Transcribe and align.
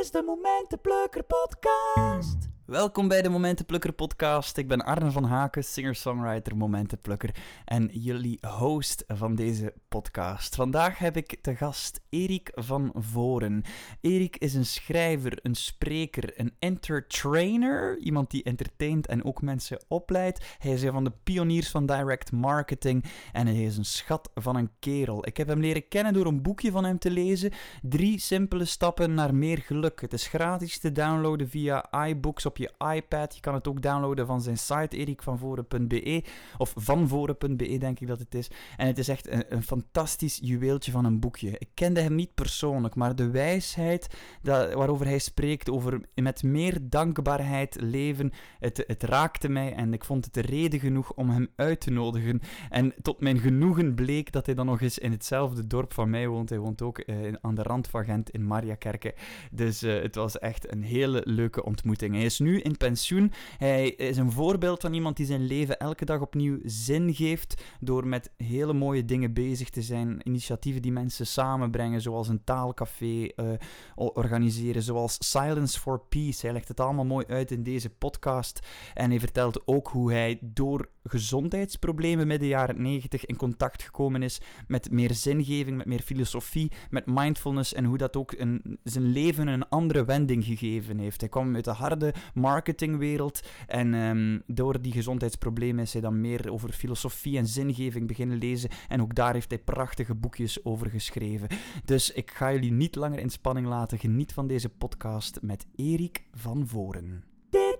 is 0.00 0.10
de 0.10 0.22
Momentenplukker 0.22 1.24
podcast. 1.24 2.49
Welkom 2.70 3.08
bij 3.08 3.22
de 3.22 3.28
Momentenplukker 3.28 3.92
podcast. 3.92 4.56
Ik 4.56 4.68
ben 4.68 4.84
Arne 4.84 5.10
van 5.10 5.24
Haken, 5.24 5.64
singer-songwriter, 5.64 6.56
Momentenplukker 6.56 7.34
en 7.64 7.88
jullie 7.92 8.38
host 8.46 9.04
van 9.06 9.34
deze 9.34 9.74
podcast. 9.88 10.54
Vandaag 10.54 10.98
heb 10.98 11.16
ik 11.16 11.38
te 11.40 11.56
gast 11.56 12.00
Erik 12.08 12.50
van 12.54 12.92
Voren. 12.94 13.62
Erik 14.00 14.36
is 14.36 14.54
een 14.54 14.66
schrijver, 14.66 15.38
een 15.42 15.54
spreker, 15.54 16.40
een 16.40 16.54
entertainer, 16.58 17.98
iemand 17.98 18.30
die 18.30 18.42
entertaint 18.42 19.06
en 19.06 19.24
ook 19.24 19.42
mensen 19.42 19.84
opleidt. 19.88 20.44
Hij 20.58 20.72
is 20.72 20.82
een 20.82 20.92
van 20.92 21.04
de 21.04 21.12
pioniers 21.22 21.70
van 21.70 21.86
direct 21.86 22.32
marketing 22.32 23.04
en 23.32 23.46
hij 23.46 23.62
is 23.62 23.76
een 23.76 23.84
schat 23.84 24.30
van 24.34 24.56
een 24.56 24.70
kerel. 24.78 25.26
Ik 25.26 25.36
heb 25.36 25.48
hem 25.48 25.60
leren 25.60 25.88
kennen 25.88 26.12
door 26.12 26.26
een 26.26 26.42
boekje 26.42 26.70
van 26.70 26.84
hem 26.84 26.98
te 26.98 27.10
lezen, 27.10 27.52
Drie 27.82 28.18
simpele 28.18 28.64
stappen 28.64 29.14
naar 29.14 29.34
meer 29.34 29.58
geluk. 29.58 30.00
Het 30.00 30.12
is 30.12 30.26
gratis 30.26 30.78
te 30.78 30.92
downloaden 30.92 31.48
via 31.48 32.06
iBooks 32.06 32.46
op 32.46 32.58
je 32.60 32.94
iPad. 32.94 33.34
Je 33.34 33.40
kan 33.40 33.54
het 33.54 33.68
ook 33.68 33.82
downloaden 33.82 34.26
van 34.26 34.42
zijn 34.42 34.58
site 34.58 34.96
erikvanvoren.be 34.96 36.24
of 36.58 36.72
vanvoren.be 36.76 37.78
denk 37.78 38.00
ik 38.00 38.06
dat 38.06 38.18
het 38.18 38.34
is. 38.34 38.50
En 38.76 38.86
het 38.86 38.98
is 38.98 39.08
echt 39.08 39.28
een, 39.30 39.62
fantastisch 39.62 40.38
juweeltje 40.42 40.92
van 40.92 41.04
een 41.04 41.20
boekje. 41.20 41.50
Ik 41.58 41.68
kende 41.74 42.00
hem 42.00 42.14
niet 42.14 42.34
persoonlijk, 42.34 42.94
maar 42.94 43.16
de 43.16 43.30
wijsheid 43.30 44.06
dat, 44.42 44.72
waarover 44.72 45.06
hij 45.06 45.18
spreekt 45.18 45.70
over 45.70 46.00
met 46.14 46.42
meer 46.42 46.78
dankbaarheid 46.82 47.80
leven, 47.80 48.32
het, 48.58 48.84
het 48.86 49.02
raakte 49.02 49.48
mij 49.48 49.72
en 49.72 49.92
ik 49.92 50.04
vond 50.04 50.24
het 50.24 50.34
de 50.34 50.40
reden 50.40 50.80
genoeg 50.80 51.12
om 51.12 51.30
hem 51.30 51.48
uit 51.56 51.80
te 51.80 51.90
nodigen. 51.90 52.40
En 52.70 52.94
tot 53.02 53.20
mijn 53.20 53.38
genoegen 53.38 53.94
bleek 53.94 54.32
dat 54.32 54.46
hij 54.46 54.54
dan 54.54 54.66
nog 54.66 54.80
eens 54.80 54.98
in 54.98 55.10
hetzelfde 55.10 55.66
dorp 55.66 55.92
van 55.92 56.10
mij 56.10 56.28
woont. 56.28 56.48
Hij 56.48 56.58
woont 56.58 56.82
ook 56.82 57.02
uh, 57.06 57.32
aan 57.40 57.54
de 57.54 57.62
rand 57.62 57.88
van 57.88 58.04
Gent 58.04 58.30
in 58.30 58.46
Mariakerke. 58.46 59.14
Dus 59.50 59.82
uh, 59.82 60.02
het 60.02 60.14
was 60.14 60.38
echt 60.38 60.72
een 60.72 60.82
hele 60.82 61.22
leuke 61.24 61.64
ontmoeting. 61.64 62.14
Hij 62.14 62.24
is 62.24 62.38
nu 62.38 62.49
in 62.58 62.76
pensioen. 62.76 63.32
Hij 63.58 63.88
is 63.90 64.16
een 64.16 64.32
voorbeeld 64.32 64.80
van 64.80 64.92
iemand 64.92 65.16
die 65.16 65.26
zijn 65.26 65.46
leven 65.46 65.78
elke 65.78 66.04
dag 66.04 66.20
opnieuw 66.20 66.58
zin 66.64 67.14
geeft 67.14 67.62
door 67.80 68.06
met 68.06 68.30
hele 68.36 68.72
mooie 68.72 69.04
dingen 69.04 69.32
bezig 69.32 69.70
te 69.70 69.82
zijn. 69.82 70.20
Initiatieven 70.22 70.82
die 70.82 70.92
mensen 70.92 71.26
samenbrengen, 71.26 72.00
zoals 72.00 72.28
een 72.28 72.44
taalcafé 72.44 73.28
uh, 73.36 73.52
organiseren, 73.94 74.82
zoals 74.82 75.16
Silence 75.18 75.80
for 75.80 76.00
Peace. 76.08 76.46
Hij 76.46 76.52
legt 76.52 76.68
het 76.68 76.80
allemaal 76.80 77.04
mooi 77.04 77.26
uit 77.26 77.50
in 77.50 77.62
deze 77.62 77.90
podcast. 77.90 78.66
En 78.94 79.10
hij 79.10 79.20
vertelt 79.20 79.66
ook 79.66 79.88
hoe 79.88 80.12
hij 80.12 80.38
door 80.40 80.88
gezondheidsproblemen 81.02 82.26
midden 82.26 82.48
jaren 82.48 82.82
90 82.82 83.26
in 83.26 83.36
contact 83.36 83.82
gekomen 83.82 84.22
is 84.22 84.40
met 84.66 84.90
meer 84.90 85.14
zingeving, 85.14 85.76
met 85.76 85.86
meer 85.86 86.00
filosofie, 86.00 86.72
met 86.90 87.06
mindfulness 87.06 87.74
en 87.74 87.84
hoe 87.84 87.98
dat 87.98 88.16
ook 88.16 88.32
een, 88.32 88.78
zijn 88.84 89.04
leven 89.04 89.46
een 89.46 89.68
andere 89.68 90.04
wending 90.04 90.44
gegeven 90.44 90.98
heeft. 90.98 91.20
Hij 91.20 91.28
kwam 91.28 91.54
uit 91.54 91.64
de 91.64 91.70
harde 91.70 92.14
marketingwereld 92.34 93.40
en 93.66 93.94
um, 93.94 94.42
door 94.46 94.80
die 94.80 94.92
gezondheidsproblemen 94.92 95.82
is 95.82 95.92
hij 95.92 96.02
dan 96.02 96.20
meer 96.20 96.52
over 96.52 96.72
filosofie 96.72 97.38
en 97.38 97.46
zingeving 97.46 98.06
beginnen 98.06 98.38
lezen 98.38 98.70
en 98.88 99.02
ook 99.02 99.14
daar 99.14 99.32
heeft 99.32 99.50
hij 99.50 99.58
prachtige 99.58 100.14
boekjes 100.14 100.64
over 100.64 100.90
geschreven. 100.90 101.48
Dus 101.84 102.12
ik 102.12 102.30
ga 102.30 102.52
jullie 102.52 102.72
niet 102.72 102.94
langer 102.94 103.18
in 103.18 103.30
spanning 103.30 103.66
laten. 103.66 103.98
Geniet 103.98 104.32
van 104.32 104.46
deze 104.46 104.68
podcast 104.68 105.38
met 105.42 105.66
Erik 105.76 106.24
van 106.32 106.66
Voren. 106.66 107.29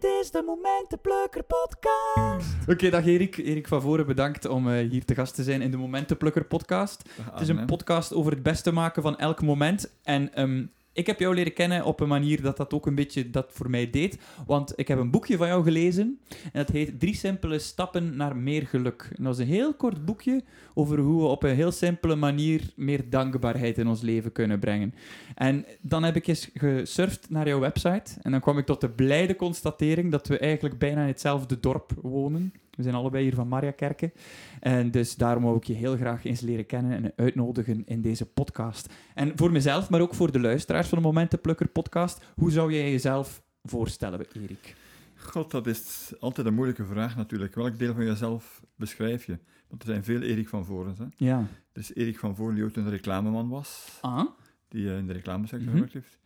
Dit 0.00 0.20
is 0.20 0.30
de 0.30 0.42
Momentenplukker 0.46 1.42
podcast. 1.42 2.54
Oké, 2.62 2.72
okay, 2.72 2.90
dag 2.90 3.06
Erik. 3.06 3.36
Erik 3.36 3.68
van 3.68 3.80
Voren, 3.80 4.06
bedankt 4.06 4.46
om 4.46 4.68
uh, 4.68 4.90
hier 4.90 5.04
te 5.04 5.14
gast 5.14 5.34
te 5.34 5.42
zijn 5.42 5.62
in 5.62 5.70
de 5.70 5.76
Momentenplukker 5.76 6.44
podcast. 6.44 7.10
Dag, 7.16 7.30
het 7.32 7.40
is 7.40 7.48
een 7.48 7.66
podcast 7.66 8.14
over 8.14 8.32
het 8.32 8.42
beste 8.42 8.72
maken 8.72 9.02
van 9.02 9.18
elk 9.18 9.42
moment. 9.42 9.94
En 10.02 10.40
um, 10.42 10.72
ik 10.92 11.06
heb 11.06 11.18
jou 11.18 11.34
leren 11.34 11.52
kennen 11.52 11.84
op 11.84 12.00
een 12.00 12.08
manier 12.08 12.42
dat 12.42 12.56
dat 12.56 12.74
ook 12.74 12.86
een 12.86 12.94
beetje 12.94 13.30
dat 13.30 13.50
voor 13.52 13.70
mij 13.70 13.90
deed. 13.90 14.18
Want 14.46 14.72
ik 14.76 14.88
heb 14.88 14.98
een 14.98 15.10
boekje 15.10 15.36
van 15.36 15.46
jou 15.46 15.62
gelezen. 15.62 16.20
En 16.28 16.50
dat 16.52 16.68
heet 16.68 17.00
Drie 17.00 17.14
simpele 17.14 17.58
stappen 17.58 18.16
naar 18.16 18.36
meer 18.36 18.66
geluk. 18.66 19.10
En 19.16 19.24
dat 19.24 19.34
is 19.34 19.40
een 19.40 19.52
heel 19.52 19.74
kort 19.74 20.04
boekje 20.04 20.42
over 20.74 20.98
hoe 20.98 21.22
we 21.22 21.28
op 21.28 21.42
een 21.42 21.54
heel 21.54 21.72
simpele 21.72 22.16
manier 22.16 22.72
meer 22.76 23.10
dankbaarheid 23.10 23.78
in 23.78 23.88
ons 23.88 24.00
leven 24.00 24.32
kunnen 24.32 24.58
brengen. 24.58 24.94
En 25.34 25.64
dan 25.80 26.02
heb 26.02 26.16
ik 26.16 26.26
eens 26.26 26.50
gesurfd 26.54 27.30
naar 27.30 27.48
jouw 27.48 27.60
website. 27.60 28.12
En 28.22 28.30
dan 28.30 28.40
kwam 28.40 28.58
ik 28.58 28.66
tot 28.66 28.80
de 28.80 28.90
blijde 28.90 29.36
constatering 29.36 30.10
dat 30.10 30.26
we 30.26 30.38
eigenlijk 30.38 30.78
bijna 30.78 31.00
in 31.00 31.06
hetzelfde 31.06 31.60
dorp 31.60 31.92
wonen. 32.02 32.52
We 32.80 32.86
zijn 32.86 33.00
allebei 33.00 33.22
hier 33.22 33.34
van 33.34 33.48
Mariakerke. 33.48 34.12
En 34.60 34.90
dus 34.90 35.16
daarom 35.16 35.42
wou 35.42 35.56
ik 35.56 35.64
je 35.64 35.72
heel 35.72 35.96
graag 35.96 36.24
eens 36.24 36.40
leren 36.40 36.66
kennen 36.66 36.92
en 36.92 37.12
uitnodigen 37.16 37.82
in 37.86 38.00
deze 38.00 38.26
podcast. 38.26 38.92
En 39.14 39.32
voor 39.34 39.52
mezelf, 39.52 39.90
maar 39.90 40.00
ook 40.00 40.14
voor 40.14 40.32
de 40.32 40.40
luisteraars 40.40 40.88
van 40.88 40.98
de 40.98 41.04
Momentenplukker 41.04 41.68
podcast, 41.68 42.24
hoe 42.34 42.50
zou 42.50 42.72
jij 42.72 42.90
jezelf 42.90 43.42
voorstellen, 43.62 44.26
Erik? 44.32 44.76
God, 45.16 45.50
dat 45.50 45.66
is 45.66 46.12
altijd 46.20 46.46
een 46.46 46.54
moeilijke 46.54 46.84
vraag 46.84 47.16
natuurlijk. 47.16 47.54
Welk 47.54 47.78
deel 47.78 47.94
van 47.94 48.04
jezelf 48.04 48.62
beschrijf 48.76 49.26
je? 49.26 49.38
Want 49.68 49.82
er 49.82 49.88
zijn 49.88 50.04
veel 50.04 50.20
Erik 50.20 50.48
van 50.48 50.64
Voren. 50.64 50.94
Hè? 50.98 51.04
Ja. 51.16 51.46
Dus 51.72 51.94
Erik 51.94 52.18
van 52.18 52.36
Voren, 52.36 52.54
die 52.54 52.64
ook 52.64 52.76
een 52.76 52.90
reclameman 52.90 53.48
was. 53.48 53.98
Ah. 54.00 54.26
Die 54.68 54.84
uh, 54.84 54.98
in 54.98 55.06
de 55.06 55.12
reclamesector 55.12 55.68
mm 55.68 55.72
gewerkt 55.72 55.92
heeft. 55.92 56.18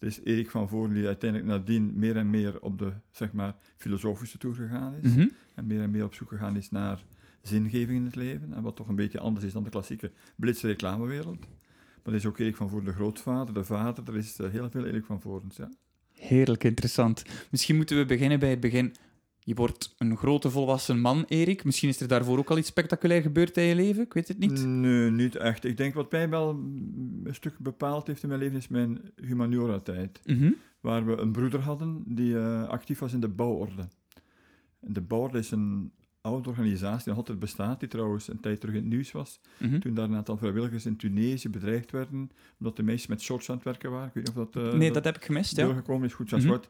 Dus 0.00 0.20
Erik 0.24 0.50
van 0.50 0.68
Voren, 0.68 0.94
die 0.94 1.06
uiteindelijk 1.06 1.50
nadien 1.50 1.92
meer 1.94 2.16
en 2.16 2.30
meer 2.30 2.60
op 2.60 2.78
de 2.78 2.92
zeg 3.10 3.32
maar, 3.32 3.54
filosofische 3.76 4.38
toer 4.38 4.54
gegaan 4.54 4.94
is. 5.02 5.10
Mm 5.10 5.14
-hmm. 5.14 5.30
En 5.54 5.66
meer 5.66 5.80
en 5.80 5.90
meer 5.90 6.04
op 6.04 6.14
zoek 6.14 6.28
gegaan 6.28 6.56
is 6.56 6.70
naar 6.70 7.04
zingeving 7.42 7.98
in 7.98 8.04
het 8.04 8.14
leven. 8.14 8.52
En 8.54 8.62
wat 8.62 8.76
toch 8.76 8.88
een 8.88 8.94
beetje 8.94 9.20
anders 9.20 9.44
is 9.44 9.52
dan 9.52 9.64
de 9.64 9.70
klassieke 9.70 10.10
blitse 10.36 10.66
reclamewereld. 10.66 11.38
Maar 11.38 12.12
er 12.12 12.14
is 12.14 12.26
ook 12.26 12.38
Erik 12.38 12.56
van 12.56 12.68
Voren 12.68 12.84
de 12.84 12.92
grootvader, 12.92 13.54
de 13.54 13.64
vader. 13.64 14.08
Er 14.08 14.16
is 14.16 14.38
uh, 14.38 14.50
heel 14.50 14.70
veel 14.70 14.86
Erik 14.86 15.04
van 15.04 15.20
Vorens, 15.20 15.56
ja. 15.56 15.70
Heerlijk 16.12 16.64
interessant. 16.64 17.22
Misschien 17.50 17.76
moeten 17.76 17.96
we 17.96 18.04
beginnen 18.04 18.38
bij 18.38 18.50
het 18.50 18.60
begin. 18.60 18.94
Je 19.44 19.54
wordt 19.54 19.94
een 19.98 20.16
grote 20.16 20.50
volwassen 20.50 21.00
man, 21.00 21.24
Erik. 21.28 21.64
Misschien 21.64 21.88
is 21.88 22.00
er 22.00 22.08
daarvoor 22.08 22.38
ook 22.38 22.50
al 22.50 22.58
iets 22.58 22.68
spectaculair 22.68 23.22
gebeurd 23.22 23.56
in 23.56 23.62
je 23.62 23.74
leven. 23.74 24.02
Ik 24.02 24.12
weet 24.12 24.28
het 24.28 24.38
niet. 24.38 24.64
Nee, 24.64 25.10
niet 25.10 25.36
echt. 25.36 25.64
Ik 25.64 25.76
denk 25.76 25.94
wat 25.94 26.12
mij 26.12 26.28
wel 26.28 26.48
een 27.24 27.34
stuk 27.34 27.58
bepaald 27.58 28.06
heeft 28.06 28.22
in 28.22 28.28
mijn 28.28 28.40
leven 28.40 28.56
is 28.56 28.68
mijn 28.68 29.00
humaniora-tijd. 29.16 30.20
Mm 30.24 30.38
-hmm. 30.38 30.56
Waar 30.80 31.06
we 31.06 31.16
een 31.16 31.32
broeder 31.32 31.60
hadden 31.60 32.02
die 32.06 32.32
uh, 32.32 32.68
actief 32.68 32.98
was 32.98 33.12
in 33.12 33.20
de 33.20 33.28
bouworde. 33.28 33.88
De 34.80 35.00
bouworde 35.00 35.38
is 35.38 35.50
een 35.50 35.92
oude 36.20 36.48
organisatie 36.48 36.98
die 36.98 37.08
nog 37.08 37.16
altijd 37.16 37.38
bestaat, 37.38 37.80
die 37.80 37.88
trouwens 37.88 38.28
een 38.28 38.40
tijd 38.40 38.60
terug 38.60 38.74
in 38.74 38.80
het 38.80 38.90
nieuws 38.90 39.12
was. 39.12 39.40
Mm 39.58 39.70
-hmm. 39.70 39.80
Toen 39.80 39.94
daar 39.94 40.08
een 40.08 40.16
aantal 40.16 40.36
vrijwilligers 40.36 40.86
in 40.86 40.96
Tunesië 40.96 41.48
bedreigd 41.48 41.90
werden, 41.90 42.30
omdat 42.58 42.76
de 42.76 42.82
meisjes 42.82 43.06
met 43.06 43.20
shorts 43.20 43.50
aan 43.50 43.54
het 43.54 43.64
werken 43.64 43.90
waren. 43.90 44.08
Ik 44.08 44.14
weet 44.14 44.26
niet 44.26 44.36
of 44.36 44.48
dat... 44.50 44.64
Uh, 44.64 44.72
nee, 44.72 44.86
dat, 44.86 44.94
dat, 44.94 45.04
heb 45.04 45.16
ik 45.16 45.24
gemist, 45.24 45.56
ja. 45.56 45.64
Doorgekomen 45.64 46.06
is, 46.06 46.14
goed 46.14 46.28
zoals 46.28 46.44
mm 46.44 46.50
-hmm. 46.50 46.60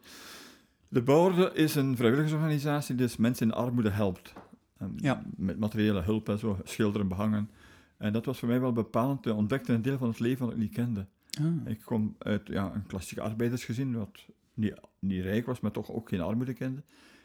De 0.92 1.02
Bouworde 1.02 1.50
is 1.54 1.74
een 1.74 1.96
vrijwilligersorganisatie 1.96 2.94
die 2.94 3.06
dus 3.06 3.16
mensen 3.16 3.46
in 3.46 3.52
armoede 3.52 3.90
helpt. 3.90 4.32
En 4.76 4.92
ja. 4.96 5.22
Met 5.36 5.58
materiële 5.58 6.00
hulp 6.00 6.28
en 6.28 6.38
zo, 6.38 6.58
schilderen, 6.64 7.08
behangen. 7.08 7.50
En 7.96 8.12
dat 8.12 8.24
was 8.24 8.38
voor 8.38 8.48
mij 8.48 8.60
wel 8.60 8.72
bepalend. 8.72 9.26
Ik 9.26 9.32
ontdekte 9.32 9.72
een 9.72 9.82
deel 9.82 9.98
van 9.98 10.08
het 10.08 10.18
leven 10.18 10.44
dat 10.44 10.54
ik 10.54 10.60
niet 10.60 10.72
kende. 10.72 11.06
Ah. 11.40 11.70
Ik 11.70 11.80
kom 11.84 12.14
uit 12.18 12.48
ja, 12.48 12.74
een 12.74 12.86
klassiek 12.86 13.18
arbeidersgezin, 13.18 13.96
wat 13.96 14.26
niet, 14.54 14.74
niet 14.98 15.22
rijk 15.22 15.46
was, 15.46 15.60
maar 15.60 15.70
toch 15.70 15.90
ook 15.90 16.08
geen 16.08 16.20
armoede 16.20 16.52
kende. 16.52 16.82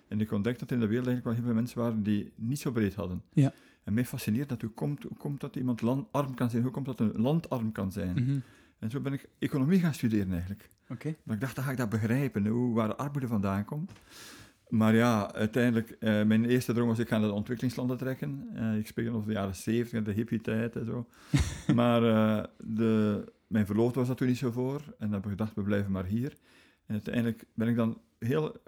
En 0.08 0.22
ik 0.22 0.32
ontdekte 0.32 0.66
dat 0.66 0.72
in 0.72 0.80
de 0.80 0.88
wereld 0.88 1.08
eigenlijk 1.08 1.26
wel 1.26 1.46
heel 1.46 1.54
veel 1.54 1.62
mensen 1.62 1.80
waren 1.80 2.04
die 2.04 2.32
niet 2.36 2.60
zo 2.60 2.72
breed 2.72 2.96
hadden. 2.96 3.22
Ja. 3.34 3.54
En 3.84 3.94
mij 3.94 4.06
fascineert 4.06 4.50
dat 4.50 4.62
hoe 4.62 4.70
komt, 4.70 5.04
hoe 5.04 5.18
komt 5.18 5.42
dat 5.42 5.56
iemand 5.56 5.82
land, 5.82 6.08
arm 6.12 6.34
kan 6.34 6.50
zijn, 6.50 6.64
hoe 6.64 6.72
komt 6.72 6.86
dat 6.86 7.00
een 7.00 7.22
land 7.22 7.50
arm 7.50 7.72
kan 7.72 7.92
zijn. 7.92 8.12
Mm 8.12 8.26
-hmm. 8.26 8.44
En 8.80 8.90
zo 8.90 9.00
ben 9.00 9.14
ik 9.14 9.30
economie 9.40 9.80
gaan 9.80 9.94
studeren 9.94 10.32
eigenlijk. 10.32 10.70
Okay. 10.90 11.16
Maar 11.24 11.36
ik 11.36 11.42
dacht, 11.42 11.56
dan 11.56 11.64
ga 11.64 11.72
ik 11.72 11.78
dat 11.78 11.90
begrijpen, 11.90 12.48
hoe, 12.48 12.74
waar 12.74 12.88
de 12.88 12.96
armoede 12.96 13.28
vandaan 13.28 13.66
komt. 13.66 13.92
Maar 14.70 14.96
ja, 14.96 15.34
uiteindelijk, 15.34 15.96
uh, 16.00 16.24
mijn 16.24 16.46
eerste 16.46 16.74
droom 16.74 16.88
was, 16.88 17.00
ik 17.00 17.08
ga 17.08 17.18
naar 17.18 17.28
de 17.28 17.34
ontwikkelingslanden 17.34 17.98
trekken. 17.98 18.50
Uh, 18.56 18.78
ik 18.78 18.88
spreek 18.88 19.14
over 19.14 19.28
de 19.28 19.34
jaren 19.34 19.56
zeventig, 19.56 20.04
de 20.04 20.20
hippie-tijd 20.20 20.76
en 20.76 20.86
zo. 20.86 21.08
maar 21.76 22.04
uh, 22.04 22.44
de, 22.58 23.24
mijn 23.48 23.66
verloofde 23.66 24.00
was 24.00 24.08
dat 24.08 24.18
toen 24.18 24.28
niet 24.28 24.38
zo 24.38 24.52
voor. 24.52 24.80
En 24.80 24.96
dan 24.98 25.12
heb 25.12 25.24
ik 25.24 25.30
gedacht, 25.30 25.56
we 25.56 25.62
blijven 25.62 25.92
maar 25.92 26.06
hier. 26.06 26.34
En 26.86 26.94
uiteindelijk 26.94 27.46
ben 27.54 27.68
ik 27.68 27.76
dan 27.76 28.02
heel 28.20 28.62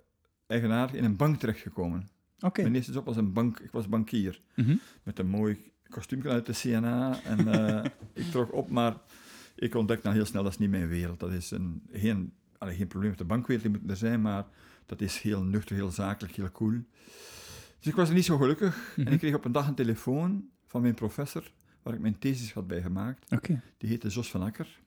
eigenaardig 0.47 0.95
in 0.95 1.03
een 1.03 1.15
bank 1.15 1.39
terechtgekomen. 1.39 2.09
Okay. 2.39 2.63
Mijn 2.63 2.75
eerste 2.75 2.91
job 2.91 3.05
was 3.05 3.17
een 3.17 3.33
bank, 3.33 3.59
ik 3.59 3.71
was 3.71 3.87
bankier. 3.87 4.41
Mm 4.55 4.65
-hmm. 4.65 4.79
Met 5.03 5.19
een 5.19 5.27
mooi 5.27 5.71
kostuum 5.89 6.27
uit 6.27 6.45
de 6.45 6.53
CNA. 6.53 7.19
En 7.23 7.47
ik 8.13 8.25
trok 8.31 8.53
op, 8.53 8.69
maar 8.69 8.95
ik 9.57 9.75
ontdekte 9.75 10.03
dan 10.03 10.13
heel 10.13 10.25
snel, 10.25 10.43
dat 10.43 10.51
is 10.51 10.57
niet 10.57 10.69
mijn 10.69 10.87
wereld. 10.87 11.19
Dat 11.19 11.31
is 11.31 11.51
een, 11.51 11.81
geen, 11.91 12.33
allee, 12.57 12.75
geen 12.75 12.87
probleem 12.87 13.09
met 13.09 13.19
de 13.19 13.25
bankwereld, 13.25 13.65
die 13.65 13.81
moet 13.81 13.89
er 13.89 13.97
zijn, 13.97 14.21
maar 14.21 14.45
dat 14.85 15.01
is 15.01 15.19
heel 15.19 15.43
nuchter, 15.43 15.75
heel 15.75 15.91
zakelijk, 15.91 16.35
heel 16.35 16.51
cool. 16.51 16.79
Dus 17.79 17.87
ik 17.87 17.95
was 17.95 18.09
er 18.09 18.15
niet 18.15 18.25
zo 18.25 18.37
gelukkig. 18.37 18.75
Mhm. 18.75 18.85
Mm 18.89 18.93
-hmm. 18.95 19.05
En 19.05 19.13
ik 19.13 19.19
kreeg 19.19 19.35
op 19.35 19.45
een 19.45 19.51
dag 19.51 19.67
een 19.67 19.75
telefoon 19.75 20.49
van 20.65 20.81
mijn 20.81 20.93
professor, 20.93 21.51
waar 21.81 21.93
ik 21.93 21.99
mijn 21.99 22.19
thesis 22.19 22.53
had 22.53 22.67
bij 22.67 22.81
gemaakt. 22.81 23.31
Okay. 23.31 23.61
Die 23.77 23.89
heette 23.89 24.07
Jos 24.07 24.31
van 24.31 24.41
Akker. 24.41 24.79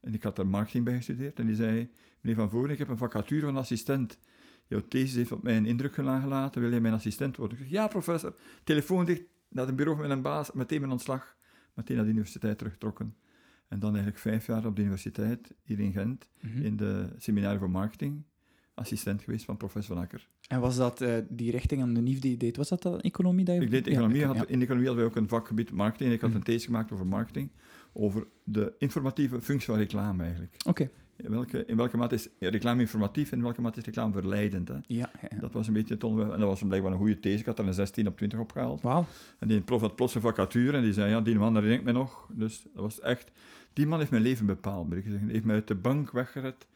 En 0.00 0.14
ik 0.14 0.22
had 0.22 0.38
er 0.38 0.46
marketing 0.46 0.84
bij 0.84 0.96
gestudeerd. 0.96 1.38
En 1.38 1.46
die 1.46 1.56
zei, 1.56 1.90
meneer 2.20 2.38
Van 2.38 2.50
Voren, 2.50 2.70
ik 2.70 2.78
heb 2.78 2.88
een 2.88 2.96
vacature 2.96 3.46
van 3.46 3.56
assistent. 3.56 4.18
Jouw 4.66 4.88
thesis 4.88 5.14
heeft 5.14 5.32
op 5.32 5.42
mij 5.42 5.56
een 5.56 5.66
indruk 5.66 5.94
gelaten, 5.94 6.60
wil 6.60 6.70
jij 6.70 6.80
mijn 6.80 6.94
assistent 6.94 7.36
worden? 7.36 7.58
Ik 7.58 7.62
zeg, 7.62 7.72
ja 7.72 7.86
professor. 7.86 8.34
Telefoon 8.64 9.04
dicht, 9.04 9.22
naar 9.48 9.66
het 9.66 9.76
bureau 9.76 9.98
van 9.98 10.08
mijn 10.08 10.22
baas, 10.22 10.52
meteen 10.52 10.80
mijn 10.80 10.92
ontslag. 10.92 11.36
Meteen 11.74 11.96
naar 11.96 12.04
de 12.04 12.10
universiteit 12.10 12.58
teruggetrokken. 12.58 13.16
En 13.70 13.78
dan 13.78 13.88
eigenlijk 13.90 14.18
vijf 14.18 14.46
jaar 14.46 14.66
op 14.66 14.76
de 14.76 14.82
universiteit, 14.82 15.54
hier 15.62 15.80
in 15.80 15.92
Gent, 15.92 16.28
Mhm. 16.40 16.62
in 16.62 16.76
de 16.76 17.06
seminarie 17.18 17.58
voor 17.58 17.70
marketing, 17.70 18.22
assistent 18.74 19.22
geweest 19.22 19.44
van 19.44 19.56
professor 19.56 19.94
Van 19.94 20.04
Akker. 20.04 20.28
En 20.48 20.60
was 20.60 20.76
dat 20.76 21.00
eh, 21.00 21.14
die 21.28 21.50
richting 21.50 21.82
aan 21.82 21.94
de 21.94 22.00
NIF 22.00 22.18
die 22.18 22.30
je 22.30 22.36
deed? 22.36 22.56
Was 22.56 22.68
dat 22.68 22.82
dan 22.82 23.00
economie? 23.00 23.44
Dat 23.44 23.54
je... 23.56 23.60
Ik 23.62 23.70
deed 23.70 23.86
economie, 23.86 24.18
ik- 24.20 24.24
had, 24.26 24.36
ja. 24.36 24.44
in 24.46 24.60
economie 24.62 24.86
hadden 24.86 25.04
wij 25.04 25.14
ook 25.14 25.16
een 25.22 25.28
vakgebied 25.28 25.70
marketing. 25.72 26.08
en 26.08 26.14
Ik 26.14 26.20
had 26.20 26.30
Mhm. 26.30 26.38
een 26.38 26.44
thesis 26.44 26.64
gemaakt 26.64 26.92
over 26.92 27.06
marketing, 27.06 27.50
over 27.92 28.26
de 28.44 28.72
informatieve 28.78 29.40
functie 29.40 29.66
van 29.70 29.76
reclame 29.78 30.22
eigenlijk. 30.22 30.54
Oké. 30.66 30.90
In 31.16 31.30
welke, 31.30 31.64
in 31.66 31.76
welke 31.76 31.96
mate 31.96 32.14
is 32.14 32.28
reclame 32.38 32.80
informatief 32.80 33.30
en 33.30 33.36
in 33.38 33.42
welke 33.44 33.60
mate 33.60 33.78
is 33.78 33.84
reclame 33.84 34.12
verleidend. 34.12 34.68
Hè? 34.68 34.74
Ja, 34.86 35.10
ja. 35.30 35.38
Dat 35.40 35.52
was 35.52 35.66
een 35.66 35.72
beetje 35.72 35.94
het 35.94 36.04
onderwerp. 36.04 36.32
En 36.32 36.38
dat 36.40 36.48
was 36.48 36.62
blijkbaar 36.62 36.92
een 36.92 36.98
goede 36.98 37.20
these. 37.20 37.38
Ik 37.38 37.46
had 37.46 37.58
er 37.58 37.66
een 37.66 37.74
16 37.74 38.06
op 38.06 38.16
20 38.16 38.38
opgehaald. 38.38 38.80
Wauw. 38.82 39.06
En 39.38 39.48
die 39.48 39.60
prof 39.60 39.80
had 39.80 39.96
plots 39.96 40.14
een 40.14 40.20
vacature 40.20 40.76
en 40.76 40.82
die 40.82 40.92
zei, 40.92 41.10
ja, 41.10 41.20
die 41.20 41.34
man 41.38 41.54
herinner 41.54 41.78
ik 41.78 41.84
me 41.84 41.92
nog. 41.92 42.28
Dus 42.32 42.62
dat 42.62 42.82
was 42.82 43.00
echt... 43.00 43.30
Die 43.72 43.86
man 43.86 43.98
heeft 43.98 44.10
mijn 44.10 44.22
leven 44.22 44.46
bepaald, 44.46 44.88
moet 44.88 44.96
ik 44.96 45.02
zeggen. 45.04 45.22
Hij 45.24 45.32
heeft 45.32 45.44
mij 45.44 45.54
uit 45.54 45.68
de 45.68 45.74
bank 45.74 46.10
weggered. 46.10 46.66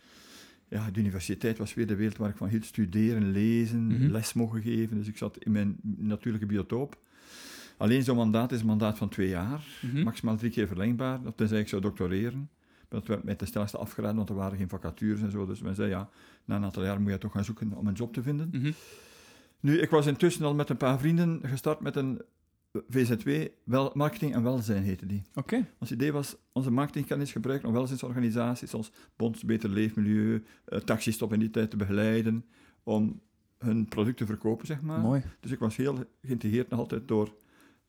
Ja, 0.69 0.91
de 0.91 1.01
universiteit 1.01 1.59
was 1.59 1.75
weer 1.75 1.87
de 1.87 1.95
wereld 1.95 2.17
waar 2.17 2.29
ik 2.31 2.37
van 2.37 2.49
hield. 2.49 2.65
Studeren, 2.65 3.31
lezen, 3.31 3.87
Mhm. 3.87 4.11
les 4.11 4.33
mogen 4.33 4.63
geven. 4.63 4.97
Dus 4.97 5.09
ik 5.09 5.17
zat 5.17 5.39
in 5.39 5.53
mijn 5.53 5.77
natuurlijke 5.83 6.47
biotoop. 6.47 6.99
Alleen 7.77 8.03
zo'n 8.03 8.17
mandaat 8.17 8.53
is 8.53 8.61
een 8.61 8.67
mandaat 8.67 8.99
van 8.99 9.09
twee 9.09 9.29
jaar. 9.29 9.65
Mhm. 9.83 10.03
Maximaal 10.03 10.37
drie 10.37 10.51
keer 10.51 10.67
verlengbaar. 10.67 11.23
Dat 11.23 11.37
tenzij 11.37 11.61
ik 11.61 11.69
zou 11.69 11.83
doctoreren. 11.83 12.49
Dat 12.89 13.07
werd 13.07 13.25
mij 13.25 13.35
ten 13.35 13.47
stelligste 13.47 13.79
afgeraden, 13.79 14.17
want 14.17 14.29
er 14.29 14.35
waren 14.35 14.59
geen 14.59 14.69
vacatures 14.69 15.21
en 15.21 15.31
zo. 15.31 15.47
Dus 15.47 15.61
men 15.63 15.75
zei, 15.75 15.89
ja, 15.89 16.09
na 16.45 16.57
een 16.57 16.65
aantal 16.65 16.85
jaar 16.85 17.01
moet 17.01 17.11
je 17.13 17.19
toch 17.19 17.33
gaan 17.33 17.45
zoeken 17.45 17.73
om 17.73 17.87
een 17.87 17.95
job 17.95 18.13
te 18.13 18.23
vinden. 18.23 18.49
Mhm. 18.53 18.73
Nu, 19.61 19.79
ik 19.81 19.91
was 19.91 20.07
intussen 20.07 20.45
al 20.45 20.55
met 20.55 20.69
een 20.69 20.77
paar 20.77 20.99
vrienden 20.99 21.41
gestart 21.43 21.81
met 21.81 21.97
een 21.97 22.23
VZW, 22.89 23.31
wel, 23.65 23.91
Marketing 23.95 24.35
en 24.35 24.43
Welzijn 24.43 24.83
heette 24.83 25.07
die. 25.07 25.23
Oké. 25.35 25.67
Ons 25.79 25.93
idee 25.93 26.13
was 26.13 26.37
onze 26.53 26.71
marketingkennis 26.71 27.33
gebruiken 27.33 27.69
om 27.69 27.75
welzijnsorganisaties 27.75 28.71
zoals 28.71 28.93
Bonds 29.17 29.45
Beter 29.45 29.69
Leefmilieu, 29.69 30.45
uh, 30.69 30.79
Taxistop 30.79 31.33
in 31.33 31.39
die 31.39 31.51
tijd 31.51 31.71
te 31.71 31.77
begeleiden, 31.77 32.45
om 32.83 33.21
hun 33.59 33.89
product 33.89 34.17
te 34.17 34.27
verkopen, 34.27 34.67
zeg 34.67 34.83
maar. 34.83 35.01
Mooi. 35.01 35.23
Dus 35.41 35.51
ik 35.51 35.59
was 35.59 35.77
heel 35.77 36.05
geïntegreerd 36.23 36.69
nog 36.69 36.79
altijd 36.79 37.09
door 37.09 37.35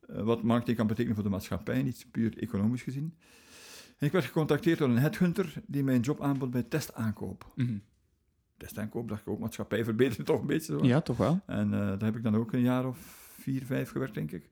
uh, 0.10 0.22
wat 0.22 0.42
marketing 0.42 0.78
kan 0.78 0.88
betekenen 0.88 1.16
voor 1.16 1.24
de 1.24 1.30
maatschappij, 1.30 1.84
niet 1.84 2.06
puur 2.12 2.38
economisch 2.38 2.84
gezien. 2.84 3.14
En 3.98 4.06
ik 4.06 4.12
werd 4.12 4.26
gecontacteerd 4.26 4.78
door 4.78 4.90
een 4.90 4.98
headhunter 4.98 5.54
die 5.68 5.84
mij 5.84 5.96
een 5.96 6.02
job 6.02 6.22
aanbood 6.22 6.52
bij 6.52 6.64
testaankoop. 6.64 7.52
Mhm. 7.56 7.78
Testaankoop, 8.58 9.10
dacht 9.10 9.22
ik 9.22 9.28
ook, 9.28 9.40
maatschappij 9.40 9.84
verbeteren 9.84 10.26
toch 10.26 10.42
een 10.42 10.48
beetje 10.48 10.78
zo. 10.78 10.86
Ja, 10.86 11.02
toch 11.02 11.18
wel. 11.18 11.42
En 11.46 11.66
uh, 11.66 11.80
daar 11.80 12.04
heb 12.04 12.16
ik 12.16 12.24
dan 12.24 12.36
ook 12.36 12.54
een 12.54 12.62
jaar 12.62 12.88
of 12.88 12.98
vier, 13.40 13.66
vijf 13.66 13.90
gewerkt, 13.90 14.14
denk 14.14 14.32
ik. 14.32 14.50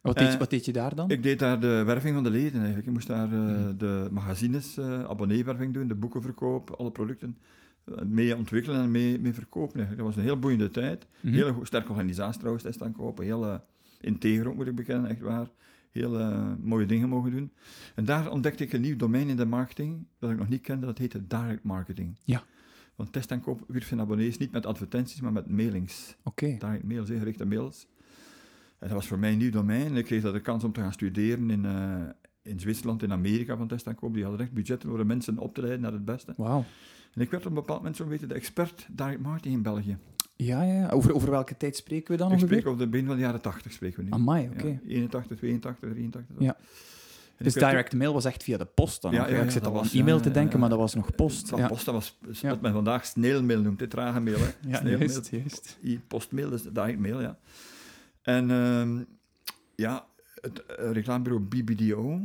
Wat 0.00 0.16
deed, 0.16 0.26
je, 0.26 0.32
Eh, 0.32 0.38
wat 0.38 0.50
deed 0.50 0.64
je 0.64 0.72
daar 0.72 0.94
dan? 0.94 1.10
Ik 1.10 1.22
deed 1.22 1.38
daar 1.38 1.60
de 1.60 1.82
werving 1.86 2.14
van 2.14 2.22
de 2.24 2.30
leden 2.30 2.56
eigenlijk. 2.58 2.86
Ik 2.86 2.92
moest 2.92 3.06
daar 3.06 3.32
uh, 3.32 3.38
Mhm. 3.40 3.76
de 3.76 4.08
magazines, 4.10 4.78
uh, 4.78 5.04
abonneewerving 5.04 5.74
doen, 5.74 5.88
de 5.88 5.94
boekenverkoop, 5.94 6.70
alle 6.70 6.90
producten 6.90 7.36
mee 8.06 8.36
ontwikkelen 8.36 8.80
en 8.80 8.90
mee, 8.90 9.18
mee 9.20 9.32
verkopen. 9.34 9.74
Eigenlijk. 9.74 9.96
Dat 9.96 10.06
was 10.06 10.16
een 10.16 10.22
heel 10.30 10.38
boeiende 10.38 10.70
tijd. 10.70 11.06
Mhm. 11.20 11.34
Hele 11.34 11.52
go- 11.52 11.64
sterke 11.64 11.90
organisatie 11.90 12.38
trouwens, 12.38 12.64
test 12.64 12.82
aankopen. 12.82 13.24
Heel 13.24 13.44
uh, 13.46 13.54
integer 14.00 14.48
ook, 14.48 14.54
moet 14.54 14.66
ik 14.66 14.74
bekennen, 14.74 15.10
echt 15.10 15.20
waar. 15.20 15.46
Heel 15.90 16.20
uh, 16.20 16.52
mooie 16.62 16.86
dingen 16.86 17.08
mogen 17.08 17.30
doen. 17.30 17.50
En 17.94 18.04
daar 18.04 18.30
ontdekte 18.30 18.64
ik 18.64 18.72
een 18.72 18.80
nieuw 18.80 18.96
domein 18.96 19.28
in 19.28 19.36
de 19.36 19.44
marketing, 19.46 20.06
dat 20.18 20.30
ik 20.30 20.38
nog 20.38 20.48
niet 20.48 20.60
kende, 20.60 20.86
dat 20.86 20.98
heette 20.98 21.26
direct 21.26 21.62
marketing. 21.62 22.18
Ja. 22.24 22.42
Want 22.94 23.12
testaankoop 23.12 23.64
wierf 23.66 23.86
zijn 23.86 24.00
abonnees 24.00 24.38
niet 24.38 24.50
met 24.52 24.66
advertenties, 24.66 25.20
maar 25.20 25.32
met 25.32 25.50
mailings. 25.50 26.16
Oké. 26.24 26.56
Direct 26.58 26.84
mails, 26.84 27.08
gerichte 27.08 27.44
mails. 27.46 27.86
En 28.78 28.88
dat 28.88 28.96
was 28.96 29.06
voor 29.06 29.18
mij 29.18 29.32
een 29.32 29.38
nieuw 29.38 29.50
domein. 29.50 29.96
Ik 29.96 30.04
kreeg 30.04 30.22
dat 30.22 30.32
de 30.32 30.40
kans 30.40 30.64
om 30.64 30.72
te 30.72 30.80
gaan 30.80 30.92
studeren 30.92 31.50
in, 31.50 31.64
uh, 31.64 32.00
in 32.42 32.60
Zwitserland, 32.60 33.02
in 33.02 33.12
Amerika 33.12 33.56
van 33.56 33.68
testaankoop. 33.68 34.14
Die 34.14 34.22
hadden 34.22 34.40
echt 34.40 34.52
budgetten 34.52 34.88
voor 34.88 34.98
de 34.98 35.04
mensen 35.04 35.38
op 35.38 35.54
te 35.54 35.60
leiden 35.60 35.82
naar 35.82 35.92
het 35.92 36.04
beste. 36.04 36.32
Wauw. 36.36 36.64
En 37.14 37.20
ik 37.20 37.30
werd 37.30 37.42
op 37.42 37.48
een 37.48 37.54
bepaald 37.54 37.78
moment 37.78 37.96
zo'n 37.96 38.08
beetje 38.08 38.26
de 38.26 38.34
expert 38.34 38.86
direct 38.90 39.20
marketing 39.20 39.54
in 39.54 39.62
België. 39.62 39.98
Ja, 40.36 40.62
ja. 40.62 40.88
Over, 40.88 41.14
over 41.14 41.30
welke 41.30 41.56
tijd 41.56 41.76
spreken 41.76 42.12
we 42.12 42.16
dan 42.16 42.32
ik 42.32 42.38
spreek 42.38 42.66
over 42.66 42.78
de 42.78 42.88
begin 42.88 43.06
van 43.06 43.16
de 43.16 43.22
jaren 43.22 43.40
80 43.40 43.72
spreken 43.72 43.98
we 43.98 44.04
nu. 44.04 44.10
Amai, 44.10 44.48
oké. 44.52 44.66
Ja, 44.66 44.78
81, 44.86 45.36
82, 45.36 45.90
83. 45.90 46.36
zo. 46.36 46.44
Ja. 46.44 46.56
En 47.36 47.44
Dus 47.44 47.54
direct 47.54 47.94
mail 47.94 48.12
was 48.12 48.24
echt 48.24 48.42
via 48.42 48.56
de 48.56 48.64
post 48.64 49.02
dan? 49.02 49.12
Ja, 49.12 49.28
ja, 49.28 49.42
ik 49.42 49.50
zit 49.50 49.66
al 49.66 49.78
aan 49.78 49.88
e-mail 49.92 50.20
te 50.20 50.30
denken, 50.30 50.60
maar 50.60 50.68
dat 50.68 50.78
was 50.78 50.94
nog 50.94 51.14
post. 51.14 51.50
Dat 51.50 51.58
ja. 51.58 51.68
post, 51.68 51.84
dat 51.84 51.94
was 51.94 52.18
wat 52.42 52.60
men 52.60 52.72
vandaag 52.72 53.06
snailmail 53.06 53.60
noemt, 53.60 53.78
dit 53.78 53.90
trage 53.90 54.20
mail. 54.20 54.38
Hè. 54.38 54.68
Ja, 54.68 54.88
juist, 54.98 55.30
juist. 55.30 55.78
I- 55.84 56.00
Postmail, 56.08 56.50
dus 56.50 56.62
direct 56.62 56.98
mail, 56.98 57.20
ja. 57.20 57.38
En 58.28 58.50
ehm, 58.50 59.02
ja, 59.74 60.06
het 60.40 60.66
eh, 60.66 60.90
reclamebureau 60.92 61.44
BBDO, 61.44 62.20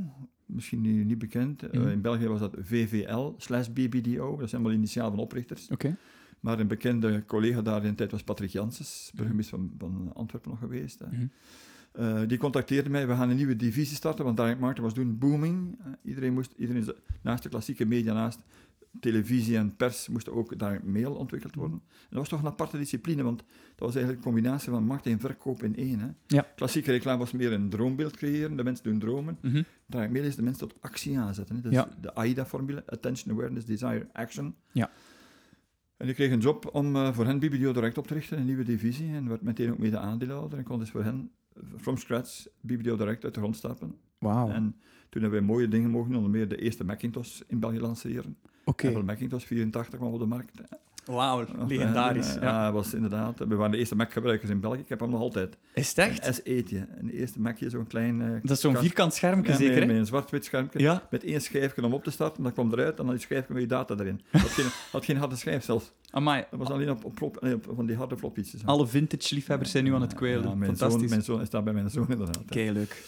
misschien 0.45 0.81
nu 0.81 1.03
niet 1.03 1.17
bekend. 1.17 1.63
Eh, 1.63 1.79
Mhm. 1.79 1.89
in 1.89 2.01
België 2.01 2.27
was 2.27 2.39
dat 2.39 2.55
VVL 2.59 3.33
slash 3.37 3.67
BBDO, 3.67 4.37
dat 4.37 4.49
zijn 4.49 4.61
allemaal 4.61 4.77
initiaal 4.79 5.09
van 5.09 5.19
oprichters. 5.19 5.69
Oké. 5.69 5.97
Maar 6.39 6.59
een 6.59 6.67
bekende 6.67 7.25
collega 7.25 7.61
daar 7.61 7.83
in 7.83 7.89
de 7.89 7.95
tijd 7.95 8.11
was 8.11 8.23
Patrick 8.23 8.49
Janssens, 8.49 9.11
burgemeester 9.15 9.57
van, 9.57 9.71
van 9.77 10.11
Antwerpen 10.13 10.49
nog 10.49 10.59
geweest. 10.59 10.99
Hè. 10.99 11.05
Mhm. 11.07 11.25
Eh, 11.91 12.21
die 12.27 12.37
contacteerde 12.37 12.89
mij, 12.89 13.07
we 13.07 13.15
gaan 13.15 13.29
een 13.29 13.35
nieuwe 13.35 13.55
divisie 13.55 13.95
starten, 13.95 14.25
want 14.25 14.37
direct 14.37 14.59
marketing 14.59 14.85
was 14.85 14.95
toen 14.95 15.17
booming. 15.17 15.77
Iedereen 16.03 16.33
moest, 16.33 16.53
iedereen, 16.57 16.87
naast 17.21 17.43
de 17.43 17.49
klassieke 17.49 17.85
media, 17.85 18.13
naast 18.13 18.39
televisie 18.99 19.57
en 19.57 19.75
pers, 19.75 20.07
moest 20.07 20.29
ook 20.29 20.59
direct 20.59 20.83
mail 20.83 21.13
ontwikkeld 21.13 21.55
worden. 21.55 21.81
En 21.87 22.07
dat 22.09 22.19
was 22.19 22.29
toch 22.29 22.39
een 22.39 22.45
aparte 22.47 22.77
discipline, 22.77 23.23
want 23.23 23.37
dat 23.75 23.85
was 23.87 23.95
eigenlijk 23.95 24.25
een 24.25 24.31
combinatie 24.31 24.69
van 24.71 24.83
marketing 24.83 25.15
en 25.15 25.27
verkoop 25.27 25.63
in 25.63 25.75
één. 25.75 25.99
Hè. 25.99 26.07
Ja. 26.27 26.47
Klassieke 26.55 26.91
reclame 26.91 27.17
was 27.17 27.31
meer 27.31 27.53
een 27.53 27.69
droombeeld 27.69 28.17
creëren, 28.17 28.55
de 28.57 28.63
mensen 28.63 28.83
doen 28.83 28.99
dromen. 28.99 29.37
Mhm. 29.41 29.63
Direct 29.85 30.11
mail 30.11 30.23
is 30.23 30.35
de 30.35 30.41
mensen 30.43 30.67
tot 30.67 30.81
actie 30.81 31.19
aanzetten. 31.19 31.55
Hè. 31.55 31.61
Dat 31.61 31.71
Ja. 31.71 31.87
is 31.87 31.93
de 32.01 32.13
AIDA-formule, 32.13 32.83
Attention, 32.85 33.33
Awareness, 33.35 33.65
Desire, 33.65 34.07
Action. 34.13 34.55
Ja. 34.71 34.91
En 35.97 36.07
ik 36.09 36.15
kreeg 36.15 36.31
een 36.31 36.39
job 36.39 36.69
om 36.73 36.95
uh, 36.95 37.13
voor 37.13 37.25
hen 37.25 37.39
BBDO 37.39 37.71
direct 37.73 37.97
op 37.97 38.07
te 38.07 38.13
richten, 38.13 38.37
een 38.37 38.45
nieuwe 38.45 38.63
divisie, 38.63 39.13
en 39.13 39.27
werd 39.27 39.41
meteen 39.41 39.71
ook 39.71 39.77
mede 39.77 39.97
aandeelhouder. 39.97 40.57
En 40.57 40.63
kon 40.63 40.79
dus 40.79 40.89
voor 40.89 41.03
hen, 41.03 41.31
from 41.77 41.97
scratch, 41.97 42.45
BBDO 42.61 42.95
direct 42.95 43.23
uit 43.23 43.33
de 43.33 43.39
grond 43.39 43.55
stappen. 43.55 43.95
Wauw. 44.19 44.49
En 44.49 44.75
toen 45.09 45.21
hebben 45.21 45.39
wij 45.39 45.49
mooie 45.49 45.67
dingen 45.67 45.89
mogen 45.89 46.07
doen, 46.11 46.17
onder 46.17 46.31
meer 46.31 46.47
de 46.47 46.57
eerste 46.57 46.83
Macintosh 46.83 47.41
in 47.47 47.59
België 47.59 47.79
lanceren. 47.79 48.37
Apple 48.65 49.03
Macintosh 49.03 49.43
84 49.45 49.99
kwam 49.99 50.13
op 50.13 50.19
de 50.19 50.25
markt. 50.25 50.51
Wauw, 51.05 51.45
legendarisch. 51.67 52.35
eh, 52.35 52.41
ja. 52.41 52.65
Ja, 52.65 52.71
was 52.71 52.93
inderdaad. 52.93 53.39
We 53.39 53.55
waren 53.55 53.71
de 53.71 53.77
eerste 53.77 53.95
Mac-gebruikers 53.95 54.49
in 54.51 54.59
België. 54.59 54.79
Ik 54.79 54.89
heb 54.89 54.99
hem 54.99 55.09
nog 55.09 55.19
altijd. 55.19 55.57
Is 55.73 55.89
het 55.89 55.97
echt? 55.97 56.27
Een 56.27 56.33
S-eetje. 56.33 56.87
Een 56.99 57.09
eerste 57.09 57.39
Macje, 57.41 57.69
zo'n 57.69 57.87
klein... 57.87 58.21
eh, 58.21 58.27
Dat 58.41 58.51
is 58.51 58.61
zo'n 58.61 58.77
vierkant 58.77 59.13
schermpje 59.13 59.51
ja, 59.51 59.57
zeker, 59.57 59.73
met, 59.73 59.81
hè? 59.83 59.87
met 59.89 59.95
een 59.97 60.05
zwart-wit 60.05 60.45
schermpje. 60.45 60.79
Ja. 60.79 61.07
Met 61.09 61.23
één 61.23 61.41
schijfje 61.41 61.83
om 61.83 61.93
op 61.93 62.03
te 62.03 62.11
starten. 62.11 62.43
Dat 62.43 62.53
kwam 62.53 62.71
eruit. 62.73 62.99
En 62.99 63.05
dan 63.05 63.15
die 63.15 63.23
schijfje 63.23 63.53
met 63.53 63.61
je 63.61 63.67
data 63.67 63.95
erin. 63.99 64.21
Had 64.31 64.41
geen, 64.41 64.65
had 64.91 65.05
geen 65.05 65.17
harde 65.17 65.35
schijf 65.35 65.63
zelfs. 65.63 65.91
Amai, 66.09 66.43
Dat 66.49 66.59
was 66.59 66.69
alleen 66.69 66.89
op, 66.89 67.05
op, 67.05 67.21
op 67.21 67.39
van 67.75 67.85
die 67.85 67.95
harde 67.95 68.17
floppies. 68.17 68.55
alle 68.65 68.87
vintage-liefhebbers 68.87 69.71
zijn 69.71 69.83
nu 69.83 69.93
aan 69.93 70.01
het 70.01 70.13
kwelen. 70.13 70.43
Ja, 70.43 70.55
mijn, 70.55 70.77
Fantastisch. 70.77 70.99
zoon, 71.01 71.09
mijn 71.09 71.23
zoon 71.23 71.41
is 71.41 71.49
daar 71.49 71.63
bij 71.63 71.73
mijn 71.73 71.89
zoon 71.89 72.05
inderdaad. 72.09 72.37
Oké, 72.37 72.69
leuk. 72.73 73.03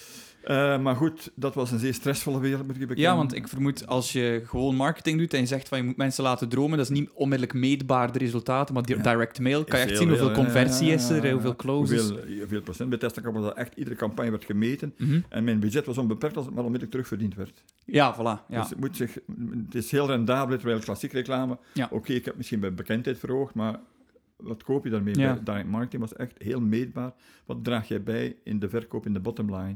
Eh, 0.45 0.79
maar 0.79 0.95
goed, 0.95 1.31
dat 1.35 1.55
was 1.55 1.71
een 1.71 1.79
zeer 1.79 1.93
stressvolle 1.93 2.39
wereld, 2.39 2.65
moet 2.67 2.75
ik 2.75 2.79
bekennen. 2.87 3.03
Ja, 3.03 3.15
want 3.15 3.35
ik 3.35 3.47
vermoed 3.47 3.87
als 3.87 4.11
je 4.11 4.41
gewoon 4.45 4.75
marketing 4.75 5.17
doet 5.17 5.33
en 5.33 5.39
je 5.39 5.45
zegt 5.45 5.67
van 5.67 5.77
je 5.77 5.83
moet 5.83 5.97
mensen 5.97 6.23
laten 6.23 6.49
dromen, 6.49 6.77
dat 6.77 6.89
is 6.89 6.97
niet 6.97 7.09
onmiddellijk 7.13 7.57
meetbaar 7.59 8.11
de 8.11 8.19
resultaten, 8.19 8.73
maar 8.73 8.83
Ja. 8.87 8.97
direct 9.01 9.39
mail 9.39 9.63
kan 9.63 9.79
je 9.79 9.85
echt 9.85 9.97
zien 9.97 10.09
hoeveel 10.09 10.31
conversie 10.31 10.87
Ja, 10.87 10.93
is 10.93 11.09
er, 11.09 11.31
hoeveel 11.31 11.55
closes. 11.55 12.09
Hoeveel, 12.09 12.37
hoeveel 12.39 12.61
procent 12.61 12.89
bij 12.89 13.31
was 13.31 13.43
dat 13.43 13.57
echt, 13.57 13.75
iedere 13.75 13.95
campagne 13.95 14.31
werd 14.31 14.45
gemeten. 14.45 14.93
Mhm. 14.97 15.19
En 15.29 15.43
mijn 15.43 15.59
budget 15.59 15.85
was 15.85 15.97
onbeperkt 15.97 16.35
als 16.35 16.45
het 16.45 16.55
maar 16.55 16.63
onmiddellijk 16.63 16.91
terugverdiend 16.91 17.35
werd. 17.35 17.63
Ja, 17.85 18.15
voilà. 18.15 18.47
Ja. 18.49 18.61
Dus 18.61 18.69
het, 18.69 18.79
moet 18.79 18.95
zich, 18.95 19.17
het 19.65 19.75
is 19.75 19.91
heel 19.91 20.07
rendabel, 20.07 20.57
terwijl 20.57 20.79
klassiek 20.79 21.11
reclame... 21.11 21.57
Oké, 21.89 22.13
ik 22.13 22.25
heb 22.25 22.35
misschien 22.37 22.59
bij 22.59 22.73
bekendheid 22.73 23.19
verhoogd, 23.19 23.53
maar 23.53 23.79
wat 24.37 24.63
koop 24.63 24.83
je 24.83 24.89
daarmee? 24.89 25.13
Direct 25.13 25.67
marketing 25.67 26.01
was 26.01 26.15
echt 26.15 26.33
heel 26.37 26.61
meetbaar. 26.61 27.13
Wat 27.45 27.63
draag 27.63 27.87
jij 27.87 28.03
bij 28.03 28.35
in 28.43 28.59
de 28.59 28.69
verkoop, 28.69 29.05
in 29.05 29.13
de 29.13 29.19
bottomline? 29.19 29.75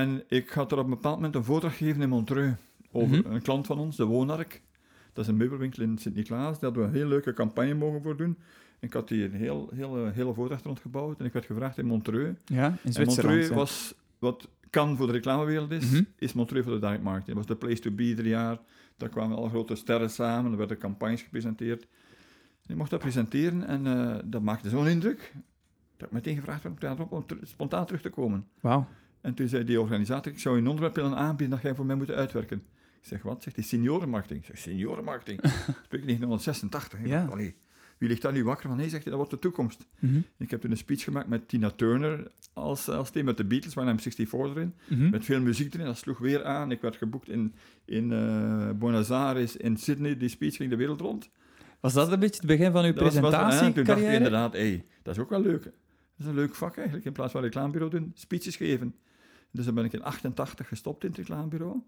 En 0.00 0.22
ik 0.28 0.48
had 0.50 0.72
er 0.72 0.78
op 0.78 0.84
een 0.84 0.90
bepaald 0.90 1.16
moment 1.16 1.34
een 1.34 1.44
voordracht 1.44 1.76
gegeven 1.76 2.02
in 2.02 2.08
Montreux 2.08 2.56
over 2.92 3.18
Mhm. 3.18 3.32
een 3.32 3.42
klant 3.42 3.66
van 3.66 3.78
ons, 3.78 3.96
de 3.96 4.04
Woonark. 4.04 4.62
Dat 5.12 5.24
is 5.24 5.30
een 5.30 5.36
meubelwinkel 5.36 5.82
in 5.82 5.98
Sint-Niklaas. 5.98 6.58
Daar 6.58 6.70
hadden 6.70 6.82
we 6.82 6.88
een 6.88 6.94
heel 6.94 7.06
leuke 7.08 7.32
campagne 7.32 7.74
mogen 7.74 8.02
voor 8.02 8.16
doen. 8.16 8.38
Ik 8.80 8.92
had 8.92 9.08
hier 9.08 9.24
een 9.24 9.32
heel, 9.32 9.70
heel, 9.74 10.06
hele 10.06 10.34
voordracht 10.34 10.64
rondgebouwd 10.64 11.20
en 11.20 11.24
ik 11.26 11.32
werd 11.32 11.44
gevraagd 11.46 11.78
in 11.78 11.86
Montreux. 11.86 12.38
ja, 12.44 12.66
in 12.66 12.72
En 12.82 12.92
Zwitserland. 12.92 13.06
Montreux 13.16 13.48
ja. 13.48 13.54
was 13.54 13.94
wat 14.18 14.48
kan 14.70 14.96
voor 14.96 15.06
de 15.06 15.12
reclamewereld 15.12 15.70
is, 15.70 15.90
Mhm. 15.90 16.02
is 16.18 16.32
Montreux 16.32 16.64
voor 16.66 16.74
de 16.74 16.80
direct 16.80 17.02
marketing. 17.02 17.36
Dat 17.36 17.46
was 17.46 17.58
de 17.58 17.66
place 17.66 17.80
to 17.80 17.90
be 17.90 18.02
ieder 18.02 18.26
jaar. 18.26 18.58
Daar 18.96 19.08
kwamen 19.08 19.36
alle 19.36 19.48
grote 19.48 19.74
sterren 19.74 20.10
samen, 20.10 20.50
er 20.52 20.58
werden 20.58 20.78
campagnes 20.78 21.22
gepresenteerd. 21.22 21.86
Ik 22.66 22.76
mocht 22.76 22.90
dat 22.90 23.00
presenteren 23.00 23.66
en 23.66 23.86
eh, 23.86 24.16
dat 24.24 24.42
maakte 24.42 24.68
zo'n 24.68 24.86
indruk 24.88 25.32
dat 25.96 26.06
ik 26.08 26.12
meteen 26.14 26.36
gevraagd 26.36 26.62
werd 26.78 27.10
om 27.10 27.24
spontaan 27.42 27.86
terug 27.86 28.00
te 28.02 28.10
komen. 28.10 28.46
Wauw. 28.60 28.86
En 29.22 29.34
toen 29.34 29.48
zei 29.48 29.64
die 29.64 29.80
organisator, 29.80 30.32
ik 30.32 30.38
zou 30.38 30.54
je 30.54 30.60
een 30.60 30.66
onderwerp 30.68 30.94
willen 30.96 31.16
aanbieden 31.16 31.50
dat 31.56 31.62
jij 31.64 31.74
voor 31.74 31.86
mij 31.86 31.96
moet 31.96 32.10
uitwerken. 32.10 32.62
Ik 33.00 33.08
zeg, 33.08 33.22
wat? 33.22 33.42
Zegt 33.42 33.56
hij, 33.56 33.64
seniorenmarketing. 33.64 34.40
Ik 34.40 34.46
zeg, 34.46 34.58
seniorenmarketing? 34.58 35.40
Spreek 35.84 36.02
1986. 36.06 36.98
hè? 36.98 37.06
Ja. 37.06 37.24
Allee, 37.30 37.54
wie 37.98 38.08
ligt 38.08 38.22
daar 38.22 38.32
nu 38.32 38.44
wakker 38.44 38.68
van? 38.68 38.76
Nee, 38.76 38.88
zegt 38.88 39.02
hij, 39.02 39.12
dat 39.12 39.20
wordt 39.20 39.30
de 39.30 39.38
toekomst. 39.48 39.86
Mhm. 39.98 40.20
Ik 40.38 40.50
heb 40.50 40.60
toen 40.60 40.70
een 40.70 40.76
speech 40.76 41.02
gemaakt 41.02 41.28
met 41.28 41.48
Tina 41.48 41.70
Turner 41.70 42.30
als, 42.52 42.88
als 42.88 43.10
thema, 43.10 43.24
met 43.26 43.36
de 43.36 43.44
Beatles, 43.44 43.74
waar 43.74 43.94
M64 43.98 44.30
erin. 44.30 44.74
Mhm. 44.88 45.10
Met 45.10 45.24
veel 45.24 45.40
muziek 45.40 45.74
erin, 45.74 45.86
dat 45.86 45.96
sloeg 45.98 46.18
weer 46.18 46.44
aan. 46.44 46.70
Ik 46.70 46.80
werd 46.80 46.96
geboekt 46.96 47.28
in, 47.28 47.54
in 47.84 48.12
eh, 48.12 48.70
Buenos 48.70 49.10
Aires, 49.10 49.56
in 49.56 49.76
Sydney. 49.76 50.16
Die 50.16 50.28
speech 50.28 50.56
ging 50.56 50.70
de 50.70 50.76
wereld 50.76 51.00
rond. 51.00 51.30
Was 51.80 51.92
dat 51.92 52.12
een 52.12 52.18
beetje 52.20 52.36
het 52.36 52.46
begin 52.46 52.72
van 52.72 52.84
uw 52.84 52.92
was- 52.94 53.14
en 53.60 53.72
toen 53.74 53.84
dacht 53.84 54.00
ik 54.00 54.04
inderdaad, 54.16 54.52
hey, 54.52 54.84
dat 55.02 55.16
is 55.16 55.22
ook 55.22 55.30
wel 55.30 55.40
leuk. 55.40 55.62
Dat 55.64 55.72
is 56.18 56.26
een 56.26 56.34
leuk 56.34 56.54
vak 56.54 56.76
eigenlijk, 56.76 57.06
in 57.06 57.12
plaats 57.12 57.32
van 57.32 57.42
reclamebureau 57.42 57.90
doen, 57.98 58.12
speeches 58.14 58.56
geven. 58.56 58.94
Dus 59.52 59.64
dan 59.64 59.74
ben 59.74 59.84
ik 59.84 59.92
in 59.92 60.02
88 60.02 60.68
gestopt 60.68 61.02
in 61.04 61.08
het 61.08 61.18
reclamebureau. 61.18 61.80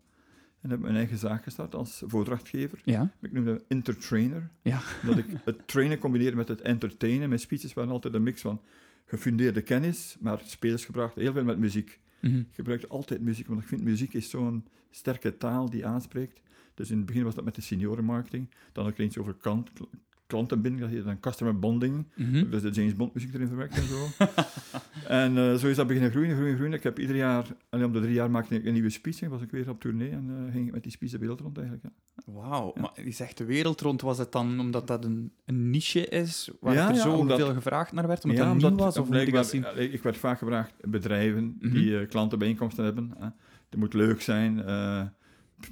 En 0.60 0.70
heb 0.70 0.80
mijn 0.80 0.96
eigen 0.96 1.18
zaak 1.18 1.42
gestart 1.42 1.74
als 1.74 2.02
voordrachtgever. 2.06 2.80
Ja, 2.84 3.12
Ik 3.20 3.32
noemde 3.32 3.62
intertrainer. 3.68 4.50
ja. 4.62 4.80
Dat 5.02 5.18
ik 5.18 5.26
het 5.44 5.68
trainen 5.68 5.98
combineerde 5.98 6.36
met 6.36 6.48
het 6.48 6.60
entertainen. 6.60 7.28
Mijn 7.28 7.40
speeches 7.40 7.72
waren 7.74 7.90
altijd 7.90 8.14
een 8.14 8.22
mix 8.22 8.40
van 8.40 8.60
gefundeerde 9.04 9.62
kennis, 9.62 10.16
maar 10.20 10.40
spelers 10.44 10.84
gebracht, 10.84 11.14
heel 11.14 11.32
veel 11.32 11.44
met 11.44 11.58
muziek. 11.58 12.00
Mhm. 12.20 12.38
Ik 12.38 12.46
gebruik 12.52 12.84
altijd 12.84 13.20
muziek, 13.20 13.46
want 13.46 13.60
ik 13.60 13.66
vind 13.66 13.82
muziek 13.82 14.14
is 14.14 14.30
zo'n 14.30 14.66
sterke 14.90 15.36
taal 15.38 15.70
die 15.70 15.86
aanspreekt. 15.86 16.40
Dus 16.74 16.90
in 16.90 16.96
het 16.96 17.06
begin 17.06 17.24
was 17.24 17.34
dat 17.34 17.44
met 17.44 17.54
de 17.54 17.60
seniorenmarketing. 17.62 18.50
Dan 18.72 18.84
had 18.84 18.92
ik 18.92 18.98
eens 18.98 19.18
over 19.18 19.34
klant, 20.34 20.48
klantenbinding, 20.48 20.80
dat 20.82 20.90
heette 20.90 21.06
dan 21.06 21.20
customer 21.20 21.58
bonding. 21.58 22.06
Dus 22.50 22.62
de 22.62 22.70
James 22.70 22.94
Bond 22.94 23.14
muziek 23.14 23.34
erin 23.34 23.46
verwerkt 23.48 23.76
en 23.76 23.82
zo. 23.88 24.06
en 25.08 25.36
eh, 25.38 25.54
zo 25.54 25.66
is 25.68 25.76
dat 25.76 25.86
beginnen 25.86 26.10
groeien, 26.10 26.36
groeien, 26.36 26.54
groeien. 26.56 26.72
Ik 26.72 26.82
heb 26.82 26.98
ieder 26.98 27.16
jaar, 27.16 27.46
en 27.70 27.84
om 27.84 27.92
de 27.92 28.00
drie 28.00 28.12
jaar 28.14 28.30
maakte 28.30 28.54
ik 28.54 28.64
een 28.64 28.72
nieuwe 28.72 28.90
speech 28.90 29.22
en 29.22 29.30
was 29.30 29.42
ik 29.42 29.50
weer 29.50 29.68
op 29.68 29.80
tournee 29.80 30.10
en 30.10 30.30
eh, 30.46 30.52
ging 30.52 30.66
ik 30.66 30.72
met 30.72 30.82
die 30.82 30.92
speech 30.92 31.10
de 31.10 31.18
wereld 31.18 31.40
rond 31.40 31.58
eigenlijk. 31.58 31.86
Ja. 31.86 31.92
Wauw, 32.32 32.72
Ja. 32.74 32.80
maar 32.80 33.04
je 33.04 33.10
zegt 33.10 33.38
de 33.38 33.44
wereld 33.44 33.80
rond, 33.80 34.00
was 34.00 34.18
het 34.18 34.32
dan 34.32 34.60
omdat 34.60 34.86
dat 34.86 35.04
een, 35.04 35.32
een 35.44 35.70
niche 35.70 36.06
is, 36.06 36.50
waar 36.60 36.74
Ja, 36.74 36.88
er 36.88 36.94
ja, 36.94 37.00
zo 37.00 37.12
omdat- 37.16 37.38
veel 37.38 37.54
gevraagd 37.54 37.92
naar 37.92 38.06
werd, 38.06 38.24
omdat 38.24 38.38
Ja, 38.38 38.54
dat 38.54 38.70
nieuw 38.70 38.78
was? 38.84 38.96
Of 38.98 39.06
moet 39.08 39.16
ik 39.16 39.30
blijkbaar- 39.30 39.40
dat 39.42 39.50
zien? 39.50 39.64
eh, 39.64 39.92
ik 39.92 40.02
werd 40.02 40.16
vaak 40.16 40.38
gevraagd, 40.38 40.72
bedrijven 40.88 41.56
Mhm. 41.60 41.72
die 41.74 41.98
eh, 41.98 42.08
klantenbijeenkomsten 42.08 42.84
hebben. 42.84 43.12
Het 43.70 43.78
moet 43.78 43.94
leuk 43.94 44.20
zijn, 44.20 44.62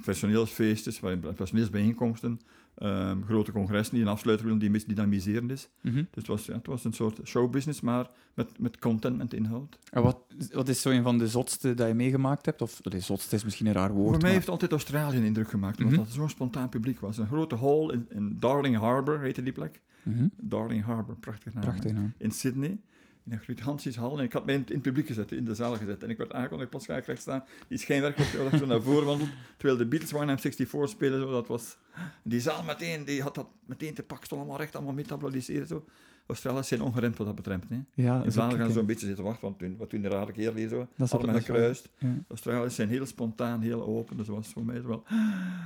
personeelsfeestjes, 0.05 0.99
personeelsbijeenkomsten, 1.35 2.39
ehm, 2.75 3.21
grote 3.21 3.51
congressen 3.51 3.95
die 3.95 4.03
een 4.03 4.09
afsluiter 4.11 4.45
willen 4.45 4.59
die 4.61 4.69
mis- 4.69 4.85
dynamiserend 4.85 5.51
is. 5.51 5.69
Mhm. 5.81 5.95
Dus 5.95 6.05
het 6.11 6.27
was, 6.27 6.45
ja, 6.45 6.53
het 6.53 6.67
was 6.67 6.83
een 6.83 6.93
soort 6.93 7.19
showbusiness, 7.23 7.81
maar 7.81 8.09
met, 8.33 8.59
met 8.59 8.79
content, 8.79 9.17
met 9.17 9.33
inhoud. 9.33 9.79
En 9.91 10.03
wat, 10.03 10.17
wat 10.51 10.67
is 10.69 10.81
zo 10.81 10.89
een 10.89 11.03
van 11.03 11.17
de 11.17 11.27
zotste 11.27 11.73
dat 11.73 11.87
je 11.87 11.93
meegemaakt 11.93 12.45
hebt? 12.45 12.61
Of 12.61 12.81
de 12.83 12.99
zotste 12.99 13.35
is 13.35 13.43
misschien 13.43 13.65
een 13.65 13.73
raar 13.73 13.91
woord. 13.91 14.01
Voor 14.03 14.11
mij 14.11 14.21
maar- 14.21 14.31
heeft 14.31 14.49
altijd 14.49 14.71
Australië 14.71 15.17
een 15.17 15.23
indruk 15.23 15.49
gemaakt, 15.49 15.77
omdat 15.77 15.91
Mhm. 15.93 16.01
dat 16.03 16.11
zo'n 16.13 16.29
spontaan 16.29 16.69
publiek 16.69 16.99
was. 16.99 17.17
Een 17.17 17.27
grote 17.27 17.55
hall 17.55 17.89
in, 17.91 18.05
in 18.09 18.37
Darling 18.39 18.75
Harbour, 18.77 19.19
heette 19.19 19.43
die 19.43 19.53
plek. 19.53 19.81
Mhm. 20.03 20.27
Darling 20.37 20.83
Harbour, 20.83 21.17
prachtig 21.19 21.53
naam. 21.53 21.63
Prachtig 21.63 21.91
naam. 21.93 22.13
in 22.17 22.31
Sydney. 22.31 22.79
In 23.25 23.31
een 23.31 23.39
gigantisch 23.39 23.95
hal. 23.95 24.17
En 24.17 24.23
ik 24.23 24.33
had 24.33 24.45
mij 24.45 24.55
in, 24.55 24.63
in 24.67 24.73
het 24.73 24.81
publiek 24.81 25.07
gezet, 25.07 25.31
in 25.31 25.45
de 25.45 25.55
zaal 25.55 25.75
gezet. 25.75 26.03
En 26.03 26.09
ik 26.09 26.17
werd 26.17 26.33
aangekondigd, 26.33 26.69
plots 26.69 26.85
ga 26.85 26.95
ik 26.97 27.05
recht 27.05 27.21
staan. 27.21 27.43
Die 27.67 27.77
schijnwerk 27.77 28.17
was 28.17 28.29
terwijl 28.29 28.49
ik 28.51 28.57
zo 28.59 28.65
naar 28.65 28.81
voren 28.81 29.05
wandelde. 29.05 29.31
Terwijl 29.57 29.77
de 29.79 29.85
Beatles 29.85 30.11
waren 30.11 30.37
M64 30.39 30.89
spelen. 30.89 31.19
Zo, 31.21 31.31
dat 31.31 31.47
was... 31.47 31.77
Die 32.23 32.39
zaal 32.39 32.63
meteen, 32.63 33.05
die 33.05 33.21
had 33.21 33.35
dat 33.35 33.47
meteen 33.65 33.93
te 33.93 34.03
pakken. 34.03 34.25
Stond 34.25 34.41
allemaal 34.41 34.59
recht, 34.59 34.75
allemaal 34.75 34.93
mee 34.93 35.05
te 35.05 35.13
applaudisseren. 35.13 35.67
Zo. 35.67 35.85
Australiërs 36.27 36.67
zijn 36.67 36.81
ongeremd 36.81 37.17
wat 37.17 37.27
dat 37.27 37.35
betreft. 37.35 37.69
Hè. 37.69 37.75
Ja, 37.93 38.23
In 38.23 38.31
Vlaanderen 38.31 38.49
gaan 38.49 38.67
ze 38.67 38.73
zo. 38.73 38.77
zo'n 38.79 38.85
beetje 38.85 39.05
zitten 39.05 39.23
wachten, 39.23 39.43
want 39.47 39.59
toen, 39.59 39.77
wat 39.77 39.89
toen 39.89 40.01
de 40.01 40.07
rare 40.07 40.31
kerel 40.31 40.53
hier 40.55 40.67
zo, 40.67 40.87
Dat 40.97 41.09
dat 41.09 41.21
wel- 41.25 41.33
gekruist. 41.35 41.89
Ja. 41.97 42.15
Australiërs 42.27 42.75
zijn 42.75 42.89
heel 42.89 43.05
spontaan, 43.05 43.61
heel 43.61 43.83
open. 43.85 44.17
Dus 44.17 44.27
dat 44.27 44.35
was 44.35 44.47
voor 44.47 44.65
mij 44.65 44.83
wel... 44.83 45.03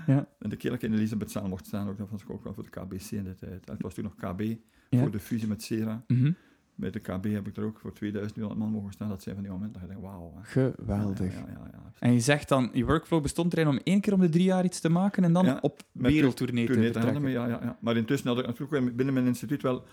Ja. 0.07 0.27
En 0.39 0.49
de 0.49 0.55
keer 0.55 0.71
dat 0.71 0.83
ik 0.83 0.89
in 0.89 0.95
Elisabethzaal 0.95 1.47
mocht 1.47 1.65
staan, 1.65 1.89
ook, 1.89 1.97
dat 1.97 2.09
was 2.09 2.21
ook 2.27 2.43
wel 2.43 2.53
voor 2.53 2.63
de 2.63 2.69
KBC 2.69 3.11
in 3.11 3.23
de 3.23 3.35
tijd. 3.35 3.67
Het 3.67 3.81
was 3.81 3.93
toen 3.93 4.03
nog 4.03 4.15
KB, 4.15 4.41
Ja. 4.89 4.99
voor 4.99 5.11
de 5.11 5.19
fusie 5.19 5.47
met 5.47 5.63
Sera. 5.63 6.03
Mhm. 6.07 6.31
Bij 6.79 6.91
de 6.91 6.99
KB 6.99 7.23
heb 7.23 7.47
ik 7.47 7.57
er 7.57 7.63
ook 7.63 7.79
voor 7.79 7.93
2000 7.93 8.37
man 8.57 8.69
mogen 8.69 8.93
staan. 8.93 9.09
Dat 9.09 9.21
zijn 9.23 9.35
van 9.35 9.43
die 9.43 9.53
momenten 9.53 9.81
dat 9.81 9.89
je 9.89 9.95
denkt, 9.95 10.09
wauw. 10.11 10.33
Geweldig. 10.41 11.33
Ja, 11.33 11.39
ja, 11.39 11.45
ja, 11.53 11.69
ja. 11.71 11.91
En 11.99 12.13
je 12.13 12.19
zegt 12.19 12.49
dan, 12.49 12.69
je 12.73 12.85
workflow 12.85 13.21
bestond 13.21 13.53
erin 13.53 13.67
om 13.67 13.79
één 13.83 14.01
keer 14.01 14.13
om 14.13 14.19
de 14.19 14.29
drie 14.29 14.43
jaar 14.43 14.65
iets 14.65 14.79
te 14.79 14.89
maken 14.89 15.23
en 15.23 15.33
dan 15.33 15.45
Ja, 15.45 15.57
op 15.61 15.81
wereldtournee 15.91 16.65
te 16.65 16.73
vertrekken. 16.73 17.21
Ja, 17.29 17.47
ja, 17.47 17.59
ja. 17.63 17.77
Maar 17.81 17.97
intussen 17.97 18.27
had 18.29 18.39
ik 18.39 18.45
natuurlijk 18.45 18.95
binnen 18.95 19.13
mijn 19.13 19.25
instituut 19.25 19.61
wel 19.61 19.83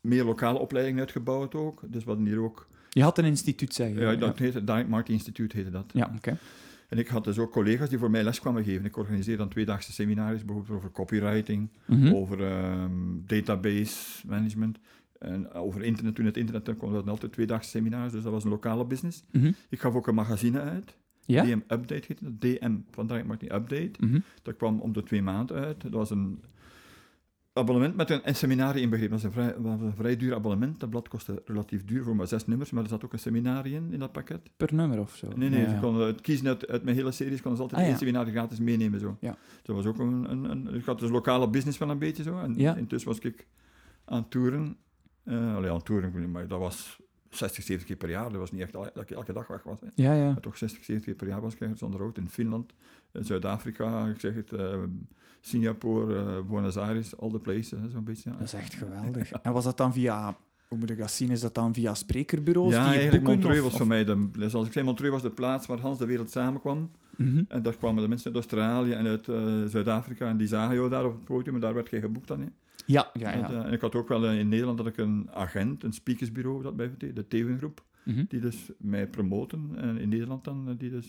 meer 0.00 0.24
lokale 0.24 0.58
opleidingen 0.58 1.00
uitgebouwd 1.00 1.54
ook. 1.54 1.82
Dus 1.86 2.04
hadden 2.04 2.26
hier 2.26 2.40
ook... 2.40 2.68
Je 2.88 3.02
had 3.02 3.18
een 3.18 3.24
instituut, 3.24 3.74
zeg 3.74 3.88
je. 3.94 4.00
Ja, 4.00 4.14
dat 4.14 4.38
heette 4.38 4.64
Direct 4.64 4.88
Marketing 4.88 5.18
Instituut 5.18 5.52
heette 5.52 5.70
dat. 5.70 5.84
Ja, 5.92 6.12
oké. 6.16 6.38
En 6.88 6.98
ik 6.98 7.08
had 7.08 7.24
dus 7.24 7.38
ook 7.38 7.52
collega's 7.52 7.88
die 7.88 7.98
voor 7.98 8.10
mij 8.10 8.22
les 8.24 8.40
kwamen 8.40 8.64
geven. 8.64 8.84
Ik 8.84 8.96
organiseerde 8.96 9.38
dan 9.42 9.48
tweedaagse 9.48 9.92
seminaries, 9.92 10.44
bijvoorbeeld 10.44 10.76
over 10.76 10.90
copywriting, 10.90 11.68
Mhm. 11.86 12.14
over 12.14 12.42
ehm, 12.46 12.90
database 13.26 14.26
management. 14.26 14.78
En 15.20 15.52
over 15.52 15.82
internet, 15.82 16.14
toen 16.14 16.24
het 16.24 16.36
internet 16.36 16.62
kwam, 16.64 16.76
hadden 16.80 17.04
we 17.04 17.10
altijd 17.10 17.32
tweedaagse 17.32 17.70
seminars, 17.70 18.12
dus 18.12 18.22
dat 18.22 18.32
was 18.32 18.44
een 18.44 18.50
lokale 18.50 18.84
business. 18.84 19.22
Mhm. 19.32 19.52
Ik 19.68 19.80
gaf 19.80 19.94
ook 19.94 20.06
een 20.06 20.14
magazine 20.14 20.60
uit. 20.60 20.96
Ja? 21.26 21.44
DM 21.44 21.58
Update 21.68 22.04
heette 22.06 22.24
dat. 22.24 22.40
DM, 22.40 22.76
van 22.90 23.06
Direct 23.06 23.26
Marketing 23.26 23.52
Update. 23.60 23.90
Mhm. 24.06 24.20
Dat 24.42 24.56
kwam 24.56 24.80
om 24.80 24.92
de 24.92 25.02
twee 25.02 25.22
maanden 25.22 25.56
uit. 25.56 25.82
Dat 25.82 25.92
was 25.92 26.10
een 26.10 26.40
abonnement 27.52 27.96
met 27.96 28.10
een, 28.10 28.20
een 28.24 28.34
seminarie 28.34 28.82
inbegrepen. 28.82 29.20
Dat 29.20 29.22
was 29.32 29.36
een, 29.36 29.42
vrij, 29.52 29.62
was 29.62 29.80
een 29.80 29.94
vrij 29.94 30.16
duur 30.16 30.34
abonnement. 30.34 30.80
Dat 30.80 30.90
blad 30.90 31.08
kostte 31.08 31.42
relatief 31.44 31.84
duur 31.84 32.04
voor 32.04 32.16
maar 32.16 32.26
zes 32.26 32.46
nummers, 32.46 32.70
maar 32.70 32.82
er 32.82 32.88
zat 32.88 33.04
ook 33.04 33.12
een 33.12 33.18
seminarie 33.18 33.74
in, 33.74 33.92
in 33.92 33.98
dat 33.98 34.12
pakket. 34.12 34.40
Per 34.56 34.74
nummer 34.74 34.98
of 35.00 35.14
zo? 35.16 35.28
Nee, 35.36 35.48
nee, 35.48 35.60
Ja. 35.60 35.68
ze 35.74 35.80
konden 35.80 36.06
het 36.06 36.20
kiezen 36.20 36.46
uit, 36.46 36.66
uit 36.68 36.84
mijn 36.84 36.96
hele 36.96 37.12
series, 37.12 37.40
konden 37.40 37.56
ze 37.56 37.62
altijd 37.62 37.80
Ah, 37.80 37.86
ja. 37.86 37.92
één 37.92 38.00
seminarie 38.00 38.32
gratis 38.32 38.58
meenemen. 38.60 39.00
Zo. 39.00 39.16
Ja. 39.20 39.36
Dat 39.62 39.76
was 39.76 39.86
ook 39.86 39.98
een, 39.98 40.30
een, 40.30 40.44
een, 40.50 40.74
ik 40.74 40.84
had 40.84 40.98
dus 41.00 41.10
lokale 41.10 41.48
business 41.50 41.78
wel 41.78 41.90
een 41.90 41.98
beetje 41.98 42.22
zo. 42.22 42.38
En 42.38 42.54
Ja. 42.56 42.76
intussen 42.76 43.08
was 43.10 43.18
ik 43.18 43.46
aan 44.04 44.28
toeren. 44.28 44.76
Allee, 45.26 45.70
aan 45.70 45.80
niet, 46.14 46.28
maar 46.32 46.48
dat 46.48 46.58
was 46.58 46.98
60, 47.30 47.64
70 47.64 47.86
keer 47.86 47.96
per 47.96 48.10
jaar. 48.10 48.30
Dat 48.30 48.38
was 48.38 48.52
niet 48.52 48.60
echt 48.60 48.76
al- 48.76 48.90
dat 48.94 49.02
ik 49.02 49.10
elke 49.10 49.32
dag 49.32 49.46
weg 49.46 49.62
was. 49.62 49.80
Hè. 49.80 49.86
Ja, 49.94 50.12
ja. 50.14 50.30
Maar 50.32 50.40
toch 50.40 50.56
60, 50.56 50.84
70 50.84 51.04
keer 51.06 51.14
per 51.14 51.28
jaar 51.28 51.40
was 51.40 51.54
ik 51.54 51.60
ergens 51.60 51.82
on 51.82 51.90
the 51.90 51.96
road 51.96 52.18
in 52.18 52.28
Finland, 52.28 52.72
Zuid-Afrika, 53.12 54.06
ik 54.06 54.20
zeg 54.20 54.34
het, 54.34 54.52
eh, 54.52 54.78
Singapore, 55.40 56.16
eh, 56.18 56.40
Buenos 56.50 56.76
Aires, 56.76 57.16
all 57.18 57.30
the 57.30 57.38
places, 57.38 57.78
zo'n 57.92 58.04
beetje. 58.04 58.30
Dat 58.30 58.40
is 58.40 58.52
echt 58.52 58.74
geweldig. 58.74 59.30
En 59.42 59.52
was 59.52 59.64
dat 59.64 59.76
dan 59.76 59.92
via, 59.92 60.36
hoe 60.68 60.78
moet 60.78 60.90
ik 60.90 60.98
dat 60.98 61.10
zien, 61.10 61.30
is 61.30 61.40
dat 61.40 61.54
dan 61.54 61.74
via 61.74 61.94
sprekerbureaus 61.94 62.72
Ja, 62.72 62.82
die 62.84 62.92
eigenlijk 62.92 63.24
boeken? 63.24 63.40
Montreux 63.42 63.58
of- 63.64 63.68
was 63.70 63.76
voor 63.78 63.86
mij, 63.88 64.04
de, 64.04 64.28
dus 64.38 64.54
als 64.54 64.66
ik 64.66 64.72
zei, 64.72 64.84
Montreux 64.84 65.12
was 65.12 65.22
de 65.22 65.30
plaats 65.30 65.66
waar 65.66 65.78
Hans 65.78 65.98
de 65.98 66.06
wereld 66.06 66.30
samenkwam. 66.30 66.90
Mhm. 67.16 67.42
En 67.48 67.62
daar 67.62 67.76
kwamen 67.76 68.02
de 68.02 68.08
mensen 68.08 68.26
uit 68.26 68.34
Australië 68.34 68.92
en 68.92 69.06
uit 69.06 69.24
Zuid-Afrika 69.70 70.28
en 70.28 70.36
die 70.36 70.46
zagen 70.46 70.74
jou 70.74 70.88
daar 70.90 71.04
op 71.04 71.12
het 71.12 71.24
podium 71.24 71.54
en 71.54 71.60
daar 71.60 71.74
werd 71.74 71.90
jij 71.90 72.00
geboekt 72.00 72.28
dan. 72.28 72.40
Hè. 72.40 72.46
Ja, 72.86 73.10
ja, 73.12 73.30
ja. 73.30 73.32
En, 73.32 73.44
eh, 73.44 73.66
en 73.66 73.72
ik 73.72 73.80
had 73.80 73.94
ook 73.94 74.08
wel 74.08 74.24
eh, 74.26 74.38
in 74.38 74.48
Nederland 74.48 74.78
dat 74.78 74.86
ik 74.86 74.96
een 74.96 75.28
agent, 75.32 75.84
een 75.84 75.92
speakersbureau 75.92 76.62
dat 76.62 76.76
bij 76.76 76.90
de 76.98 77.28
Teven 77.28 77.58
Groep, 77.58 77.84
Mhm. 78.04 78.24
die 78.28 78.40
dus 78.40 78.70
mij 78.78 79.06
promoten. 79.08 79.70
En 79.76 79.98
in 79.98 80.08
Nederland 80.08 80.44
dan, 80.44 80.68
eh, 80.68 80.74
die 80.78 80.90
dus... 80.90 81.08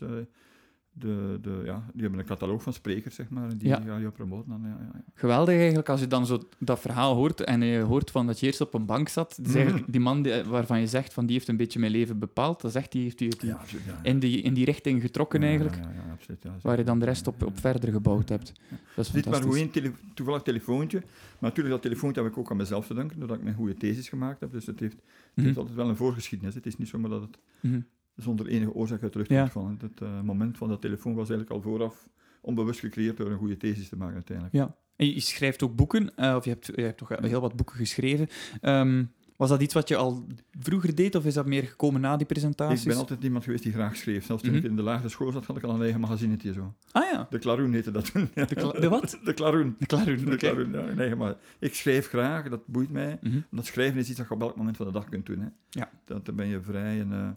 de, 0.93 1.37
de, 1.41 1.61
ja, 1.65 1.83
die 1.93 2.01
hebben 2.01 2.19
een 2.19 2.25
catalogus 2.25 2.63
van 2.63 2.73
sprekers, 2.73 3.15
zeg 3.15 3.29
maar, 3.29 3.57
die 3.57 3.67
Ja. 3.67 3.81
gaan 3.85 4.01
je 4.01 4.09
promoten. 4.11 4.49
Dan, 4.49 4.61
ja, 4.63 4.77
ja. 4.93 5.01
Geweldig 5.13 5.55
eigenlijk, 5.57 5.89
als 5.89 5.99
je 5.99 6.07
dan 6.07 6.25
zo 6.25 6.39
dat 6.59 6.79
verhaal 6.79 7.15
hoort 7.15 7.41
en 7.41 7.61
je 7.61 7.79
hoort 7.81 8.11
van 8.11 8.25
dat 8.27 8.39
je 8.39 8.45
eerst 8.45 8.61
op 8.61 8.73
een 8.73 8.85
bank 8.85 9.07
zat. 9.09 9.37
Dus 9.41 9.53
eigenlijk 9.53 9.83
Mhm. 9.83 9.91
die 9.91 10.01
man 10.01 10.21
die, 10.21 10.43
waarvan 10.43 10.79
je 10.79 10.87
zegt 10.87 11.13
van 11.13 11.25
die 11.25 11.35
heeft 11.35 11.47
een 11.47 11.57
beetje 11.57 11.79
mijn 11.79 11.91
leven 11.91 12.19
bepaald, 12.19 12.61
dat 12.61 12.71
zegt 12.71 12.91
die 12.91 13.01
heeft 13.03 13.21
u 13.21 13.27
die 13.27 13.55
in, 14.03 14.19
die, 14.19 14.41
in 14.41 14.53
die 14.53 14.65
richting 14.65 15.01
getrokken 15.01 15.43
eigenlijk, 15.43 15.75
Ja, 15.75 15.81
ja, 15.81 15.89
ja, 16.05 16.11
absoluut, 16.11 16.43
ja, 16.43 16.55
waar 16.61 16.77
je 16.77 16.83
dan 16.83 16.99
de 16.99 17.05
rest 17.05 17.27
op, 17.27 17.43
op 17.43 17.59
verder 17.59 17.91
gebouwd 17.91 18.29
hebt. 18.29 18.53
Dat 18.95 19.05
is 19.05 19.11
Dit 19.11 19.25
maar 19.29 19.41
gewoon 19.41 19.69
tele 19.71 19.91
toevallig 20.13 20.41
telefoontje. 20.41 20.99
Maar 20.99 21.49
natuurlijk, 21.49 21.69
dat 21.75 21.81
telefoontje 21.83 22.21
heb 22.21 22.31
ik 22.31 22.37
ook 22.37 22.51
aan 22.51 22.57
mezelf 22.57 22.87
te 22.87 22.93
danken, 22.93 23.19
doordat 23.19 23.37
ik 23.37 23.43
mijn 23.43 23.55
goede 23.55 23.73
thesis 23.77 24.09
gemaakt 24.09 24.39
heb. 24.39 24.51
Dus 24.51 24.65
het 24.65 24.79
heeft, 24.79 24.93
het 24.93 25.03
Mhm. 25.35 25.45
heeft 25.45 25.57
altijd 25.57 25.75
wel 25.75 25.89
een 25.89 25.95
voorgeschiedenis. 25.95 26.55
Het 26.55 26.65
is 26.65 26.77
niet 26.77 26.87
zomaar 26.87 27.09
dat 27.09 27.21
het 27.21 27.37
Mhm. 27.61 27.79
Zonder 28.15 28.47
enige 28.47 28.73
oorzaak 28.73 29.03
uit 29.03 29.11
de 29.13 29.17
lucht 29.17 29.29
Ja. 29.31 29.39
komt 29.39 29.51
vallen. 29.51 29.77
Het 29.81 30.01
eh, 30.01 30.21
moment 30.21 30.57
van 30.57 30.69
dat 30.69 30.81
telefoon 30.81 31.13
was 31.15 31.29
eigenlijk 31.29 31.51
al 31.51 31.71
vooraf 31.71 32.09
onbewust 32.41 32.79
gecreëerd 32.79 33.17
door 33.17 33.29
een 33.31 33.37
goede 33.37 33.57
thesis 33.57 33.89
te 33.89 33.95
maken 33.97 34.13
uiteindelijk. 34.15 34.55
Ja. 34.55 34.75
En 34.95 35.13
je 35.13 35.19
schrijft 35.19 35.63
ook 35.63 35.75
boeken, 35.75 36.15
eh, 36.15 36.35
of 36.35 36.43
je 36.43 36.49
hebt, 36.49 36.65
je 36.75 36.81
hebt 36.81 36.97
toch 36.97 37.09
heel 37.21 37.41
wat 37.41 37.55
boeken 37.55 37.75
geschreven. 37.75 38.27
Ehm, 38.61 39.03
was 39.35 39.49
dat 39.49 39.61
iets 39.61 39.73
wat 39.73 39.87
je 39.87 39.95
al 39.95 40.27
vroeger 40.59 40.95
deed, 40.95 41.15
of 41.15 41.25
is 41.25 41.33
dat 41.33 41.45
meer 41.45 41.63
gekomen 41.63 42.01
na 42.01 42.17
die 42.17 42.25
presentaties? 42.25 42.81
Ik 42.81 42.87
ben 42.87 42.97
altijd 42.97 43.23
iemand 43.23 43.43
geweest 43.43 43.63
die 43.63 43.71
graag 43.71 43.95
schreef. 43.95 44.25
Zelfs 44.25 44.43
toen 44.43 44.51
Mhm. 44.51 44.59
ik 44.63 44.69
in 44.69 44.75
de 44.75 44.81
lagere 44.81 45.09
school 45.09 45.31
zat, 45.31 45.45
had 45.45 45.57
ik 45.57 45.63
al 45.63 45.73
een 45.75 45.81
eigen 45.81 45.99
magazinetje 45.99 46.53
zo. 46.53 46.73
Ah 46.91 47.11
ja, 47.11 47.27
De 47.29 47.39
Klaroen 47.39 47.73
heette 47.73 47.91
dat 47.91 48.11
toen. 48.11 48.29
de, 48.33 48.87
wat? 48.89 49.19
De 49.23 49.33
Klaroen. 49.33 49.75
De 49.79 49.85
klaroen, 49.85 50.25
De. 50.25 50.35
Klaroen, 50.37 50.71
ja, 50.71 50.87
een 50.87 50.99
eigen 50.99 51.17
ma- 51.17 51.37
Ik 51.59 51.73
schrijf 51.75 52.07
graag, 52.07 52.49
dat 52.49 52.67
boeit 52.67 52.91
mij. 52.91 53.17
Mhm. 53.21 53.39
Omdat 53.51 53.65
schrijven 53.65 53.99
is 53.99 54.07
iets 54.09 54.17
dat 54.17 54.27
je 54.27 54.33
op 54.33 54.41
elk 54.41 54.55
moment 54.55 54.77
van 54.77 54.85
de 54.85 54.91
dag 54.91 55.09
kunt 55.09 55.25
doen. 55.25 55.39
Hè. 55.39 55.47
Ja. 55.69 55.89
Dat, 56.05 56.25
dan 56.25 56.35
ben 56.35 56.47
je 56.47 56.61
vrij. 56.61 56.99
En, 56.99 57.11
eh, 57.11 57.29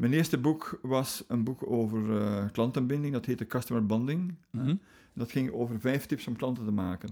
mijn 0.00 0.12
eerste 0.12 0.38
boek 0.38 0.78
was 0.82 1.24
een 1.28 1.44
boek 1.44 1.70
over 1.70 2.20
eh, 2.20 2.44
klantenbinding. 2.52 3.12
Dat 3.12 3.26
heette 3.26 3.46
Customer 3.46 3.86
Bonding. 3.86 4.34
Mhm. 4.50 4.76
Dat 5.12 5.30
ging 5.30 5.52
over 5.52 5.80
vijf 5.80 6.06
tips 6.06 6.26
om 6.26 6.36
klanten 6.36 6.64
te 6.64 6.70
maken. 6.70 7.08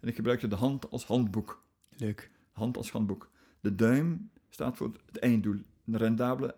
En 0.00 0.08
ik 0.08 0.14
gebruikte 0.14 0.48
de 0.48 0.54
hand 0.54 0.90
als 0.90 1.04
handboek. 1.04 1.64
Leuk. 1.96 2.30
Hand 2.52 2.76
als 2.76 2.90
handboek. 2.90 3.30
De 3.60 3.74
duim 3.74 4.30
staat 4.48 4.76
voor 4.76 4.92
het 5.06 5.18
einddoel. 5.18 5.60
Een 5.84 5.96
rendabele, 5.96 6.56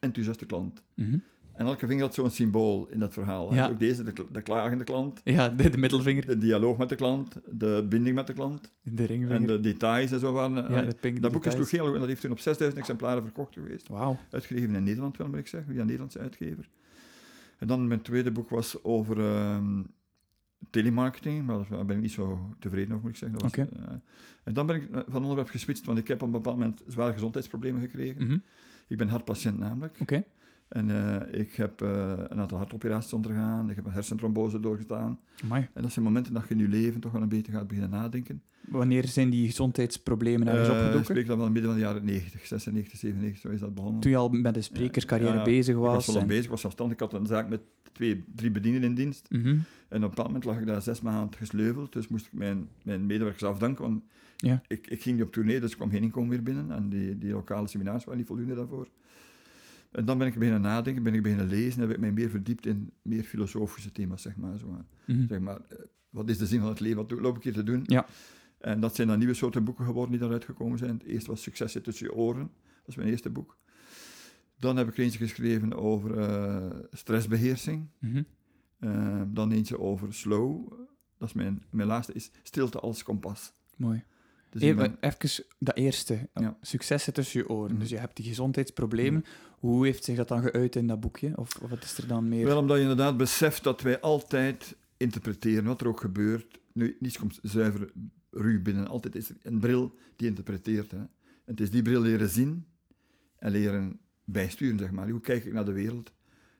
enthousiaste 0.00 0.46
klant. 0.46 0.82
Mhm. 0.94 1.18
En 1.56 1.66
elke 1.66 1.86
vinger 1.86 2.02
had 2.02 2.14
zo'n 2.14 2.30
symbool 2.30 2.88
in 2.90 2.98
dat 2.98 3.12
verhaal. 3.12 3.54
Ja. 3.54 3.68
Ook 3.68 3.78
deze, 3.78 4.02
de, 4.02 4.12
de 4.32 4.42
klagende 4.42 4.84
klant, 4.84 5.20
Ja, 5.24 5.48
de, 5.48 5.70
de 5.70 5.78
middelvinger, 5.78 6.26
de 6.26 6.38
dialoog 6.38 6.76
met 6.78 6.88
de 6.88 6.94
klant, 6.94 7.40
de 7.50 7.86
binding 7.88 8.14
met 8.14 8.26
de 8.26 8.32
klant 8.32 8.72
de 8.82 9.04
ringvinger. 9.04 9.36
en 9.36 9.46
de 9.46 9.60
details 9.60 10.12
en 10.12 10.20
zo. 10.20 10.32
Waren, 10.32 10.54
ja, 10.54 10.82
eh, 10.82 10.88
de 10.88 10.96
pink 11.00 11.22
dat 11.22 11.32
boek 11.32 11.44
is 11.44 11.50
details. 11.50 11.70
heel 11.70 11.86
goed, 11.86 11.98
dat 11.98 12.08
heeft 12.08 12.20
toen 12.20 12.30
op 12.30 12.38
6000 12.38 12.80
exemplaren 12.80 13.22
verkocht 13.22 13.54
geweest. 13.54 13.88
Wauw. 13.88 14.18
Uitgegeven 14.30 14.74
in 14.74 14.84
Nederland, 14.84 15.16
wel 15.16 15.28
moet 15.28 15.38
ik 15.38 15.46
zeggen, 15.46 15.70
via 15.70 15.80
een 15.80 15.86
Nederlandse 15.86 16.18
uitgever. 16.18 16.68
En 17.58 17.66
dan 17.66 17.86
mijn 17.88 18.02
tweede 18.02 18.30
boek 18.30 18.50
was 18.50 18.84
over 18.84 19.20
ehm, 19.20 19.82
telemarketing, 20.70 21.46
maar 21.46 21.68
daar 21.68 21.84
ben 21.84 21.96
ik 21.96 22.02
niet 22.02 22.12
zo 22.12 22.54
tevreden 22.58 22.90
over, 22.90 23.02
moet 23.02 23.10
ik 23.10 23.16
zeggen. 23.16 23.38
Dat 23.38 23.56
was, 23.56 23.66
eh, 23.66 23.94
en 24.44 24.54
dan 24.54 24.66
ben 24.66 24.76
ik 24.76 24.90
eh, 24.90 25.00
van 25.06 25.22
onderwerp 25.22 25.48
geswitcht, 25.48 25.84
want 25.86 25.98
ik 25.98 26.08
heb 26.08 26.20
op 26.22 26.26
een 26.26 26.32
bepaald 26.32 26.56
moment 26.56 26.82
zware 26.86 27.12
gezondheidsproblemen 27.12 27.80
gekregen. 27.80 28.26
Mhm. 28.26 28.38
Ik 28.88 28.96
ben 28.96 29.08
hartpatiënt 29.08 29.58
namelijk. 29.58 29.96
Oké. 30.00 30.24
En 30.68 30.90
eh, 30.90 31.40
ik 31.40 31.54
heb 31.54 31.82
eh, 31.82 32.12
een 32.28 32.40
aantal 32.40 32.58
hartoperaties 32.58 33.12
ondergaan, 33.12 33.70
ik 33.70 33.76
heb 33.76 33.84
een 33.84 33.92
hersentrombose 33.92 34.60
doorgestaan. 34.60 35.18
Amai. 35.44 35.68
En 35.72 35.82
dat 35.82 35.92
zijn 35.92 36.04
momenten 36.04 36.32
dat 36.32 36.42
je 36.48 36.54
in 36.54 36.60
je 36.60 36.68
leven 36.68 37.00
toch 37.00 37.12
wel 37.12 37.22
een 37.22 37.28
beetje 37.28 37.52
gaat 37.52 37.66
beginnen 37.66 37.90
nadenken. 37.90 38.42
Wanneer 38.68 39.06
zijn 39.08 39.30
die 39.30 39.46
gezondheidsproblemen 39.46 40.46
ergens 40.48 40.68
Eh, 40.68 40.74
ik 40.74 40.80
opgedoken? 40.80 41.04
spreek 41.06 41.26
dan 41.26 41.38
wel 41.38 41.50
midden 41.50 41.64
van 41.70 41.74
de 41.80 41.86
jaren 41.86 42.04
90, 42.04 42.46
96, 42.46 42.98
97, 42.98 43.40
zo 43.40 43.48
is 43.48 43.60
dat 43.60 43.74
begonnen. 43.74 44.00
Toen 44.00 44.10
je 44.10 44.16
al 44.16 44.28
met 44.28 44.54
de 44.54 44.62
sprekerscarrière 44.62 45.36
Ja, 45.36 45.42
bezig 45.44 45.74
ik 45.74 45.80
was 45.80 45.94
was. 45.94 46.04
volop 46.04 46.20
en- 46.20 46.26
bezig, 46.26 46.44
ik 46.44 46.50
was 46.50 46.60
zelfstandig, 46.60 46.94
ik 46.96 47.02
had 47.10 47.12
een 47.20 47.26
zaak 47.26 47.48
met 47.48 47.60
twee, 47.92 48.24
drie 48.34 48.50
bedienden 48.50 48.82
in 48.82 48.94
dienst. 48.94 49.26
Mhm. 49.30 49.46
En 49.48 49.56
op 49.88 49.92
een 49.92 50.00
bepaald 50.00 50.26
moment 50.26 50.44
lag 50.44 50.58
ik 50.58 50.66
daar 50.66 50.82
zes 50.82 51.00
maanden 51.00 51.34
gesleuveld, 51.38 51.92
dus 51.92 52.08
moest 52.08 52.26
ik 52.26 52.32
mijn, 52.32 52.68
mijn 52.82 53.06
medewerkers 53.06 53.44
afdanken, 53.44 53.84
want 53.84 54.02
Ja. 54.36 54.62
ik, 54.66 54.86
ik 54.86 55.02
ging 55.02 55.16
niet 55.16 55.26
op 55.26 55.32
tournee, 55.32 55.60
dus 55.60 55.70
er 55.70 55.76
kwam 55.76 55.90
geen 55.90 56.02
inkomen 56.02 56.28
meer 56.28 56.42
binnen. 56.42 56.70
En 56.70 56.88
die, 56.88 57.18
die 57.18 57.32
lokale 57.32 57.66
seminars 57.68 58.04
waren 58.04 58.18
niet 58.18 58.26
voldoende 58.28 58.54
daarvoor. 58.54 58.88
En 59.90 60.04
dan 60.04 60.18
ben 60.18 60.26
ik 60.26 60.34
beginnen 60.34 60.60
nadenken, 60.60 61.02
ben 61.02 61.14
ik 61.14 61.22
beginnen 61.22 61.48
lezen, 61.48 61.80
heb 61.80 61.90
ik 61.90 61.98
mij 61.98 62.12
meer 62.12 62.30
verdiept 62.30 62.66
in 62.66 62.92
meer 63.02 63.22
filosofische 63.22 63.92
thema's, 63.92 64.22
zeg 64.22 64.36
maar. 64.36 64.58
Zo. 64.58 64.84
Mhm. 65.06 65.26
Zeg 65.26 65.40
maar 65.40 65.60
eh, 65.68 65.78
wat 66.10 66.28
is 66.28 66.38
de 66.38 66.46
zin 66.46 66.60
van 66.60 66.68
het 66.68 66.80
leven, 66.80 66.96
wat 66.96 67.20
loop 67.20 67.36
ik 67.36 67.42
hier 67.42 67.52
te 67.52 67.62
doen? 67.62 67.82
Ja. 67.84 68.06
En 68.58 68.80
dat 68.80 68.94
zijn 68.94 69.08
dan 69.08 69.18
nieuwe 69.18 69.34
soorten 69.34 69.64
boeken 69.64 69.84
geworden 69.84 70.10
die 70.10 70.20
daaruit 70.20 70.44
gekomen 70.44 70.78
zijn. 70.78 70.90
Het 70.90 71.02
eerste 71.02 71.30
was 71.30 71.42
Succes 71.42 71.72
zit 71.72 71.84
tussen 71.84 72.06
je 72.06 72.14
oren, 72.14 72.50
dat 72.78 72.88
is 72.88 72.96
mijn 72.96 73.08
eerste 73.08 73.30
boek. 73.30 73.58
Dan 74.58 74.76
heb 74.76 74.88
ik 74.88 74.96
er 74.96 75.02
eentje 75.02 75.18
geschreven 75.18 75.74
over 75.74 76.18
eh, 76.18 76.70
stressbeheersing. 76.92 77.88
Mhm. 77.98 78.22
Eh, 78.78 79.22
dan 79.26 79.52
eentje 79.52 79.78
over 79.78 80.14
slow. 80.14 80.70
Dat 81.18 81.28
is 81.28 81.34
mijn, 81.34 81.62
mijn 81.70 81.88
laatste 81.88 82.12
is 82.12 82.30
stilte 82.42 82.80
als 82.80 83.02
kompas. 83.02 83.52
Mooi. 83.76 84.04
Dus 84.50 84.62
Even, 84.62 84.96
even 85.00 85.44
dat 85.58 85.76
eerste. 85.76 86.28
Ja. 86.34 86.56
Successen 86.60 87.12
tussen 87.12 87.40
je 87.40 87.48
oren. 87.48 87.70
Mhm. 87.70 87.80
Dus 87.80 87.90
je 87.90 87.98
hebt 87.98 88.16
die 88.16 88.24
gezondheidsproblemen. 88.24 89.24
Hoe 89.58 89.84
heeft 89.84 90.04
zich 90.04 90.16
dat 90.16 90.28
dan 90.28 90.42
geuit 90.42 90.76
in 90.76 90.86
dat 90.86 91.00
boekje? 91.00 91.32
Of, 91.36 91.56
of 91.62 91.70
wat 91.70 91.84
is 91.84 91.98
er 91.98 92.06
dan 92.06 92.28
meer? 92.28 92.44
Wel 92.44 92.58
omdat 92.58 92.76
je 92.76 92.82
inderdaad 92.82 93.16
beseft 93.16 93.64
dat 93.64 93.80
wij 93.80 94.00
altijd 94.00 94.76
interpreteren, 94.96 95.64
wat 95.64 95.80
er 95.80 95.88
ook 95.88 96.00
gebeurt. 96.00 96.58
Nu, 96.72 96.96
niets 97.00 97.18
komt 97.18 97.38
zuiver 97.42 97.90
ruw 98.30 98.62
binnen. 98.62 98.88
Altijd 98.88 99.14
is 99.14 99.28
er 99.28 99.36
een 99.42 99.58
bril 99.58 99.94
die 100.16 100.28
interpreteert. 100.28 100.90
Hè. 100.90 100.98
En 100.98 101.08
het 101.44 101.60
is 101.60 101.70
die 101.70 101.82
bril 101.82 102.00
leren 102.00 102.28
zien 102.28 102.66
en 103.38 103.50
leren 103.50 103.98
bijsturen, 104.24 104.78
zeg 104.78 104.90
maar. 104.90 105.08
Hoe 105.08 105.20
kijk 105.20 105.44
ik 105.44 105.52
naar 105.52 105.64
de 105.64 105.72
wereld? 105.72 106.12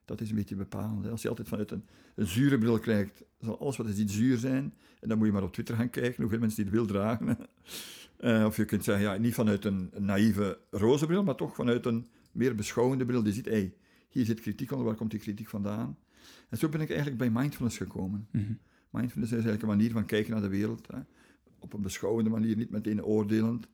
Dat 0.05 0.21
is 0.21 0.31
een 0.31 0.37
beetje 0.37 0.57
bepalend. 0.57 1.11
Als 1.11 1.23
je 1.23 1.29
altijd 1.29 1.49
vanuit 1.49 1.71
een, 1.71 1.85
een 2.15 2.27
zure 2.27 2.59
bril 2.59 2.79
kijkt, 2.79 3.23
zal 3.41 3.59
alles 3.59 3.77
wat 3.77 3.89
is 3.89 3.99
iets 3.99 4.15
zuur 4.15 4.39
zijn. 4.39 4.75
En 5.01 5.09
dan 5.09 5.19
moet 5.19 5.27
je 5.27 5.33
maar 5.33 5.43
op 5.43 5.53
Twitter 5.53 5.77
gaan 5.77 5.91
kijken, 5.91 6.23
hoeveel 6.23 6.39
mensen 6.39 6.65
die 6.65 6.73
het 6.73 6.75
wil 6.75 6.87
dragen. 6.87 7.39
Eh, 8.17 8.45
of 8.45 8.57
je 8.57 8.65
kunt 8.65 8.85
zeggen, 8.85 9.05
ja, 9.05 9.17
niet 9.17 9.35
vanuit 9.35 9.65
een, 9.65 9.91
een 9.93 10.05
naïeve 10.05 10.59
roze 10.71 11.07
bril, 11.07 11.23
maar 11.23 11.35
toch 11.35 11.55
vanuit 11.55 11.87
een 11.87 12.07
meer 12.37 12.55
beschouwende 12.55 13.05
bril. 13.05 13.23
Die 13.23 13.33
ziet, 13.33 13.45
hey, 13.47 13.75
hier 14.09 14.25
zit 14.25 14.41
kritiek 14.41 14.71
onder, 14.71 14.87
waar 14.87 14.95
komt 14.97 15.11
die 15.11 15.21
kritiek 15.21 15.49
vandaan? 15.49 15.97
En 16.49 16.59
zo 16.59 16.69
ben 16.69 16.81
ik 16.81 16.89
eigenlijk 16.89 17.19
bij 17.19 17.31
mindfulness 17.31 17.77
gekomen. 17.77 18.29
Mhm. 18.33 18.53
Mindfulness 18.91 19.33
is 19.33 19.39
eigenlijk 19.45 19.63
een 19.63 19.77
manier 19.77 19.91
van 19.93 20.05
kijken 20.07 20.33
naar 20.33 20.41
de 20.43 20.49
wereld. 20.49 20.87
Hè. 20.87 20.99
Op 21.59 21.73
een 21.73 21.81
beschouwende 21.83 22.31
manier, 22.31 22.57
niet 22.57 22.71
meteen 22.71 23.05
oordelend. 23.05 23.69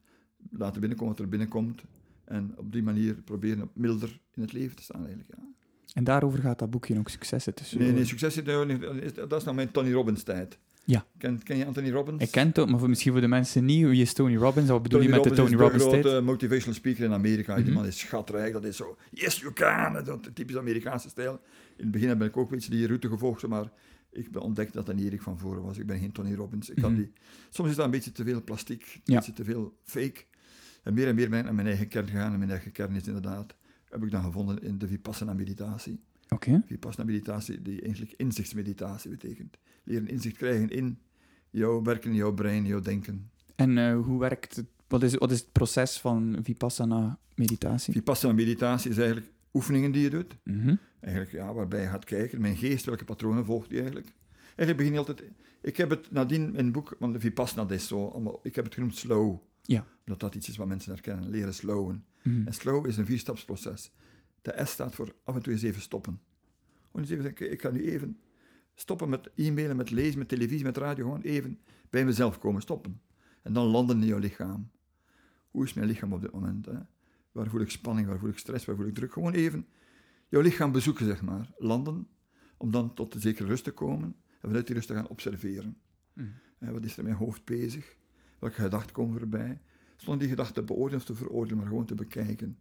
Laten 0.51 0.81
binnenkomen 0.81 1.15
wat 1.15 1.23
er 1.23 1.29
binnenkomt. 1.31 1.83
En 2.25 2.53
op 2.57 2.73
die 2.73 2.83
manier 2.83 3.15
proberen 3.15 3.71
milder 3.75 4.21
in 4.35 4.43
het 4.43 4.53
leven 4.53 4.77
te 4.77 4.83
staan 4.83 5.01
eigenlijk. 5.07 5.29
Ja. 5.37 5.43
En 5.93 6.05
daarover 6.05 6.39
gaat 6.39 6.59
dat 6.59 6.71
boekje 6.71 6.99
ook 6.99 7.09
Successen 7.09 7.55
tussen 7.55 7.79
Nee, 7.79 7.87
nee, 7.87 7.97
oren. 7.97 8.09
succes 8.09 8.35
zit 8.35 8.49
is- 8.49 9.15
dat 9.15 9.33
is 9.33 9.45
nou 9.45 9.57
mijn 9.57 9.71
Tony 9.71 9.93
Robbins 9.93 10.23
tijd. 10.23 10.59
Ja. 10.85 11.07
Ken, 11.19 11.43
ken 11.43 11.57
je 11.57 11.67
Anthony 11.67 11.91
Robbins? 11.91 12.23
Ik 12.23 12.31
ken 12.31 12.47
het 12.47 12.59
ook, 12.59 12.69
maar 12.71 12.79
voor, 12.79 12.89
misschien 12.89 13.13
voor 13.13 13.21
de 13.21 13.29
mensen 13.29 13.65
niet, 13.65 13.87
wie 13.87 14.03
is 14.03 14.13
Tony 14.13 14.37
Robbins? 14.37 14.69
Wat 14.69 14.83
bedoel 14.83 15.01
je 15.01 15.09
met 15.09 15.25
de 15.25 15.31
Tony 15.31 15.51
is 15.53 15.57
Robbins 15.57 15.85
de 15.85 15.91
tijd? 15.91 16.05
grote 16.05 16.21
motivational 16.21 16.75
speaker 16.75 17.05
in 17.05 17.13
Amerika. 17.13 17.55
Die 17.57 17.65
Mhm. 17.65 17.75
man 17.75 17.87
is 17.87 17.99
schatrijk, 17.99 18.53
dat 18.53 18.65
is 18.65 18.77
zo, 18.77 18.97
yes 19.11 19.41
you 19.41 19.53
can, 19.53 19.93
dat 20.05 20.21
is 20.21 20.29
typisch 20.35 20.57
Amerikaanse 20.57 21.09
stijl. 21.09 21.33
In 21.77 21.83
het 21.83 21.91
begin 21.91 22.09
heb 22.09 22.23
ik 22.23 22.37
ook 22.37 22.51
een 22.51 22.57
beetje 22.57 22.71
die 22.71 22.87
route 22.87 23.09
gevolgd, 23.09 23.47
maar 23.47 23.71
ik 24.11 24.31
ben 24.31 24.43
ontdekt 24.43 24.73
dat 24.73 24.87
dat 24.87 24.95
niet 24.95 25.05
Erik 25.05 25.23
van 25.23 25.39
voren 25.39 25.63
was. 25.63 25.79
Ik 25.79 25.87
ben 25.87 25.99
geen 25.99 26.13
Tony 26.13 26.35
Robbins. 26.35 26.71
Ik 26.71 26.77
kan 26.83 26.93
Mhm. 26.93 27.01
die, 27.01 27.13
soms 27.51 27.69
is 27.71 27.77
dat 27.77 27.85
een 27.85 27.91
beetje 27.91 28.13
te 28.13 28.25
veel 28.25 28.43
plastiek, 28.45 28.83
een 28.95 29.01
Ja. 29.05 29.17
beetje 29.17 29.33
te 29.33 29.45
veel 29.45 29.77
fake. 29.85 30.25
En 30.83 30.95
meer 30.95 31.07
en 31.09 31.15
meer 31.15 31.29
ben 31.31 31.39
ik 31.39 31.45
naar 31.45 31.55
mijn 31.55 31.67
eigen 31.67 31.89
kern 31.89 32.09
gegaan. 32.09 32.33
En 32.33 32.39
mijn 32.39 32.51
eigen 32.51 32.73
kern 32.73 32.95
is 32.95 33.07
inderdaad, 33.07 33.55
heb 33.91 34.03
ik 34.03 34.11
dan 34.11 34.23
gevonden 34.25 34.63
in 34.63 34.79
de 34.79 34.87
Vipassana 34.89 35.33
meditatie. 35.33 36.01
Oké. 36.29 36.63
Vipassana 36.67 37.05
meditatie, 37.07 37.63
die 37.63 37.83
eigenlijk 37.83 38.13
inzichtsmeditatie 38.17 39.11
betekent. 39.11 39.57
Leren 39.85 40.09
inzicht 40.09 40.37
krijgen 40.37 40.71
in 40.71 40.99
jouw 41.51 41.83
werken, 41.83 42.15
jouw 42.15 42.33
brein, 42.33 42.67
jouw 42.67 42.81
denken. 42.81 43.31
En 43.55 43.79
eh, 43.79 44.01
hoe 44.01 44.19
werkt 44.19 44.57
het? 44.57 44.67
Wat 44.89 45.03
is, 45.03 45.15
wat 45.15 45.31
is 45.31 45.39
het 45.39 45.53
proces 45.53 45.99
van 45.99 46.39
Vipassana 46.43 47.19
meditatie? 47.35 47.93
Vipassana 47.93 48.33
meditatie 48.33 48.91
is 48.91 48.97
eigenlijk 48.97 49.31
oefeningen 49.53 49.93
die 49.93 50.03
je 50.03 50.11
doet. 50.11 50.37
Mhm. 50.45 50.75
Eigenlijk, 51.01 51.33
ja, 51.33 51.55
waarbij 51.55 51.81
je 51.81 51.89
gaat 51.89 52.05
kijken, 52.05 52.41
mijn 52.41 52.57
geest, 52.57 52.85
welke 52.85 53.05
patronen 53.05 53.45
volgt 53.45 53.69
die 53.69 53.79
eigenlijk? 53.79 54.13
Eigenlijk 54.45 54.77
begin 54.77 54.93
je 54.93 54.99
altijd... 54.99 55.23
Ik 55.63 55.77
heb 55.77 55.91
het 55.91 56.11
nadien 56.11 56.43
in 56.43 56.59
een 56.59 56.73
boek, 56.73 56.97
want 56.99 57.13
de 57.13 57.21
Vipassana 57.21 57.63
dat 57.63 57.79
is 57.79 57.87
zo, 57.87 58.09
allemaal, 58.09 58.41
ik 58.43 58.55
heb 58.55 58.65
het 58.65 58.75
genoemd 58.75 58.97
slow. 58.97 59.39
Ja. 59.63 59.87
Omdat 60.05 60.21
dat 60.21 60.35
iets 60.35 60.49
is 60.49 60.57
wat 60.57 60.67
mensen 60.67 60.93
herkennen, 60.93 61.31
leren 61.31 61.55
slowen. 61.55 62.05
Mhm. 62.23 62.47
En 62.47 62.55
slow 62.55 62.87
is 62.87 62.97
een 62.97 63.07
vierstapsproces. 63.07 63.93
De 64.43 64.61
S 64.65 64.71
staat 64.71 64.95
voor 64.95 65.15
af 65.25 65.35
en 65.35 65.43
toe 65.43 65.53
eens 65.53 65.63
even 65.63 65.83
stoppen. 65.83 66.21
Gewoon 66.91 67.07
eens 67.07 67.11
even 67.11 67.53
ik 67.53 67.61
ga 67.61 67.71
nu 67.71 67.91
even 67.91 68.19
stoppen 68.83 69.09
met 69.09 69.31
e-mailen, 69.35 69.77
met 69.77 69.91
lezen, 69.91 70.19
met 70.19 70.29
televisie, 70.29 70.65
met 70.65 70.77
radio. 70.77 71.05
Gewoon 71.05 71.21
even 71.21 71.59
bij 71.91 72.05
mezelf 72.05 72.39
komen, 72.39 72.63
stoppen. 72.63 73.01
En 73.43 73.53
dan 73.53 73.67
landen 73.67 74.01
in 74.01 74.07
jouw 74.07 74.19
lichaam. 74.19 74.71
Hoe 75.51 75.65
is 75.65 75.73
mijn 75.73 75.87
lichaam 75.87 76.13
op 76.13 76.21
dit 76.21 76.33
moment? 76.33 76.67
Hè? 76.67 76.79
Waar 77.33 77.47
voel 77.47 77.61
ik 77.61 77.71
spanning, 77.71 78.07
waar 78.07 78.19
voel 78.19 78.29
ik 78.29 78.39
stress, 78.39 78.65
waar 78.65 78.77
voel 78.77 78.87
ik 78.87 78.95
druk? 78.95 79.13
Gewoon 79.13 79.33
even 79.33 79.67
jouw 80.29 80.41
lichaam 80.41 80.73
bezoeken, 80.73 81.07
zeg 81.07 81.23
maar. 81.23 81.51
Landen, 81.59 82.09
om 82.57 82.71
dan 82.71 82.95
tot 82.95 83.15
een 83.15 83.21
zekere 83.21 83.49
rust 83.49 83.65
te 83.65 83.71
komen. 83.71 84.17
En 84.41 84.49
vanuit 84.49 84.67
die 84.67 84.75
rust 84.75 84.89
te 84.89 84.95
gaan 84.95 85.09
observeren. 85.09 85.77
Hè, 86.59 86.73
wat 86.73 86.85
is 86.85 86.93
er 86.93 86.99
in 86.99 87.05
mijn 87.05 87.17
hoofd 87.17 87.45
bezig? 87.45 87.97
Welke 88.39 88.61
gedachten 88.61 88.93
komen 88.93 89.19
voorbij? 89.19 89.61
Zonder 89.97 90.19
die 90.19 90.29
gedachten 90.29 90.55
te 90.55 90.63
beoordelen 90.63 91.01
of 91.01 91.07
te 91.07 91.15
veroordelen, 91.15 91.59
maar 91.59 91.67
gewoon 91.67 91.87
te 91.87 91.95
bekijken. 91.95 92.59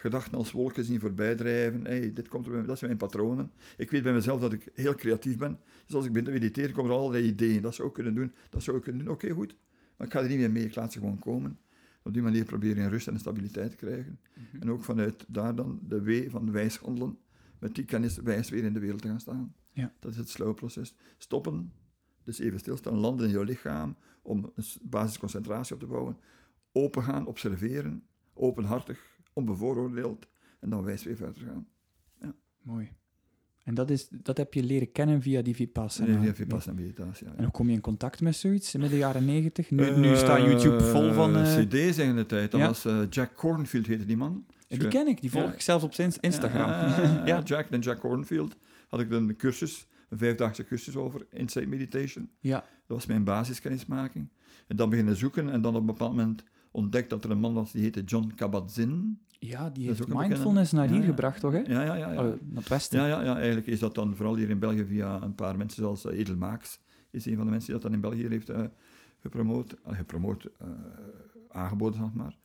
Gedachten 0.00 0.34
als 0.34 0.52
wolken 0.52 0.84
zien 0.84 1.00
voorbij 1.00 1.34
drijven. 1.34 1.84
Hey, 1.84 2.12
dit 2.12 2.28
komt 2.28 2.46
er 2.46 2.52
bij, 2.52 2.62
dat 2.62 2.78
zijn 2.78 2.96
mijn 2.96 3.10
patronen. 3.10 3.50
Ik 3.76 3.90
weet 3.90 4.02
bij 4.02 4.12
mezelf 4.12 4.40
dat 4.40 4.52
ik 4.52 4.68
heel 4.74 4.94
creatief 4.94 5.36
ben. 5.36 5.58
Dus 5.86 5.94
als 5.94 6.04
ik 6.04 6.12
begin 6.12 6.26
te 6.26 6.32
mediteren, 6.32 6.72
komen 6.72 6.90
er 6.90 6.96
allerlei 6.96 7.24
ideeën. 7.24 7.62
Dat 7.62 7.74
zou 7.74 7.88
ik 7.88 7.94
kunnen 7.94 8.14
doen, 8.14 8.32
dat 8.50 8.62
zou 8.62 8.76
ik 8.76 8.82
kunnen 8.82 9.04
doen. 9.04 9.14
Oké, 9.14 9.30
goed. 9.30 9.56
Maar 9.96 10.06
ik 10.06 10.12
ga 10.12 10.20
er 10.20 10.28
niet 10.28 10.38
meer 10.38 10.50
mee, 10.50 10.64
ik 10.64 10.74
laat 10.74 10.92
ze 10.92 10.98
gewoon 10.98 11.18
komen. 11.18 11.58
Op 12.02 12.12
die 12.12 12.22
manier 12.22 12.44
probeer 12.44 12.76
je 12.76 12.82
een 12.82 12.90
rust 12.90 13.08
en 13.08 13.18
stabiliteit 13.18 13.70
te 13.70 13.76
krijgen. 13.76 14.20
Mhm. 14.34 14.62
En 14.62 14.70
ook 14.70 14.84
vanuit 14.84 15.24
daar 15.28 15.54
dan 15.54 15.80
de 15.88 16.02
W 16.02 16.30
van 16.30 16.52
wijs 16.52 16.76
handelen. 16.76 17.18
Met 17.58 17.74
die 17.74 17.84
kennis 17.84 18.16
wijs 18.16 18.48
weer 18.48 18.64
in 18.64 18.72
de 18.72 18.80
wereld 18.80 19.02
te 19.02 19.08
gaan 19.08 19.20
staan. 19.20 19.54
Ja. 19.72 19.92
Dat 19.98 20.10
is 20.10 20.16
het 20.16 20.28
slow 20.28 20.54
proces. 20.54 20.94
Stoppen, 21.18 21.72
dus 22.22 22.38
even 22.38 22.58
stilstaan, 22.58 22.96
landen 22.96 23.26
in 23.26 23.32
jouw 23.32 23.42
lichaam 23.42 23.96
om 24.22 24.52
een 24.54 24.64
basisconcentratie 24.82 25.74
op 25.74 25.80
te 25.80 25.86
bouwen. 25.86 26.16
Open 26.72 27.02
gaan, 27.02 27.26
observeren, 27.26 28.02
openhartig, 28.34 29.09
onbevooroordeeld 29.32 30.26
en 30.60 30.70
dan 30.70 30.84
wijs 30.84 31.04
weer 31.04 31.16
verder 31.16 31.42
gaan. 31.42 31.66
Mooi. 32.62 32.90
En 33.64 33.74
dat, 33.74 33.90
is, 33.90 34.08
dat 34.10 34.36
heb 34.36 34.54
je 34.54 34.62
leren 34.62 34.92
kennen 34.92 35.22
via 35.22 35.42
die 35.42 35.54
Vipassana. 35.54 36.22
Even 36.22 36.46
pas 36.46 36.66
naar 36.66 36.74
meditatie. 36.74 37.26
ja. 37.26 37.32
En 37.36 37.42
hoe 37.42 37.52
kom 37.52 37.68
je 37.68 37.74
in 37.74 37.80
contact 37.80 38.20
met 38.20 38.36
zoiets 38.36 38.74
in 38.74 38.80
de 38.80 38.96
jaren 38.96 39.24
negentig? 39.24 39.70
Nu, 39.70 39.96
nu 39.96 40.16
staat 40.16 40.40
YouTube 40.42 40.80
vol 40.80 41.12
van... 41.12 41.36
Eh, 41.36 41.58
eh, 41.58 41.66
CD's 41.66 41.98
in 41.98 42.16
de 42.16 42.26
tijd. 42.26 42.50
Dat 42.50 42.60
ja. 42.60 42.66
was 42.66 42.84
eh, 42.84 43.00
Jack 43.10 43.34
Cornfield, 43.34 43.86
heette 43.86 44.04
die 44.04 44.16
man. 44.16 44.46
die 44.68 44.88
ken 44.88 45.06
ik, 45.06 45.20
die 45.20 45.30
volg 45.30 45.44
Ja. 45.44 45.52
ik 45.52 45.60
zelfs 45.60 45.84
op 45.84 45.94
zijn 45.94 46.12
Instagram. 46.20 46.68
Ja, 46.68 47.22
ja. 47.26 47.42
Jack 47.44 47.70
en 47.70 47.80
Jack 47.80 47.98
Cornfield 47.98 48.56
had 48.88 49.00
ik 49.00 49.10
dan 49.10 49.28
een 49.28 49.36
cursus, 49.36 49.86
een 50.08 50.18
vijfdaagse 50.18 50.64
cursus 50.64 50.96
over 50.96 51.26
Insight 51.30 51.68
Meditation. 51.68 52.30
ja. 52.40 52.64
Dat 52.86 52.98
was 52.98 53.06
mijn 53.06 53.24
basiskennismaking. 53.24 54.28
En 54.66 54.76
dan 54.76 54.90
beginnen 54.90 55.16
zoeken 55.16 55.50
en 55.50 55.60
dan 55.60 55.74
op 55.74 55.80
een 55.80 55.86
bepaald 55.86 56.10
moment 56.10 56.44
ontdekt 56.70 57.10
dat 57.10 57.24
er 57.24 57.30
een 57.30 57.38
man 57.38 57.54
was 57.54 57.72
die 57.72 57.82
heette 57.82 58.02
John 58.02 58.32
Kabat-Zinn. 58.34 59.20
Ja, 59.38 59.70
die 59.70 59.86
heeft 59.86 60.08
mindfulness 60.08 60.72
naar 60.72 60.88
hier 60.88 60.98
Ja, 61.00 61.04
gebracht, 61.04 61.40
toch? 61.40 61.52
Hè? 61.52 61.58
Ja, 61.58 61.82
ja, 61.82 61.94
ja. 61.94 62.12
Ja. 62.12 62.22
Naar 62.22 62.36
het 62.54 62.68
westen. 62.68 63.00
ja, 63.00 63.06
ja, 63.06 63.22
ja, 63.22 63.36
eigenlijk 63.36 63.66
is 63.66 63.78
dat 63.78 63.94
dan 63.94 64.16
vooral 64.16 64.36
hier 64.36 64.50
in 64.50 64.58
België 64.58 64.84
via 64.84 65.22
een 65.22 65.34
paar 65.34 65.56
mensen 65.56 65.82
zoals 65.82 66.04
uh, 66.04 66.18
Edel 66.18 66.36
Maaks. 66.36 66.80
Is 67.10 67.26
een 67.26 67.36
van 67.36 67.44
de 67.44 67.50
mensen 67.50 67.72
die 67.72 67.80
dat 67.80 67.82
dan 67.82 67.92
in 67.92 68.00
België 68.00 68.28
heeft 68.28 68.48
eh, 68.48 68.62
gepromoot, 69.20 69.76
uh, 69.88 69.96
gepromoot 69.96 70.44
eh, 70.58 70.68
aangeboden, 71.48 72.00
zeg 72.00 72.12
maar. 72.12 72.38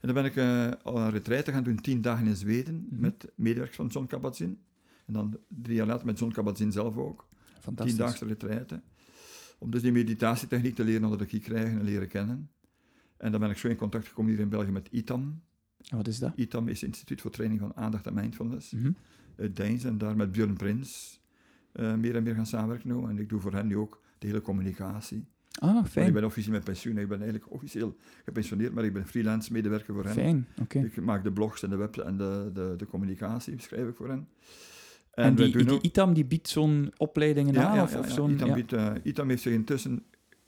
En 0.00 0.12
dan 0.12 0.14
ben 0.14 0.24
ik 0.24 0.36
uh, 0.36 0.70
een 0.84 1.10
retraite 1.10 1.52
gaan 1.52 1.62
doen, 1.64 1.80
tien 1.80 2.00
dagen 2.02 2.26
in 2.26 2.36
Zweden, 2.36 2.86
Mhm. 2.90 3.00
met 3.00 3.28
medewerkers 3.34 3.76
van 3.76 3.86
John 3.86 4.06
Kabat-Zinn. 4.06 4.58
En 5.06 5.12
dan 5.12 5.36
drie 5.48 5.76
jaar 5.76 5.86
later 5.86 6.06
met 6.06 6.18
John 6.18 6.32
Kabat-Zinn 6.32 6.72
zelf 6.72 6.96
ook. 6.96 7.26
Fantastisch. 7.60 7.94
Tiendaagse 7.94 8.24
retraite. 8.24 8.80
Om 9.58 9.70
dus 9.70 9.82
die 9.82 9.92
meditatietechniek 9.92 10.74
te 10.74 10.84
leren 10.84 11.04
onder 11.04 11.18
de 11.18 11.26
kie 11.26 11.40
krijgen 11.40 11.78
en 11.78 11.84
leren 11.84 12.08
kennen. 12.08 12.50
En 13.18 13.30
dan 13.30 13.40
ben 13.40 13.50
ik 13.50 13.56
zo 13.56 13.68
in 13.68 13.76
contact 13.76 14.08
gekomen 14.08 14.30
hier 14.30 14.40
in 14.40 14.48
België 14.48 14.70
met 14.70 14.88
ITAM. 14.90 15.40
En 15.88 15.96
wat 15.96 16.06
is 16.06 16.18
dat? 16.18 16.32
ITAM 16.36 16.68
is 16.68 16.80
het 16.80 16.88
Instituut 16.90 17.20
voor 17.20 17.30
Training 17.30 17.60
van 17.60 17.76
Aandacht 17.76 18.06
en 18.06 18.14
Mindfulness. 18.14 18.70
Mhm. 18.72 18.90
Uit 19.36 19.56
Deins 19.56 19.84
en 19.84 19.98
daar 19.98 20.16
met 20.16 20.32
Björn 20.32 20.54
Prins 20.56 21.20
eh, 21.72 21.94
meer 21.94 22.16
en 22.16 22.22
meer 22.22 22.34
gaan 22.34 22.46
samenwerken. 22.46 22.88
nu. 22.88 23.08
En 23.08 23.18
ik 23.18 23.28
doe 23.28 23.40
voor 23.40 23.52
hen 23.52 23.66
nu 23.66 23.76
ook 23.76 24.02
de 24.18 24.26
hele 24.26 24.40
communicatie. 24.42 25.24
Ah, 25.60 25.72
Want 25.74 25.86
Ik 25.86 25.92
fijn. 25.92 26.12
ben 26.12 26.24
officieel 26.24 26.54
met 26.54 26.64
pensioen. 26.64 26.98
Ik 26.98 27.08
ben 27.08 27.20
eigenlijk 27.20 27.52
officieel 27.52 27.96
gepensioneerd, 28.24 28.74
maar 28.74 28.84
ik 28.84 28.92
ben 28.92 29.06
freelance 29.06 29.52
medewerker 29.52 29.94
voor 29.94 30.04
hen. 30.04 30.12
Fijn, 30.14 30.46
oké. 30.60 30.78
Ik 30.78 31.00
maak 31.00 31.22
de 31.24 31.32
blogs 31.32 31.62
en 31.62 31.70
de 31.70 31.76
web 31.76 31.96
en 31.96 32.16
de, 32.16 32.50
de, 32.54 32.74
de 32.76 32.86
communicatie, 32.86 33.60
schrijf 33.60 33.88
ik 33.88 33.96
voor 33.96 34.08
hen. 34.08 34.28
En, 35.10 35.36
wij 35.36 35.44
die, 35.44 35.52
doen 35.52 35.64
die 35.66 35.74
ook- 35.74 35.82
ITAM 35.82 36.14
die 36.14 36.24
biedt 36.24 36.48
zo'n 36.48 36.92
opleidingen 36.96 37.54
ja, 37.54 37.66
aan? 37.66 37.76
ja, 37.76 37.82
of, 37.82 37.92
ja, 37.92 37.98
of 37.98 38.06
ja. 38.08 38.12
zo'n... 38.14 38.30
ITAM, 38.30 38.48
ja. 38.48 38.54
biedt, 38.54 38.72
eh, 38.72 38.92
ITAM 39.02 39.28
heeft 39.28 39.42
zich 39.42 39.52
intussen 39.52 40.04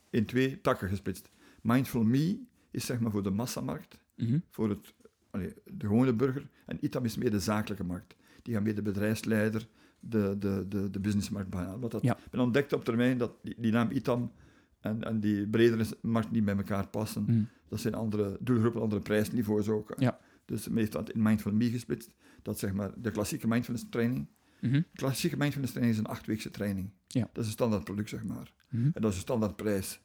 in 0.09 0.25
twee 0.25 0.61
takken 0.61 0.89
gesplitst. 0.89 1.29
Mindful 1.61 2.03
Me 2.03 2.39
is 2.71 2.85
zeg 2.85 2.99
maar 2.99 3.11
voor 3.11 3.23
de 3.23 3.29
massamarkt, 3.31 3.99
Mhm. 4.15 4.39
voor 4.49 4.69
het, 4.69 4.93
allee, 5.29 5.53
de 5.65 5.85
gewone 5.85 6.13
burger. 6.13 6.47
En 6.65 6.77
ITAM 6.81 7.05
is 7.05 7.17
meer 7.17 7.31
de 7.31 7.39
zakelijke 7.39 7.83
markt. 7.83 8.15
Die 8.41 8.53
gaan 8.53 8.63
meer 8.63 8.75
de 8.75 8.81
bedrijfsleider, 8.81 9.67
de, 9.99 10.35
de, 10.39 10.65
de, 10.69 10.89
de 10.89 10.99
businessmarkt 10.99 11.49
behalen. 11.49 11.79
Wat 11.79 11.91
dat, 11.91 12.01
Ja. 12.01 12.17
Ik 12.17 12.29
ben 12.31 12.39
ontdekt 12.41 12.73
op 12.73 12.83
termijn 12.85 13.17
dat 13.17 13.33
die, 13.41 13.55
die 13.57 13.71
naam 13.71 13.91
ITAM 13.91 14.31
en, 14.79 15.03
en 15.03 15.19
die 15.19 15.47
bredere 15.47 15.85
markt 16.01 16.31
niet 16.31 16.45
bij 16.45 16.55
elkaar 16.55 16.87
passen. 16.87 17.23
Mhm. 17.23 17.41
Dat 17.67 17.79
zijn 17.79 17.93
andere 17.93 18.37
doelgroepen, 18.39 18.81
andere 18.81 19.01
prijsniveaus 19.01 19.67
ook. 19.69 19.93
Ja. 19.97 20.19
Dus 20.45 20.67
men 20.67 20.77
heeft 20.77 20.91
dat 20.91 21.11
in 21.11 21.21
Mindful 21.21 21.51
Me 21.53 21.69
gesplitst. 21.69 22.13
Dat 22.41 22.59
zeg 22.59 22.73
maar 22.73 22.91
de 23.01 23.11
klassieke 23.11 23.47
mindfulness 23.47 23.85
training. 23.89 24.27
Mhm. 24.61 24.81
Klassieke 24.93 25.37
mindfulness 25.37 25.73
training 25.73 25.99
is 25.99 26.05
een 26.05 26.11
achtweekse 26.11 26.51
training. 26.51 26.89
Ja. 27.07 27.29
Dat 27.33 27.37
is 27.43 27.45
een 27.45 27.51
standaard 27.51 27.83
product, 27.83 28.09
zeg 28.09 28.23
maar. 28.23 28.53
Mhm. 28.69 28.83
En 28.93 29.01
dat 29.01 29.09
is 29.11 29.15
een 29.15 29.21
standaard 29.21 29.55
prijs. 29.55 30.01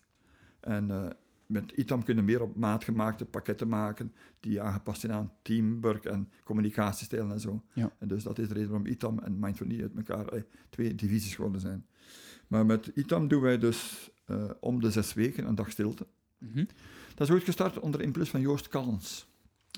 En 0.60 0.90
eh, 0.90 1.10
met 1.46 1.72
ITAM 1.72 2.04
kunnen 2.04 2.24
meer 2.24 2.42
op 2.42 2.56
maat 2.56 2.84
gemaakte 2.84 3.24
pakketten 3.24 3.68
maken, 3.68 4.12
die 4.40 4.60
aangepast 4.60 5.00
zijn 5.00 5.12
aan 5.12 5.32
teamwork 5.42 6.04
en 6.04 6.30
communicatiestijlen 6.44 7.32
en 7.32 7.40
zo. 7.40 7.62
Ja. 7.72 7.92
En 7.98 8.08
dus 8.08 8.22
dat 8.22 8.38
is 8.38 8.48
de 8.48 8.54
reden 8.54 8.70
waarom 8.70 8.88
ITAM 8.88 9.18
en 9.18 9.38
Mindful 9.38 9.66
Me 9.66 9.82
uit 9.82 9.96
elkaar 9.96 10.26
eh, 10.26 10.42
twee 10.70 10.94
divisies 10.94 11.34
geworden 11.34 11.60
zijn. 11.60 11.86
Maar 12.46 12.66
met 12.66 12.90
ITAM 12.94 13.28
doen 13.28 13.40
wij 13.40 13.58
dus 13.58 14.10
eh, 14.24 14.50
om 14.60 14.80
de 14.80 14.90
zes 14.90 15.14
weken 15.14 15.46
een 15.46 15.54
dag 15.54 15.70
stilte. 15.70 16.06
Mhm. 16.38 16.64
Dat 17.14 17.28
is 17.28 17.34
ooit 17.34 17.44
gestart 17.44 17.78
onder 17.78 18.00
impuls 18.00 18.30
van 18.30 18.40
Joost 18.40 18.68
Callens. 18.68 19.28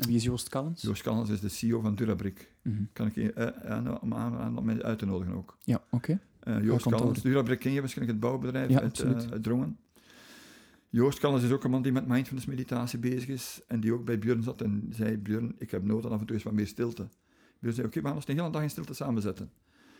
En 0.00 0.06
wie 0.06 0.16
is 0.16 0.24
Joost 0.24 0.48
Callens? 0.48 0.82
Joost 0.82 1.02
Callens 1.02 1.30
is 1.30 1.40
de 1.40 1.48
CEO 1.48 1.80
van 1.80 1.94
Durabrick. 1.94 2.54
Mhm. 2.62 2.82
Kan 2.92 3.06
ik 3.06 3.14
je 3.14 3.32
eh, 3.32 3.70
aan, 3.70 4.00
om 4.00 4.14
aan, 4.14 4.82
uit 4.82 4.98
te 4.98 5.06
nodigen 5.06 5.34
ook. 5.34 5.58
Ja, 5.64 5.82
oké. 5.90 6.20
Eh, 6.40 6.62
Joost 6.62 6.82
komt 6.82 6.94
Callens, 6.94 7.18
over. 7.18 7.30
Durabrick 7.30 7.58
ken 7.58 7.72
je 7.72 7.80
waarschijnlijk, 7.80 8.18
het 8.18 8.28
bouwbedrijf 8.28 8.70
Ja, 8.70 8.80
uit, 8.80 9.00
eh, 9.00 9.10
uit 9.30 9.42
Drongen. 9.42 9.78
Joost 10.90 11.18
Callens 11.18 11.44
is 11.44 11.50
ook 11.50 11.64
een 11.64 11.70
man 11.70 11.82
die 11.82 11.92
met 11.92 12.06
mindfulness 12.06 12.46
meditatie 12.46 12.98
bezig 12.98 13.28
is 13.28 13.60
en 13.66 13.80
die 13.80 13.92
ook 13.92 14.04
bij 14.04 14.18
Björn 14.18 14.42
zat 14.42 14.60
en 14.60 14.88
zei, 14.90 15.16
Björn, 15.16 15.54
ik 15.58 15.70
heb 15.70 15.84
nood 15.84 16.04
aan 16.04 16.12
af 16.12 16.20
en 16.20 16.26
toe 16.26 16.34
eens 16.34 16.44
wat 16.44 16.52
meer 16.52 16.66
stilte. 16.66 17.08
Björn 17.58 17.74
zei, 17.74 17.86
oké, 17.86 18.00
we 18.00 18.06
gaan 18.06 18.16
ons 18.16 18.28
een 18.28 18.38
hele 18.38 18.50
dag 18.50 18.62
in 18.62 18.70
stilte 18.70 18.94
samenzetten. 18.94 19.50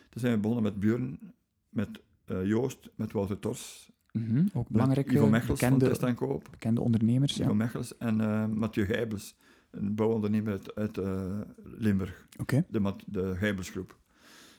Toen 0.08 0.20
zijn 0.20 0.32
we 0.34 0.40
begonnen 0.40 0.64
met 0.64 0.80
Björn, 0.80 1.34
met 1.68 1.88
eh, 2.24 2.46
Joost, 2.46 2.90
met 2.94 3.12
Wouter 3.12 3.38
Tors, 3.38 3.90
Mhm. 4.12 4.38
Ook 4.38 4.54
met 4.54 4.68
belangrijke, 4.68 5.12
Ivo 5.12 5.28
Mechels 5.28 5.60
van 5.60 5.68
bekende, 5.68 5.88
Test 5.88 6.02
en 6.02 6.14
Koop, 6.14 6.48
bekende 6.50 6.80
ondernemers. 6.80 7.36
Ja. 7.36 7.44
Ivo. 7.44 7.54
Mechels 7.54 7.96
en 7.96 8.20
eh, 8.20 8.46
Mathieu 8.46 8.86
Gijbels, 8.86 9.36
een 9.70 9.94
bouwondernemer 9.94 10.52
uit, 10.52 10.74
uit 10.74 10.98
eh, 10.98 11.40
Limburg. 11.64 12.26
de, 12.68 12.94
de 13.06 13.34
Gijbelsgroep. 13.36 13.98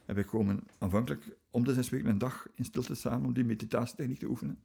En 0.06 0.16
wij 0.16 0.24
komen 0.24 0.60
aanvankelijk 0.78 1.38
om 1.50 1.64
de 1.64 1.74
zes 1.74 1.90
weken 1.90 2.10
een 2.10 2.18
dag 2.18 2.48
in 2.56 2.66
stilte 2.66 2.96
samen 2.96 3.26
om 3.28 3.34
die 3.34 3.44
meditatietechniek 3.44 4.20
te 4.20 4.28
oefenen. 4.30 4.60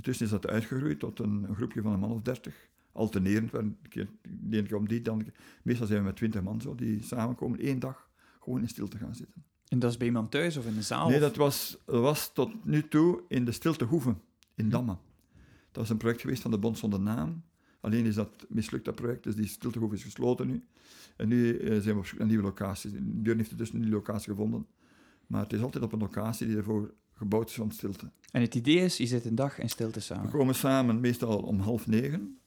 Intussen 0.00 0.24
is 0.24 0.30
dat 0.32 0.46
uitgegroeid 0.46 0.98
tot 0.98 1.18
een, 1.18 1.44
een 1.48 1.54
groepje 1.54 1.82
van 1.82 1.92
een 1.92 1.98
man 2.00 2.10
of 2.10 2.20
dertig. 2.22 2.54
Alternerend, 2.92 3.52
een 3.52 3.76
keer, 3.88 4.08
de 4.22 4.56
ene 4.56 4.66
keer 4.66 4.76
om 4.76 4.88
die, 4.88 5.02
dan 5.02 5.18
een 5.18 5.32
Meestal 5.62 5.86
zijn 5.86 5.98
we 5.98 6.04
met 6.04 6.16
twintig 6.16 6.42
man 6.42 6.60
zo, 6.60 6.74
die 6.74 7.02
samenkomen 7.02 7.58
één 7.58 7.78
dag 7.78 8.08
gewoon 8.40 8.60
in 8.60 8.68
stilte 8.68 8.96
gaan 8.96 9.14
zitten. 9.14 9.44
En 9.68 9.78
dat 9.78 9.90
is 9.90 9.96
bij 9.96 10.06
iemand 10.06 10.30
thuis 10.30 10.56
of 10.56 10.66
in 10.66 10.74
de 10.74 10.82
zaal? 10.82 11.06
Nee, 11.08 11.16
of- 11.16 11.22
dat 11.22 11.36
was, 11.36 11.76
was 11.84 12.32
tot 12.32 12.64
nu 12.64 12.88
toe 12.88 13.22
in 13.28 13.44
de 13.44 13.52
Stilte 13.52 13.84
Hoeven, 13.84 14.20
in 14.54 14.64
Hm. 14.64 14.70
Damme. 14.70 14.96
Dat 15.70 15.82
was 15.82 15.88
een 15.90 15.96
project 15.96 16.20
geweest 16.20 16.42
van 16.42 16.50
de 16.50 16.58
Bond 16.58 16.78
zonder 16.78 17.00
naam. 17.00 17.42
Alleen 17.80 18.04
is 18.04 18.14
dat 18.14 18.46
mislukt, 18.48 18.84
dat 18.84 18.94
project, 18.94 19.22
dus 19.22 19.34
die 19.34 19.46
Stilte 19.46 19.78
Hoeven 19.78 19.96
is 19.98 20.04
gesloten 20.04 20.46
nu. 20.46 20.64
En 21.16 21.28
nu 21.28 21.56
eh, 21.58 21.68
zijn 21.80 21.94
we 21.94 22.00
op 22.00 22.06
zoek 22.06 22.18
naar 22.18 22.28
nieuwe 22.28 22.42
locaties. 22.42 22.92
Björn 23.00 23.38
heeft 23.38 23.58
dus 23.58 23.72
een 23.72 23.78
nieuwe 23.80 23.94
locatie 23.94 24.30
gevonden. 24.30 24.66
Maar 25.26 25.42
het 25.42 25.52
is 25.52 25.60
altijd 25.60 25.84
op 25.84 25.92
een 25.92 25.98
locatie 25.98 26.46
die 26.46 26.56
ervoor 26.56 26.94
gebouwd 27.20 27.48
is 27.48 27.54
van 27.54 27.70
stilte. 27.70 28.10
En 28.32 28.40
het 28.40 28.54
idee 28.54 28.76
is, 28.76 28.96
je 28.96 29.06
zit 29.06 29.24
een 29.24 29.34
dag 29.34 29.58
in 29.58 29.68
stilte 29.68 29.98
We 29.98 30.04
samen. 30.04 30.30
komen 30.30 30.54
samen 30.54 31.00
meestal 31.00 31.38
om 31.42 31.58
half 31.58 31.86
negen. 31.86 32.38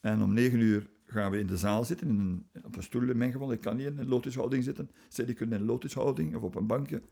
En 0.00 0.22
om 0.22 0.32
negen 0.32 0.60
uur 0.60 0.88
gaan 1.06 1.30
we 1.30 1.38
in 1.38 1.46
de 1.46 1.56
zaal 1.56 1.84
zitten, 1.84 2.08
in 2.08 2.18
een, 2.18 2.64
op 2.64 2.76
een 2.76 2.82
stoel 2.82 3.08
in 3.08 3.16
mijn 3.16 3.32
geval. 3.32 3.52
Ik 3.52 3.60
kan 3.60 3.76
niet 3.76 3.86
in 3.86 3.98
een 3.98 4.08
lotushouding 4.08 4.64
zitten. 4.64 4.90
Zij 5.08 5.24
die 5.24 5.34
kunnen 5.34 5.54
in 5.54 5.60
een 5.60 5.66
lotushouding 5.66 6.36
of 6.36 6.42
op 6.42 6.54
een 6.54 6.66
bankje. 6.66 7.02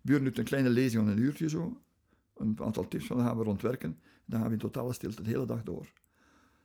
Björn 0.00 0.24
doet 0.24 0.38
een 0.38 0.44
kleine 0.44 0.70
lezing 0.70 1.02
van 1.04 1.12
een 1.12 1.18
uurtje 1.18 1.48
zo. 1.48 1.80
Een 2.36 2.58
aantal 2.60 2.88
tips 2.88 3.06
van, 3.06 3.16
dan 3.16 3.26
gaan 3.26 3.38
we 3.38 3.44
rondwerken. 3.44 3.98
Dan 4.24 4.38
gaan 4.38 4.48
we 4.48 4.54
in 4.54 4.60
totale 4.60 4.92
stilte 4.92 5.22
de 5.22 5.30
hele 5.30 5.46
dag 5.46 5.62
door. 5.62 5.92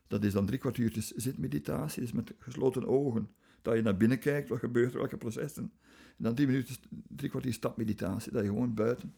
Dat 0.06 0.24
is 0.24 0.32
dan 0.32 0.46
drie 0.46 0.58
kwartiertjes 0.58 1.10
zitmeditatie, 1.10 2.02
dus 2.02 2.12
met 2.12 2.34
gesloten 2.38 2.86
ogen. 2.86 3.28
Dat 3.62 3.76
je 3.76 3.82
naar 3.82 3.96
binnen 3.96 4.18
kijkt, 4.18 4.48
wat 4.48 4.58
gebeurt 4.58 4.92
er, 4.92 4.98
welke 4.98 5.16
processen. 5.16 5.72
En 6.16 6.24
dan 6.24 6.34
drie 6.34 6.46
minuten, 6.46 6.76
drie 7.08 7.30
kwartier 7.30 7.52
stapmeditatie, 7.52 8.32
dat 8.32 8.42
je 8.42 8.48
gewoon 8.48 8.74
buiten 8.74 9.14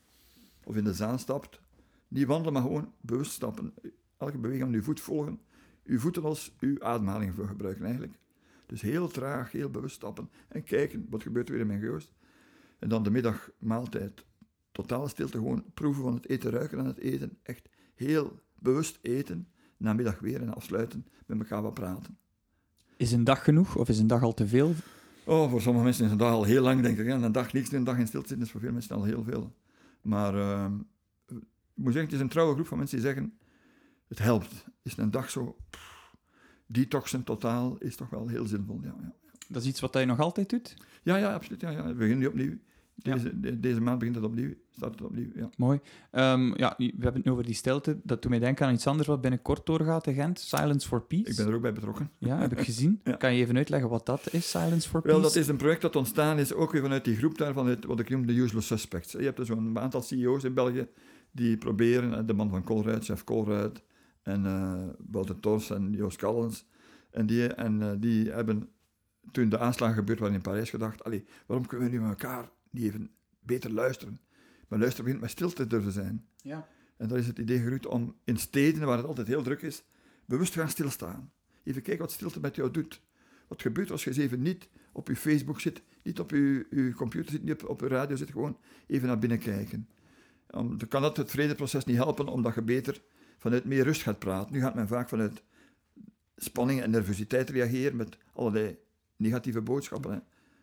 of 0.65 0.77
in 0.77 0.85
de 0.85 0.95
zaal 0.95 1.19
stapt. 1.19 1.61
Niet 2.09 2.27
wandelen, 2.27 2.53
maar 2.53 2.63
gewoon 2.63 2.93
bewust 3.01 3.33
stappen. 3.33 3.75
Elke 4.17 4.39
beweging 4.39 4.65
aan 4.65 4.73
je 4.73 4.83
voet 4.83 5.01
volgen. 5.01 5.41
Uw 5.85 5.99
voeten 5.99 6.23
als 6.23 6.55
uw 6.61 6.83
ademhaling 6.83 7.35
voor 7.35 7.49
gebruiken 7.49 7.85
eigenlijk. 7.85 8.19
Dus 8.67 8.81
heel 8.81 9.09
traag, 9.09 9.53
heel 9.53 9.71
bewust 9.71 9.95
stappen 9.95 10.31
en 10.49 10.65
kijken 10.65 11.07
wat 11.11 11.23
gebeurt 11.23 11.47
er 11.47 11.53
weer 11.53 11.63
in 11.63 11.67
mijn 11.67 11.81
geest. 11.81 12.13
En 12.79 12.89
dan 12.89 13.03
de 13.03 13.11
middagmaaltijd. 13.11 14.25
Totale 14.73 15.09
stilte, 15.09 15.37
gewoon 15.37 15.65
proeven 15.75 16.03
van 16.03 16.15
het 16.15 16.29
eten, 16.29 16.51
ruiken 16.51 16.79
aan 16.79 16.87
het 16.87 16.99
eten. 16.99 17.39
Echt 17.43 17.69
heel 17.95 18.41
bewust 18.59 18.99
eten. 19.03 19.49
Namiddag 19.77 20.19
weer 20.19 20.43
en 20.43 20.55
afsluiten, 20.55 21.07
met 21.27 21.39
elkaar 21.39 21.63
wat 21.63 21.75
praten. 21.75 22.19
Is 22.97 23.13
een 23.13 23.25
dag 23.25 23.45
genoeg 23.45 23.77
of 23.77 23.89
is 23.89 23.99
een 23.99 24.07
dag 24.07 24.23
al 24.23 24.35
te 24.35 24.47
veel? 24.47 24.75
Oh, 25.25 25.51
voor 25.51 25.61
sommige 25.61 25.85
mensen 25.85 26.05
is 26.05 26.11
een 26.11 26.19
dag 26.19 26.33
al 26.33 26.45
heel 26.45 26.63
lang, 26.63 26.83
denk 26.83 26.99
ik. 26.99 27.07
Een 27.07 27.33
dag 27.33 27.53
niks 27.53 27.71
doen, 27.71 27.79
een 27.79 27.85
dag 27.85 27.99
in 27.99 28.07
stilte 28.07 28.29
zitten 28.29 28.47
is 28.47 28.53
voor 28.53 28.61
veel 28.61 28.73
mensen 28.73 28.97
al 28.97 29.05
heel 29.05 29.23
veel. 29.23 29.53
Maar 30.03 30.35
ehm, 30.35 30.75
ik 31.27 31.37
moet 31.75 31.93
zeggen, 31.93 32.03
het 32.03 32.13
is 32.13 32.21
een 32.21 32.29
trouwe 32.29 32.55
groep 32.55 32.67
van 32.67 32.79
mensen 32.79 32.97
die 32.97 33.07
zeggen, 33.07 33.39
het 34.09 34.19
helpt. 34.19 34.65
Is 34.83 34.97
een 34.97 35.11
dag 35.11 35.31
zo, 35.31 35.57
pff, 35.71 36.15
detoxen 36.67 37.25
totaal, 37.25 37.79
is 37.79 37.97
toch 37.97 38.11
wel 38.11 38.29
heel 38.29 38.47
zinvol. 38.47 38.81
Ja, 38.83 38.95
ja. 39.01 39.15
Dat 39.49 39.63
is 39.63 39.69
iets 39.69 39.81
wat 39.81 39.95
je 39.95 40.05
nog 40.05 40.19
altijd 40.21 40.51
doet? 40.51 40.77
ja, 41.03 41.17
ja 41.17 41.35
absoluut. 41.35 41.61
Ja, 41.61 41.71
ja. 41.71 41.87
We 41.87 41.93
beginnen 41.93 42.19
nu 42.19 42.27
opnieuw. 42.27 42.59
Deze, 43.03 43.41
de- 43.41 43.61
deze 43.61 43.81
maand 43.81 43.99
begint 43.99 44.17
het 44.17 44.25
opnieuw, 44.25 44.55
start 44.71 44.93
het 44.93 45.03
opnieuw, 45.03 45.29
ja. 45.35 45.51
Mooi. 45.57 45.81
Ehm, 46.11 46.59
ja, 46.59 46.75
we 46.77 46.85
hebben 46.85 47.15
het 47.15 47.25
nu 47.25 47.31
over 47.31 47.45
die 47.45 47.55
stilte. 47.55 47.99
Dat 48.03 48.23
doet 48.23 48.31
mij 48.31 48.41
denken 48.41 48.67
aan 48.67 48.75
iets 48.75 48.87
anders 48.87 49.09
wat 49.09 49.21
binnenkort 49.21 49.67
doorgaat 49.67 50.07
in 50.07 50.15
Gent. 50.15 50.39
Silence 50.41 50.89
for 50.89 51.03
Peace. 51.03 51.31
Ik 51.31 51.37
ben 51.37 51.47
er 51.47 51.55
ook 51.55 51.63
bij 51.63 51.73
betrokken. 51.73 52.11
Ja, 52.19 52.39
heb 52.39 52.53
ik 52.53 52.61
gezien. 52.61 53.01
Ja. 53.05 53.13
Kan 53.13 53.35
je 53.35 53.43
even 53.43 53.57
uitleggen 53.57 53.89
wat 53.89 54.07
dat 54.07 54.33
is, 54.33 54.51
Silence 54.51 54.89
for 54.89 55.01
Peace? 55.01 55.15
Wel, 55.15 55.25
dat 55.25 55.37
is 55.37 55.49
een 55.49 55.57
project 55.57 55.83
dat 55.83 55.97
ontstaan 55.97 56.39
is, 56.39 56.53
ook 56.53 56.73
weer 56.73 56.83
vanuit 56.83 57.05
die 57.05 57.17
groep 57.17 57.39
daar, 57.39 57.53
vanuit 57.53 57.85
wat 57.85 58.01
ik 58.01 58.09
noem 58.11 58.27
de 58.27 58.33
usual 58.35 58.63
suspects. 58.63 59.13
Je 59.13 59.19
hebt 59.23 59.39
er 59.39 59.47
zo'n 59.47 59.79
aantal 59.79 60.03
CEO's 60.03 60.45
in 60.45 60.55
België 60.55 60.87
die 61.33 61.57
proberen, 61.57 62.27
de 62.27 62.33
man 62.35 62.51
van 62.51 62.65
Colruyt, 62.65 63.05
chef 63.05 63.25
Colruyt, 63.25 63.83
en 64.23 64.47
eh 64.47 64.73
Wouter 65.11 65.41
Tors 65.41 65.71
en 65.71 65.93
Joost 65.93 66.17
Callens, 66.19 66.67
en 67.11 67.27
die, 67.27 67.47
en, 67.47 67.83
eh, 67.83 67.91
die 67.99 68.31
hebben 68.31 68.69
toen 69.33 69.49
de 69.49 69.59
aanslagen 69.59 69.95
gebeurd 69.95 70.19
waren 70.19 70.35
in 70.35 70.41
Parijs 70.41 70.71
gedacht, 70.71 71.05
allee, 71.05 71.25
waarom 71.47 71.67
kunnen 71.67 71.91
we 71.91 71.95
nu 71.95 72.01
met 72.01 72.11
elkaar 72.11 72.51
niet 72.71 72.85
even 72.85 73.11
beter 73.41 73.73
luisteren? 73.73 74.21
Maar 74.69 74.79
luisteren 74.79 75.05
begint 75.05 75.23
met 75.23 75.31
stil 75.31 75.53
te 75.53 75.67
durven 75.67 75.93
zijn. 75.93 76.27
Ja. 76.43 76.69
En 76.97 77.09
daar 77.09 77.19
is 77.19 77.27
het 77.27 77.39
idee 77.39 77.59
gegroeid 77.59 77.87
om 77.87 78.17
in 78.25 78.37
steden 78.37 78.87
waar 78.87 78.97
het 78.97 79.07
altijd 79.07 79.27
heel 79.27 79.43
druk 79.43 79.63
is, 79.63 79.83
bewust 80.25 80.53
te 80.53 80.59
gaan 80.59 80.69
stilstaan. 80.69 81.33
Even 81.63 81.83
kijken 81.83 82.05
wat 82.05 82.13
stilte 82.13 82.41
met 82.41 82.57
jou 82.57 82.71
doet. 82.71 83.01
Wat 83.49 83.63
gebeurt 83.63 83.91
als 83.91 84.05
je 84.05 84.11
eens 84.11 84.19
even 84.19 84.43
niet 84.43 84.69
op 84.93 85.09
je 85.09 85.17
Facebook 85.17 85.61
zit, 85.61 85.83
niet 86.03 86.21
op 86.21 86.31
je, 86.31 86.67
je 86.71 86.93
computer 86.95 87.31
zit, 87.31 87.43
niet 87.43 87.63
op, 87.63 87.69
op 87.69 87.81
je 87.81 87.89
radio 87.89 88.17
zit, 88.17 88.31
gewoon 88.31 88.59
even 88.87 89.07
naar 89.07 89.19
binnen 89.19 89.39
kijken. 89.39 89.89
Om, 90.51 90.79
dan 90.79 90.89
kan 90.89 91.03
dat 91.03 91.17
het 91.17 91.31
vredeproces 91.31 91.85
niet 91.85 91.97
helpen, 91.97 92.29
omdat 92.29 92.55
je 92.55 92.63
beter 92.63 93.03
vanuit 93.39 93.65
meer 93.65 93.85
rust 93.85 94.03
gaat 94.03 94.19
praten. 94.19 94.53
Nu 94.53 94.61
gaat 94.61 94.75
men 94.75 94.89
vaak 94.89 95.09
vanuit 95.09 95.43
spanning 96.37 96.83
en 96.83 96.91
nervositeit 96.91 97.51
reageren 97.51 97.97
met 97.97 98.17
allerlei 98.33 98.79
negatieve 99.17 99.61
boodschappen. 99.61 100.13
Hè. 100.13 100.19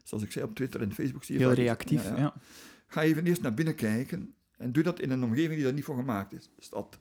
Zoals 0.08 0.24
ik 0.24 0.32
zei 0.32 0.46
op 0.46 0.56
Twitter 0.56 0.82
en 0.82 0.94
Facebook 0.94 1.24
zie 1.24 1.38
je 1.40 1.46
Heel 1.46 1.54
reactief, 1.54 2.04
Ja. 2.18 2.34
Ga 2.88 3.02
even 3.02 3.26
eerst 3.26 3.42
naar 3.42 3.54
binnen 3.54 3.76
kijken 3.76 4.34
en 4.58 4.72
doe 4.72 4.84
dat 4.84 5.00
in 5.00 5.12
een 5.12 5.24
omgeving 5.24 5.54
die 5.54 5.64
daar 5.64 5.74
niet 5.74 5.84
voor 5.84 5.96
gemaakt 5.96 6.34
is, 6.34 6.50
stad. 6.60 7.00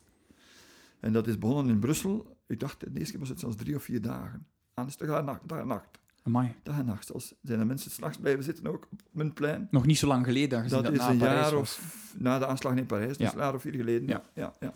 En 1.01 1.13
dat 1.13 1.27
is 1.27 1.39
begonnen 1.39 1.75
in 1.75 1.79
Brussel. 1.81 2.37
Ik 2.47 2.61
dacht, 2.61 2.81
de 2.81 2.87
eerste 2.95 3.11
keer 3.11 3.21
was 3.21 3.29
het 3.29 3.41
zelfs 3.41 3.57
drie 3.57 3.77
of 3.77 3.83
vier 3.83 4.01
dagen. 4.01 4.47
Aan 4.75 4.87
de 4.99 5.07
dag 5.07 5.19
en 5.19 5.25
nacht. 5.25 5.49
Dag 5.49 5.59
en 5.61 5.67
nacht. 5.67 5.99
Amai. 6.23 6.55
Dag 6.63 6.79
en 6.79 6.87
nacht. 6.87 7.11
Zijn 7.43 7.61
er 7.61 7.67
mensen 7.67 7.91
s'nachts 7.91 8.19
blijven 8.19 8.45
zitten 8.45 8.67
ook 8.67 8.89
op 8.93 9.01
mijn 9.11 9.33
plein. 9.33 9.69
Nog 9.71 9.87
niet 9.87 9.99
zo 9.99 10.07
lang 10.07 10.25
geleden, 10.25 10.63
gezien 10.63 10.83
Dat 10.83 10.85
dat, 10.85 10.93
is 10.95 10.99
na 10.99 11.11
een 11.11 11.19
Parijs 11.19 11.41
jaar 11.41 11.55
was. 11.55 11.79
of 11.79 12.15
na 12.19 12.39
de 12.39 12.47
aanslag 12.47 12.77
in 12.77 12.87
Parijs, 12.87 13.17
dus 13.17 13.27
Ja. 13.27 13.33
een 13.33 13.39
jaar 13.39 13.55
of 13.55 13.61
vier 13.63 13.75
geleden. 13.75 14.09
Ja. 14.09 14.23
Ja. 14.35 14.53
Ja, 14.61 14.75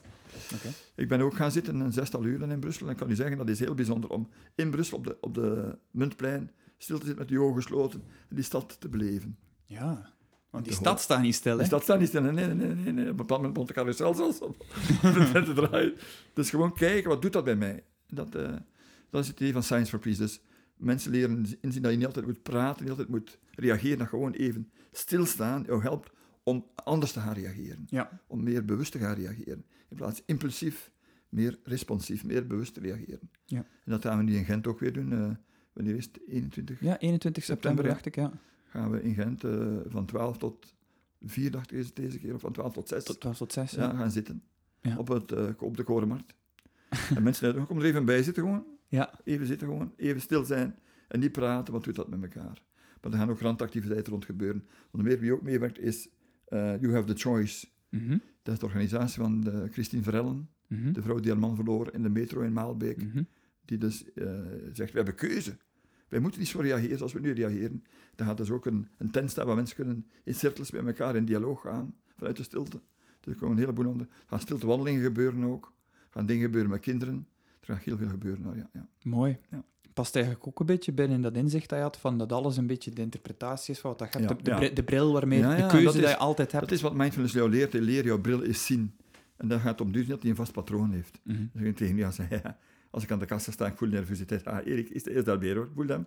Oké. 0.54 0.68
Ik 0.94 1.08
ben 1.08 1.20
ook 1.20 1.34
gaan 1.34 1.50
zitten 1.52 1.80
een 1.80 1.92
zestal 1.92 2.24
uren 2.24 2.50
in 2.50 2.60
Brussel. 2.60 2.86
En 2.86 2.92
ik 2.92 2.98
kan 2.98 3.10
u 3.10 3.14
zeggen, 3.14 3.36
dat 3.36 3.48
is 3.48 3.58
heel 3.58 3.74
bijzonder 3.74 4.10
om 4.10 4.28
in 4.54 4.70
Brussel 4.70 4.96
op 4.98 5.04
de, 5.06 5.16
op 5.20 5.34
de 5.34 5.78
Muntplein 5.90 6.50
stil 6.82 6.98
te 6.98 7.06
zitten 7.06 7.22
met 7.24 7.32
je 7.32 7.40
ogen 7.40 7.62
gesloten 7.62 8.02
en 8.28 8.34
die 8.36 8.44
stad 8.44 8.80
te 8.80 8.88
beleven. 8.88 9.36
Ja. 9.64 10.12
Want 10.50 10.64
die 10.64 10.74
stad 10.74 11.00
staat 11.00 11.22
niet 11.22 11.34
stil, 11.34 11.52
hè? 11.52 11.58
Die 11.58 11.66
stad 11.66 11.82
staat 11.82 11.98
niet 11.98 12.08
stil. 12.08 12.22
Nee, 12.22 12.32
nee, 12.32 12.54
nee. 12.54 12.74
nee, 12.74 12.92
nee. 12.92 13.04
Op 13.04 13.10
een 13.10 13.16
bepaald 13.16 13.42
moment 13.42 13.66
de 13.68 13.72
carousel 13.74 14.14
zelfs 14.14 14.38
op 14.40 14.56
te 15.32 15.52
draaien. 15.54 15.94
Dus 16.34 16.50
gewoon 16.50 16.74
kijken, 16.74 17.08
wat 17.08 17.22
doet 17.22 17.32
dat 17.32 17.44
bij 17.44 17.56
mij? 17.56 17.84
Dat, 18.08 18.34
eh, 18.34 18.52
dat 19.10 19.22
is 19.22 19.28
het 19.28 19.40
idee 19.40 19.52
van 19.52 19.62
Science 19.62 19.90
for 19.90 19.98
Peace. 19.98 20.18
Dus 20.20 20.40
mensen 20.76 21.10
leren 21.10 21.46
inzien 21.60 21.82
dat 21.82 21.90
je 21.90 21.96
niet 21.96 22.06
altijd 22.06 22.26
moet 22.26 22.42
praten, 22.42 22.80
niet 22.80 22.90
altijd 22.90 23.08
moet 23.08 23.38
reageren, 23.54 23.98
dat 23.98 24.08
gewoon 24.08 24.32
even 24.32 24.70
stilstaan 24.92 25.62
jou 25.66 25.82
helpt 25.82 26.10
om 26.42 26.66
anders 26.74 27.12
te 27.12 27.20
gaan 27.20 27.34
reageren. 27.34 27.86
Ja. 27.86 28.20
Om 28.26 28.42
meer 28.42 28.64
bewust 28.64 28.92
te 28.92 28.98
gaan 28.98 29.14
reageren. 29.14 29.64
In 29.88 29.96
plaats 29.96 30.22
impulsief, 30.26 30.90
meer 31.28 31.58
responsief, 31.64 32.24
meer 32.24 32.46
bewust 32.46 32.74
te 32.74 32.80
reageren. 32.80 33.30
Ja. 33.44 33.58
En 33.58 33.90
dat 33.92 34.02
gaan 34.02 34.18
we 34.18 34.24
nu 34.24 34.36
in 34.36 34.44
Gent 34.44 34.66
ook 34.66 34.80
weer 34.80 34.92
doen. 34.92 35.12
eh, 35.12 35.30
wanneer 35.80 35.96
is 35.98 36.04
het? 36.04 36.20
21? 36.28 36.80
Ja, 36.80 36.98
21 36.98 37.44
september, 37.44 37.84
dacht 37.84 38.06
ik, 38.06 38.14
ja. 38.14 38.32
Gaan 38.64 38.90
we 38.90 39.02
in 39.02 39.14
Gent 39.14 39.44
eh, 39.44 39.76
van 39.86 40.06
12 40.06 40.38
tot 40.38 40.74
4, 41.20 41.50
dacht 41.50 41.72
ik 41.72 41.78
is 41.78 41.86
het 41.86 41.96
deze 41.96 42.18
keer, 42.18 42.34
of 42.34 42.40
van 42.40 42.52
12 42.52 42.72
tot 42.72 42.88
6. 42.88 43.04
Tot 43.04 43.20
12 43.20 43.36
tot 43.36 43.52
6, 43.52 43.70
ja, 43.70 43.94
gaan 43.96 44.10
zitten. 44.10 44.42
Ja. 44.80 44.98
Op, 44.98 45.08
het, 45.08 45.32
eh, 45.32 45.48
op 45.58 45.76
de 45.76 45.82
korenmarkt. 45.82 46.34
en 47.16 47.22
mensen 47.22 47.46
zeggen, 47.46 47.66
kom 47.66 47.78
er 47.78 47.84
even 47.84 48.04
bij 48.04 48.22
zitten 48.22 48.42
gewoon. 48.42 48.64
Ja. 48.88 49.18
Even 49.24 49.46
zitten 49.46 49.66
gewoon, 49.68 49.92
even 49.96 50.20
stil 50.20 50.44
zijn. 50.44 50.78
En 51.08 51.20
niet 51.20 51.32
praten, 51.32 51.72
wat 51.72 51.84
doet 51.84 51.94
dat 51.94 52.08
met 52.08 52.22
elkaar? 52.22 52.62
Maar 53.00 53.12
er 53.12 53.18
gaan 53.18 53.30
ook 53.30 53.40
randactiviteiten 53.40 54.12
rond 54.12 54.24
gebeuren. 54.24 54.66
Onder 54.90 55.10
meer 55.10 55.20
wie 55.20 55.32
ook 55.32 55.42
meewerkt 55.42 55.78
is 55.78 56.08
eh, 56.44 56.80
You 56.80 56.92
Have 56.92 57.06
the 57.06 57.20
Choice. 57.20 57.66
Mhm. 57.88 58.18
Dat 58.42 58.54
is 58.54 58.60
de 58.60 58.66
organisatie 58.66 59.22
van 59.22 59.50
eh, 59.50 59.70
Christine 59.72 60.02
Verellen, 60.02 60.48
Mhm. 60.66 60.92
de 60.92 61.02
vrouw 61.02 61.20
die 61.20 61.30
haar 61.30 61.40
man 61.40 61.54
verloor 61.54 61.94
in 61.94 62.02
de 62.02 62.08
metro 62.08 62.40
in 62.40 62.52
Maalbeek. 62.52 63.02
Mhm. 63.02 63.22
Die 63.64 63.78
dus 63.78 64.04
zegt, 64.72 64.90
we 64.90 64.96
hebben 64.96 65.14
keuze. 65.14 65.56
Wij 66.10 66.20
moeten 66.20 66.40
niet 66.40 66.48
zo 66.48 66.60
reageren 66.60 66.96
zoals 66.96 67.12
we 67.12 67.20
nu 67.20 67.32
reageren. 67.32 67.84
Dan 68.14 68.26
gaat 68.26 68.36
dus 68.36 68.50
ook 68.50 68.66
een, 68.66 68.88
een 68.98 69.10
tent 69.10 69.30
staan 69.30 69.46
waar 69.46 69.56
mensen 69.56 69.76
kunnen 69.76 70.06
in 70.24 70.34
cirkels 70.34 70.70
met 70.70 70.86
elkaar 70.86 71.16
in 71.16 71.24
dialoog 71.24 71.60
gaan, 71.60 71.94
vanuit 72.16 72.36
de 72.36 72.42
stilte. 72.42 72.80
Dus 73.20 73.32
er 73.32 73.38
komen 73.38 73.56
een 73.56 73.62
heleboel 73.62 73.86
andere... 73.86 74.08
Er 74.10 74.26
gaan 74.26 74.40
stiltewandelingen 74.40 75.02
gebeuren 75.02 75.44
ook. 75.44 75.72
Er 75.92 76.06
gaan 76.10 76.26
dingen 76.26 76.44
gebeuren 76.44 76.70
met 76.70 76.80
kinderen. 76.80 77.26
Er 77.60 77.74
gaat 77.74 77.84
heel 77.84 77.96
veel 77.96 78.08
gebeuren. 78.08 78.42
Nou, 78.42 78.56
ja, 78.56 78.70
ja. 78.72 78.88
Mooi. 79.02 79.38
Ja. 79.50 79.64
Past 79.94 80.14
eigenlijk 80.14 80.46
ook 80.46 80.60
een 80.60 80.66
beetje 80.66 80.92
binnen 80.92 81.20
dat 81.20 81.36
inzicht 81.36 81.68
dat 81.68 81.78
je 81.78 81.84
had 81.84 81.96
van 81.96 82.18
dat 82.18 82.32
alles 82.32 82.56
een 82.56 82.66
beetje 82.66 82.90
de 82.90 83.02
interpretatie 83.02 83.74
is 83.74 83.80
van 83.80 83.90
wat 83.90 83.98
dat 83.98 84.12
je 84.12 84.18
hebt. 84.18 84.44
De, 84.44 84.54
bril- 84.54 84.74
de 84.74 84.82
bril 84.82 85.12
waarmee, 85.12 85.40
de 85.40 85.66
keuze 85.70 86.00
dat 86.00 86.10
je 86.10 86.16
altijd 86.16 86.52
hebt. 86.52 86.64
Dat 86.64 86.74
is 86.74 86.82
wat 86.82 86.94
mindfulness 86.94 87.34
jou 87.34 87.50
leert. 87.50 87.72
Je 87.72 87.80
leert 87.80 88.04
jouw 88.04 88.20
bril 88.20 88.40
is 88.40 88.66
zien. 88.66 88.96
En 89.36 89.48
dat 89.48 89.60
gaat 89.60 89.80
om 89.80 89.92
duur 89.92 90.06
dat 90.06 90.20
hij 90.20 90.30
een 90.30 90.36
vast 90.36 90.52
patroon 90.52 90.90
heeft. 90.92 91.20
Mhm. 91.22 91.36
Dan 91.36 91.48
zeg 91.54 91.64
je 91.64 91.72
tegen 91.72 91.96
jou, 91.96 92.12
ja, 92.42 92.58
als 92.90 93.02
ik 93.02 93.10
aan 93.10 93.18
de 93.18 93.26
kassa 93.26 93.52
sta, 93.52 93.66
ik 93.66 93.76
voel 93.76 93.88
nervositeit. 93.88 94.44
Ah, 94.44 94.66
Erik, 94.66 94.88
is, 94.88 95.02
is 95.02 95.24
dat 95.24 95.38
weer 95.40 95.56
hoor, 95.56 95.70
voel 95.74 95.86
hem. 95.86 96.06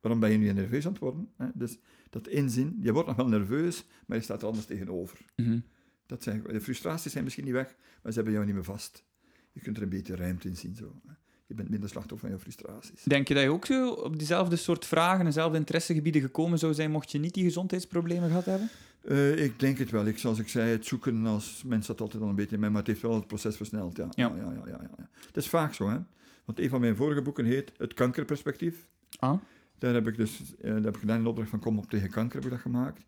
Waarom 0.00 0.20
ben 0.20 0.30
je 0.30 0.38
nu 0.38 0.52
nerveus 0.52 0.86
aan 0.86 0.92
het 0.92 1.00
worden? 1.00 1.28
hè? 1.36 1.46
Dus 1.54 1.78
dat 2.10 2.28
inzien, 2.28 2.78
je 2.80 2.92
wordt 2.92 3.08
nog 3.08 3.16
wel 3.16 3.28
nerveus, 3.28 3.84
maar 4.06 4.16
je 4.16 4.22
staat 4.22 4.42
er 4.42 4.48
anders 4.48 4.66
tegenover. 4.66 5.18
Mhm. 5.36 5.58
Dat 6.06 6.22
zijn, 6.22 6.42
de 6.42 6.60
frustraties 6.60 7.12
zijn 7.12 7.24
misschien 7.24 7.44
niet 7.44 7.52
weg, 7.52 7.76
maar 8.02 8.12
ze 8.12 8.18
hebben 8.18 8.32
jou 8.34 8.46
niet 8.46 8.54
meer 8.54 8.64
vast. 8.64 9.04
Je 9.52 9.60
kunt 9.60 9.76
er 9.76 9.82
een 9.82 9.88
beetje 9.88 10.16
ruimte 10.16 10.48
in 10.48 10.56
zien. 10.56 10.76
Zo. 10.76 11.00
hè. 11.06 11.12
Je 11.46 11.54
bent 11.54 11.68
minder 11.70 11.88
slachtoffer 11.88 12.28
van 12.28 12.36
je 12.36 12.42
frustraties. 12.42 13.02
Denk 13.02 13.28
je 13.28 13.34
dat 13.34 13.42
je 13.42 13.50
ook 13.50 13.66
zo 13.66 13.90
op 13.90 14.18
diezelfde 14.18 14.56
soort 14.56 14.86
vragen, 14.86 15.24
dezelfde 15.24 15.58
interessegebieden 15.58 16.22
gekomen 16.22 16.58
zou 16.58 16.74
zijn 16.74 16.90
mocht 16.90 17.10
je 17.10 17.18
niet 17.18 17.34
die 17.34 17.44
gezondheidsproblemen 17.44 18.28
gehad 18.28 18.44
hebben? 18.44 18.68
Eh, 19.04 19.44
ik 19.44 19.60
denk 19.60 19.78
het 19.78 19.90
wel. 19.90 20.06
Ik, 20.06 20.18
zoals 20.18 20.38
ik 20.38 20.48
zei, 20.48 20.70
het 20.70 20.86
zoeken 20.86 21.26
als 21.26 21.62
mens 21.66 21.86
zat 21.86 22.00
altijd 22.00 22.22
al 22.22 22.28
een 22.28 22.34
beetje 22.34 22.54
in 22.54 22.60
mij, 22.60 22.70
maar 22.70 22.78
het 22.78 22.86
heeft 22.86 23.02
wel 23.02 23.14
het 23.14 23.26
proces 23.26 23.56
versneld. 23.56 23.96
Ja. 23.96 24.08
Ja. 24.14 24.32
Ja. 24.36 24.42
Ja, 24.42 24.52
ja, 24.52 24.62
ja, 24.66 24.90
ja. 24.96 25.08
Het 25.26 25.36
is 25.36 25.48
vaak 25.48 25.74
zo, 25.74 25.88
hè. 25.88 25.98
Want 26.44 26.58
een 26.58 26.68
van 26.68 26.80
mijn 26.80 26.96
vorige 26.96 27.22
boeken 27.22 27.44
heet 27.44 27.72
Het 27.76 27.94
kankerperspectief. 27.94 28.86
Ah. 29.18 29.40
Daar 29.78 29.94
heb 29.94 30.08
ik 30.08 30.16
dus 30.16 30.56
eh, 30.60 30.72
heb 30.72 30.94
ik 30.94 31.00
gedaan 31.00 31.18
in 31.18 31.26
opdracht 31.26 31.50
van 31.50 31.58
Kom 31.58 31.78
op 31.78 31.90
tegen 31.90 32.10
kanker, 32.10 32.34
heb 32.34 32.44
ik 32.44 32.50
dat 32.50 32.60
gemaakt. 32.60 32.98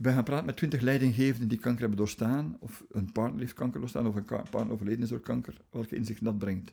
Ik 0.00 0.06
ben 0.06 0.14
gaan 0.14 0.24
praten 0.24 0.46
met 0.46 0.56
twintig 0.56 0.80
leidinggevenden 0.80 1.48
die 1.48 1.58
kanker 1.58 1.80
hebben 1.80 1.98
doorstaan, 1.98 2.56
of 2.60 2.84
een 2.90 3.12
partner 3.12 3.40
heeft 3.40 3.52
kanker 3.52 3.80
doorstaan, 3.80 4.06
of 4.06 4.14
een 4.14 4.24
partner 4.24 4.70
overleden 4.70 5.02
is 5.02 5.08
door 5.08 5.20
kanker, 5.20 5.54
welke 5.70 5.96
inzicht 5.96 6.24
dat 6.24 6.38
brengt. 6.38 6.72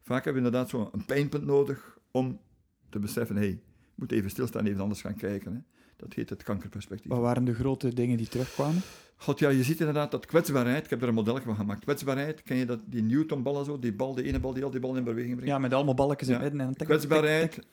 Vaak 0.00 0.24
hebben 0.24 0.42
we 0.42 0.48
inderdaad 0.48 0.70
zo'n 0.70 1.04
pijnpunt 1.06 1.44
nodig 1.44 1.98
om 2.10 2.40
te 2.88 2.98
beseffen, 2.98 3.36
hé, 3.36 3.42
hey, 3.42 3.50
ik 3.50 3.60
moet 3.94 4.12
even 4.12 4.30
stilstaan, 4.30 4.66
even 4.66 4.80
anders 4.80 5.00
gaan 5.00 5.16
kijken. 5.16 5.54
Hè. 5.54 5.60
Dat 5.96 6.12
heet 6.12 6.30
het 6.30 6.42
kankerperspectief. 6.42 7.10
Wat 7.10 7.20
waren 7.20 7.44
de 7.44 7.54
grote 7.54 7.94
dingen 7.94 8.16
die 8.16 8.28
terugkwamen? 8.28 8.80
God, 9.16 9.38
ja, 9.38 9.48
je 9.48 9.62
ziet 9.62 9.78
inderdaad 9.78 10.10
dat 10.10 10.26
kwetsbaarheid, 10.26 10.84
ik 10.84 10.90
heb 10.90 11.02
er 11.02 11.08
een 11.08 11.14
model 11.14 11.40
van 11.40 11.56
gemaakt, 11.56 11.80
kwetsbaarheid, 11.80 12.42
ken 12.42 12.56
je 12.56 12.64
dat, 12.66 12.78
die 12.84 13.02
Newtonballen 13.02 13.64
zo, 13.64 13.78
die 13.78 13.92
bal, 13.92 14.14
de 14.14 14.22
ene 14.22 14.40
bal 14.40 14.52
die 14.52 14.64
al 14.64 14.70
die 14.70 14.80
bal 14.80 14.96
in 14.96 15.04
beweging 15.04 15.32
brengt? 15.34 15.50
Ja, 15.52 15.58
met 15.58 15.72
allemaal 15.72 15.94
balkjes 15.94 16.28
in 16.28 16.34
Ja. 16.34 16.40
het 16.40 16.52
midden. 16.52 16.68
En 16.68 16.76
tik, 16.76 16.86
kwetsbaarheid 16.86 17.52
tik. 17.52 17.64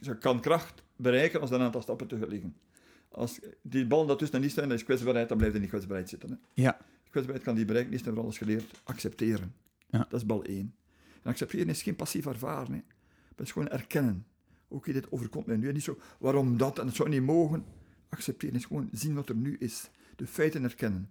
ze 0.00 0.14
kan 0.16 0.40
kracht 0.40 0.82
bereiken 0.96 1.40
als 1.40 1.50
er 1.50 1.56
een 1.56 1.62
aantal 1.62 1.82
stappen 1.82 2.06
te 2.06 2.26
liggen. 2.28 2.56
Als 3.08 3.40
die 3.62 3.86
bal 3.86 4.06
daartussen 4.06 4.40
niet 4.40 4.52
zijn, 4.52 4.68
dan 4.68 4.76
is 4.76 4.84
kwetsbaarheid, 4.84 5.28
dan 5.28 5.36
blijft 5.36 5.54
er 5.54 5.60
die 5.60 5.70
kwetsbaarheid 5.70 6.08
zitten. 6.08 6.30
Hè. 6.30 6.62
Ja. 6.62 6.78
Kwetsbaarheid 7.10 7.46
kan 7.46 7.54
die 7.56 7.64
bereiken, 7.64 7.92
is 7.92 8.02
voor 8.02 8.20
alles 8.20 8.38
geleerd. 8.38 8.80
Accepteren. 8.84 9.54
Ja. 9.90 9.98
Dat 9.98 10.20
is 10.20 10.26
bal 10.26 10.44
1. 10.44 10.74
En 11.22 11.30
accepteren 11.30 11.68
is 11.68 11.82
geen 11.82 11.96
passief 11.96 12.26
ervaren. 12.26 12.72
Hè. 12.72 12.80
Dat 13.34 13.46
is 13.46 13.52
gewoon 13.52 13.68
erkennen. 13.68 14.26
Oké, 14.68 14.92
dit 14.92 15.12
overkomt 15.12 15.46
mij 15.46 15.56
nu. 15.56 15.68
En 15.68 15.74
niet 15.74 15.82
zo, 15.82 15.98
waarom 16.18 16.56
dat 16.56 16.78
en 16.78 16.86
het 16.86 16.96
zou 16.96 17.08
niet 17.08 17.22
mogen. 17.22 17.64
Accepteren 18.08 18.56
is 18.56 18.64
gewoon 18.64 18.88
zien 18.92 19.14
wat 19.14 19.28
er 19.28 19.34
nu 19.34 19.56
is. 19.58 19.90
De 20.16 20.26
feiten 20.26 20.62
erkennen. 20.64 21.10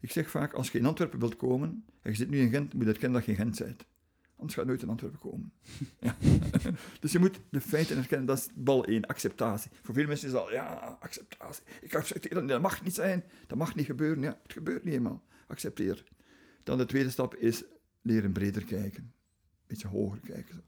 Ik 0.00 0.10
zeg 0.10 0.30
vaak, 0.30 0.52
als 0.52 0.70
je 0.70 0.78
in 0.78 0.86
Antwerpen 0.86 1.18
wilt 1.18 1.36
komen, 1.36 1.84
en 2.02 2.10
je 2.10 2.16
zit 2.16 2.30
nu 2.30 2.40
in 2.40 2.50
Gent, 2.50 2.74
moet 2.74 2.82
je 2.82 2.88
erkennen 2.88 3.18
dat 3.18 3.24
je 3.24 3.30
in 3.30 3.38
Gent 3.38 3.58
bent. 3.58 3.84
Anders 4.36 4.54
ga 4.54 4.60
je 4.60 4.66
nooit 4.66 4.82
in 4.82 4.88
Antwerpen 4.88 5.18
komen. 5.18 5.52
Ja. 6.00 6.16
dus 7.00 7.12
je 7.12 7.18
moet 7.18 7.40
de 7.50 7.60
feiten 7.60 7.96
erkennen, 7.96 8.26
dat 8.26 8.38
is 8.38 8.48
bal 8.54 8.84
1, 8.84 9.06
acceptatie. 9.06 9.70
Voor 9.82 9.94
veel 9.94 10.06
mensen 10.06 10.26
is 10.26 10.32
dat, 10.32 10.50
ja, 10.50 10.98
acceptatie. 11.00 11.64
Ik 11.80 11.94
accepteer 11.94 12.34
dat, 12.34 12.48
dat 12.48 12.60
mag 12.60 12.82
niet 12.82 12.94
zijn, 12.94 13.24
dat 13.46 13.58
mag 13.58 13.74
niet 13.74 13.86
gebeuren. 13.86 14.22
Ja, 14.22 14.38
het 14.42 14.52
gebeurt 14.52 14.84
niet 14.84 14.94
eenmaal. 14.94 15.22
Accepteer. 15.46 16.04
Dan 16.62 16.78
de 16.78 16.86
tweede 16.86 17.10
stap 17.10 17.34
is 17.34 17.64
leren 18.02 18.32
breder 18.32 18.64
kijken. 18.64 19.02
Een 19.02 19.12
beetje 19.66 19.88
hoger 19.88 20.20
kijken. 20.20 20.62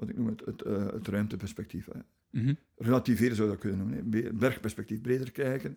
Wat 0.00 0.08
ik 0.08 0.16
noem 0.16 0.26
het, 0.26 0.42
het, 0.44 0.62
eh, 0.62 0.86
het 0.92 1.08
ruimteperspectief. 1.08 1.86
Hè. 1.92 2.00
Mhm. 2.40 2.54
Relativeren 2.76 3.36
zou 3.36 3.48
je 3.48 3.52
dat 3.54 3.62
kunnen 3.62 3.78
noemen. 3.78 3.96
hè. 3.96 4.02
Be- 4.02 4.32
Bergperspectief, 4.34 5.00
breder 5.00 5.30
kijken. 5.32 5.76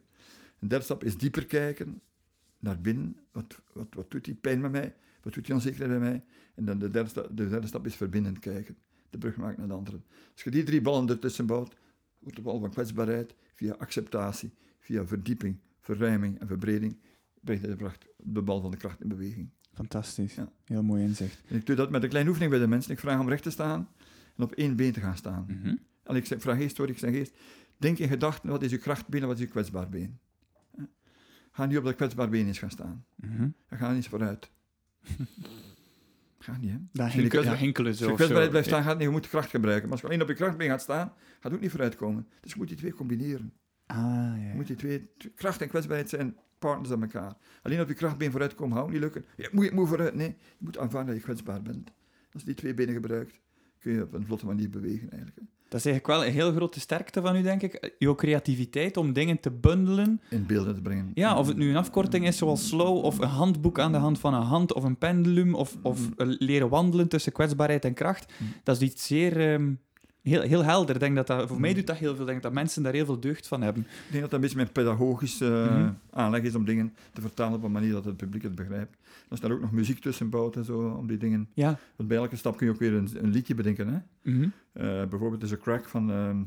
Een 0.59 0.67
derde 0.67 0.83
stap 0.85 1.03
is 1.03 1.17
dieper 1.17 1.45
kijken. 1.45 2.01
Naar 2.59 2.81
binnen. 2.81 3.17
Wat, 3.31 3.61
wat, 3.73 3.87
wat 3.93 4.11
doet 4.11 4.25
die 4.25 4.35
pijn 4.35 4.61
met 4.61 4.71
mij? 4.71 4.95
Wat 5.21 5.33
doet 5.33 5.45
die 5.45 5.53
onzekerheid 5.55 5.89
bij 5.89 5.99
mij? 5.99 6.23
En 6.55 6.65
dan 6.65 6.79
de 6.79 6.89
derde, 6.89 7.09
sta- 7.09 7.27
de 7.31 7.49
derde 7.49 7.67
stap 7.67 7.85
is 7.85 7.95
verbindend 7.95 8.39
kijken. 8.39 8.77
De 9.09 9.17
brug 9.17 9.35
maken 9.37 9.59
naar 9.59 9.67
de 9.67 9.73
anderen. 9.73 10.03
Als 10.33 10.43
je 10.43 10.49
die 10.51 10.63
drie 10.63 10.81
ballen 10.81 11.09
ertussen 11.09 11.45
bouwt, 11.45 11.75
wordt 12.19 12.35
de 12.37 12.41
bal 12.43 12.59
van 12.59 12.69
kwetsbaarheid 12.69 13.35
via 13.53 13.73
acceptatie, 13.73 14.51
via 14.79 15.05
verdieping, 15.05 15.57
verruiming 15.79 16.39
en 16.39 16.47
verbreding, 16.47 16.97
brengt 17.41 17.63
de, 17.63 17.91
de 18.17 18.41
bal 18.41 18.61
van 18.61 18.71
de 18.71 18.77
kracht 18.77 19.01
in 19.01 19.07
beweging. 19.07 19.49
Fantastisch. 19.73 20.35
Ja. 20.35 20.51
Heel 20.65 20.83
mooi 20.83 21.03
inzicht. 21.03 21.41
En 21.47 21.55
ik 21.55 21.65
doe 21.65 21.75
dat 21.75 21.89
met 21.91 22.03
een 22.03 22.09
kleine 22.09 22.29
oefening 22.29 22.51
bij 22.53 22.61
de 22.61 22.67
mensen. 22.67 22.91
Ik 22.91 22.99
vraag 22.99 23.19
om 23.19 23.29
recht 23.29 23.43
te 23.43 23.49
staan 23.49 23.89
en 24.37 24.43
op 24.43 24.51
één 24.51 24.75
been 24.75 24.91
te 24.91 24.99
gaan 24.99 25.17
staan. 25.17 25.45
Mhm. 25.47 25.75
En 26.03 26.15
ik 26.15 26.25
zeg, 26.25 26.41
vraag 26.41 26.59
eerst 26.59 26.77
hoor, 26.77 26.89
ik 26.89 26.97
zeg 26.97 27.11
eerst, 27.13 27.33
denk 27.77 27.97
in 27.97 28.07
gedachten, 28.07 28.49
wat 28.49 28.61
is 28.63 28.71
je 28.71 28.77
krachtbeen 28.77 29.21
en 29.21 29.27
wat 29.27 29.35
is 29.37 29.43
je 29.43 29.49
kwetsbaar 29.49 29.89
been? 29.89 30.19
Ga 31.51 31.65
nu 31.65 31.77
op 31.77 31.83
dat 31.83 31.95
kwetsbaar 31.95 32.29
been 32.29 32.47
eens 32.47 32.59
gaan 32.59 32.71
staan. 32.71 33.05
Mhm. 33.15 33.47
En 33.67 33.77
ga 33.77 33.93
eens 33.93 34.07
vooruit. 34.07 34.51
Ga 36.39 36.57
niet, 36.57 36.71
hè? 36.71 36.77
Dat 36.91 37.05
Als 37.05 37.13
je 37.13 37.27
kwetsbaar- 37.27 37.53
ja, 37.53 37.59
hinkelen 37.59 37.89
Als 37.91 37.99
zo. 37.99 38.05
je 38.05 38.11
of 38.11 38.17
zo. 38.17 38.25
kwetsbaarheid 38.25 38.49
blijft 38.49 38.67
staan, 38.67 38.79
gaat 38.81 38.89
het 38.89 38.97
niet, 38.97 39.07
je 39.07 39.13
moet 39.13 39.27
kracht 39.29 39.49
gebruiken. 39.49 39.83
Maar 39.83 39.91
als 39.91 40.01
je 40.01 40.07
alleen 40.07 40.21
op 40.21 40.27
je 40.27 40.33
krachtbeen 40.33 40.69
gaat 40.69 40.81
staan, 40.81 41.07
gaat 41.07 41.43
het 41.43 41.53
ook 41.53 41.59
niet 41.59 41.69
vooruit 41.71 41.95
komen. 41.95 42.27
Dus 42.41 42.51
je 42.51 42.57
moet 42.57 42.67
die 42.67 42.77
twee 42.77 42.93
combineren. 42.93 43.53
Ah, 43.85 43.97
ja. 43.97 44.35
Je 44.35 44.53
moet 44.55 44.67
die 44.67 44.75
twee, 44.75 45.09
kracht 45.35 45.61
en 45.61 45.67
kwetsbaarheid 45.67 46.09
zijn 46.09 46.37
partners 46.59 46.91
aan 46.91 47.01
elkaar. 47.01 47.33
Alleen 47.61 47.81
op 47.81 47.87
je 47.87 47.93
krachtbeen 47.93 48.31
vooruit 48.31 48.55
komen, 48.55 48.77
hou 48.77 48.91
niet 48.91 48.99
lukken. 48.99 49.25
Ja, 49.37 49.49
moet 49.51 49.65
je 49.65 49.71
moet 49.73 49.87
vooruit? 49.87 50.15
Nee, 50.15 50.27
je 50.27 50.35
moet 50.57 50.77
aanvaarden 50.77 51.07
dat 51.07 51.15
je 51.17 51.23
kwetsbaar 51.23 51.61
bent. 51.61 51.91
Als 52.31 52.41
je 52.41 52.47
die 52.47 52.55
twee 52.57 52.73
benen 52.73 52.93
gebruikt, 52.93 53.39
kun 53.83 53.93
je 53.93 54.01
op 54.01 54.13
een 54.13 54.25
vlotte 54.25 54.45
manier 54.45 54.69
bewegen 54.69 55.09
eigenlijk. 55.09 55.39
hè. 55.39 55.45
Dat 55.73 55.85
is 55.85 55.91
eigenlijk 55.91 56.07
wel 56.19 56.25
een 56.25 56.33
heel 56.33 56.51
grote 56.51 56.79
sterkte 56.79 57.21
van 57.21 57.35
u, 57.35 57.41
denk 57.41 57.61
ik. 57.61 57.93
Uw 57.99 58.15
creativiteit 58.15 58.97
om 58.97 59.13
dingen 59.13 59.39
te 59.39 59.51
bundelen. 59.51 60.21
In 60.29 60.45
beelden 60.45 60.75
te 60.75 60.81
brengen. 60.81 61.11
Ja, 61.13 61.37
of 61.37 61.47
het 61.47 61.57
nu 61.57 61.69
een 61.69 61.75
afkorting 61.75 62.27
is 62.27 62.37
zoals 62.37 62.67
slow, 62.67 63.05
of 63.05 63.19
een 63.19 63.27
handboek 63.27 63.79
aan 63.79 63.91
de 63.91 63.97
hand 63.97 64.19
van 64.19 64.33
een 64.33 64.41
hand, 64.41 64.73
of 64.73 64.83
een 64.83 64.97
pendulum, 64.97 65.55
of, 65.55 65.77
of 65.81 66.09
eh, 66.17 66.27
leren 66.39 66.69
wandelen 66.69 67.07
tussen 67.07 67.31
kwetsbaarheid 67.31 67.85
en 67.85 67.93
kracht. 67.93 68.33
Mm. 68.37 68.47
Dat 68.63 68.75
is 68.75 68.81
iets 68.81 69.07
zeer 69.07 69.53
ehm, 69.53 69.73
Heel, 70.23 70.41
heel 70.41 70.63
helder. 70.63 70.95
Ik 70.95 71.01
Denk 71.01 71.15
dat 71.15 71.27
dat, 71.27 71.47
voor 71.47 71.59
mij 71.59 71.69
Mhm. 71.69 71.77
doet 71.77 71.87
dat 71.87 71.97
heel 71.97 72.11
veel. 72.15 72.21
Ik 72.25 72.29
denk 72.29 72.41
dat 72.41 72.53
mensen 72.53 72.83
daar 72.83 72.93
heel 72.93 73.05
veel 73.05 73.19
deugd 73.19 73.47
van 73.47 73.61
hebben. 73.61 73.81
Ik 73.83 73.87
denk 74.11 74.21
dat 74.21 74.21
dat 74.21 74.33
een 74.33 74.39
beetje 74.41 74.55
mijn 74.55 74.71
pedagogische 74.71 75.45
eh, 75.45 75.77
Mhm. 75.79 75.91
aanleg 76.11 76.41
is 76.41 76.55
om 76.55 76.65
dingen 76.65 76.93
te 77.13 77.21
vertalen 77.21 77.57
op 77.57 77.63
een 77.63 77.71
manier 77.71 77.91
dat 77.91 78.05
het 78.05 78.17
publiek 78.17 78.43
het 78.43 78.55
begrijpt. 78.55 78.97
Als 79.29 79.39
daar 79.39 79.51
ook 79.51 79.61
nog 79.61 79.71
muziek 79.71 79.99
tussen 79.99 80.29
bouwt 80.29 80.55
en 80.55 80.65
zo, 80.65 80.79
om 80.99 81.07
die 81.07 81.17
dingen... 81.17 81.49
Ja. 81.53 81.77
Want 81.95 82.09
bij 82.09 82.17
elke 82.17 82.35
stap 82.35 82.57
kun 82.57 82.65
je 82.67 82.73
ook 82.73 82.79
weer 82.79 82.93
een, 82.93 83.09
een 83.21 83.29
liedje 83.29 83.55
bedenken, 83.55 83.87
hè. 83.87 83.97
Eh, 84.73 85.07
bijvoorbeeld 85.09 85.43
is 85.43 85.51
een 85.51 85.59
crack 85.59 85.89
van... 85.89 86.11
ehm, 86.11 86.37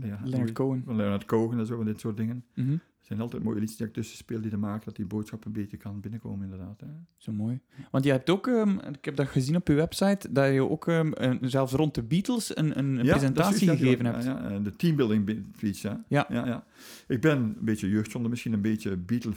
ja, 0.00 0.20
Leonard 0.24 0.52
Cohen. 0.52 0.82
Leonard 0.86 1.24
Cohen 1.24 1.58
en 1.58 1.66
zo, 1.66 1.76
van 1.76 1.84
dit 1.84 2.00
soort 2.00 2.16
dingen. 2.16 2.44
Mhm. 2.54 2.72
Er 2.72 3.10
zijn 3.10 3.20
altijd 3.22 3.42
mooie 3.42 3.58
liedjes 3.58 3.76
die 3.78 3.86
ik 3.86 3.92
tussen 3.92 4.16
speel 4.16 4.40
die 4.40 4.50
te 4.50 4.56
maken 4.56 4.84
dat 4.84 4.96
die 4.96 5.06
boodschap 5.06 5.44
een 5.44 5.52
beetje 5.52 5.76
kan 5.76 6.00
binnenkomen, 6.00 6.44
inderdaad. 6.44 6.80
Hè. 6.80 6.86
Zo 7.16 7.32
mooi. 7.32 7.60
Want 7.90 8.04
je 8.04 8.10
hebt 8.10 8.30
ook, 8.30 8.46
ehm, 8.46 8.78
ik 8.78 9.04
heb 9.04 9.16
dat 9.16 9.26
gezien 9.28 9.56
op 9.56 9.68
je 9.68 9.74
website, 9.74 10.32
dat 10.32 10.52
je 10.52 10.68
ook 10.68 10.88
ehm, 10.88 11.36
zelfs 11.40 11.72
rond 11.72 11.94
de 11.94 12.02
Beatles 12.02 12.56
een, 12.56 12.78
een 12.78 13.04
Ja, 13.04 13.10
presentatie 13.10 13.68
gegeven 13.68 14.04
hebt. 14.06 14.24
Ja, 14.24 14.50
ja, 14.50 14.58
de 14.58 14.76
teambuilding 14.76 15.24
be- 15.24 15.42
speech, 15.56 15.78
ja. 15.82 16.04
Ja. 16.08 16.26
Ja, 16.28 16.46
ja. 16.46 16.64
Ik 17.08 17.20
ben 17.20 17.38
een 17.38 17.56
beetje 17.60 17.88
jeugdzonde, 17.88 18.28
misschien 18.28 18.52
een 18.52 18.60
beetje 18.62 18.96
Beatle 18.96 19.32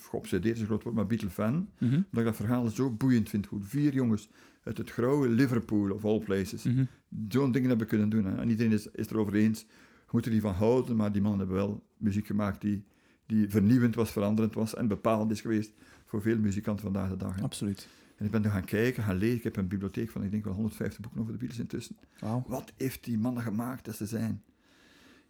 geobsedeerd, 0.00 0.54
is 0.54 0.60
een 0.60 0.66
groot 0.66 0.82
woord, 0.82 0.94
maar 0.96 1.06
Beatle-fan. 1.06 1.68
Mhm. 1.78 1.94
Omdat 1.94 2.06
ik 2.12 2.24
dat 2.24 2.36
verhaal 2.36 2.66
zo 2.68 2.90
boeiend 2.90 3.28
vind, 3.28 3.46
hoe 3.46 3.60
vier 3.62 3.94
jongens 3.94 4.28
uit 4.62 4.78
het 4.78 4.90
grauwe 4.90 5.28
Liverpool, 5.28 5.90
of 5.92 6.04
all 6.04 6.18
places, 6.18 6.62
Mhm. 6.62 6.84
zo'n 7.28 7.52
dingen 7.52 7.68
hebben 7.68 7.86
kunnen 7.86 8.08
doen. 8.08 8.24
Hè. 8.24 8.36
En 8.36 8.48
iedereen 8.50 8.72
is, 8.72 8.86
is 8.86 9.10
erover 9.10 9.34
eens, 9.34 9.60
je 9.60 10.08
moet 10.10 10.26
er 10.26 10.32
niet 10.32 10.40
van 10.40 10.54
houden, 10.54 10.96
maar 10.96 11.12
die 11.12 11.22
mannen 11.22 11.40
hebben 11.40 11.56
wel 11.56 11.82
muziek 11.96 12.26
gemaakt 12.26 12.60
die, 12.60 12.84
die 13.26 13.48
vernieuwend 13.50 13.94
was, 13.94 14.10
veranderend 14.12 14.54
was 14.54 14.74
en 14.74 14.88
bepalend 14.88 15.30
is 15.30 15.40
geweest 15.40 15.72
voor 16.06 16.22
veel 16.22 16.38
muzikanten 16.38 16.84
vandaag 16.84 17.08
de 17.08 17.16
dag. 17.16 17.36
hè. 17.36 17.42
Absoluut. 17.42 17.88
En 18.16 18.24
ik 18.24 18.30
ben 18.30 18.44
er 18.44 18.50
gaan 18.50 18.64
kijken, 18.64 19.02
gaan 19.02 19.16
lezen. 19.16 19.36
Ik 19.36 19.42
heb 19.44 19.56
een 19.56 19.68
bibliotheek 19.68 20.10
van, 20.10 20.22
ik 20.24 20.30
denk 20.30 20.44
wel 20.44 20.54
150 20.54 21.00
boeken 21.00 21.20
over 21.20 21.32
de 21.32 21.38
Beatles 21.38 21.60
intussen. 21.60 21.96
Wauw. 22.18 22.44
Wat 22.46 22.72
heeft 22.76 23.04
die 23.04 23.18
mannen 23.18 23.42
gemaakt 23.42 23.84
dat 23.84 23.96
ze 23.96 24.06
zijn? 24.06 24.42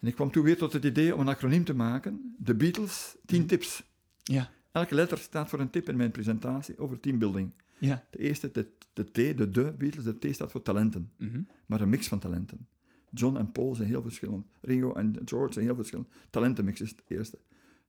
En 0.00 0.08
ik 0.08 0.14
kwam 0.14 0.30
toen 0.30 0.44
weer 0.44 0.56
tot 0.56 0.72
het 0.72 0.84
idee 0.84 1.14
om 1.14 1.20
een 1.20 1.28
acroniem 1.28 1.64
te 1.64 1.74
maken. 1.74 2.34
De 2.38 2.54
Beatles, 2.54 3.16
10 3.26 3.38
Mhm. 3.38 3.48
tips. 3.48 3.82
Ja. 4.22 4.50
Elke 4.72 4.94
letter 4.94 5.18
staat 5.18 5.48
voor 5.48 5.60
een 5.60 5.70
tip 5.70 5.88
in 5.88 5.96
mijn 5.96 6.10
presentatie 6.10 6.78
over 6.78 7.00
teambuilding. 7.00 7.50
Ja. 7.78 8.04
De 8.10 8.18
eerste, 8.18 8.50
de, 8.52 8.66
de 8.92 9.04
T, 9.04 9.14
de 9.14 9.50
de 9.50 9.74
Beatles, 9.78 10.04
de 10.04 10.18
T 10.18 10.34
staat 10.34 10.50
voor 10.50 10.62
talenten. 10.62 11.10
Mhm. 11.18 11.42
Maar 11.66 11.80
een 11.80 11.88
mix 11.88 12.08
van 12.08 12.18
talenten. 12.18 12.66
John 13.10 13.36
en 13.36 13.52
Paul 13.52 13.74
zijn 13.74 13.88
heel 13.88 14.02
verschillend. 14.02 14.46
Ringo 14.60 14.92
en 14.92 15.16
George 15.24 15.52
zijn 15.52 15.64
heel 15.64 15.74
verschillend. 15.74 16.08
Talentenmix 16.30 16.80
is 16.80 16.90
het 16.90 17.02
eerste. 17.06 17.38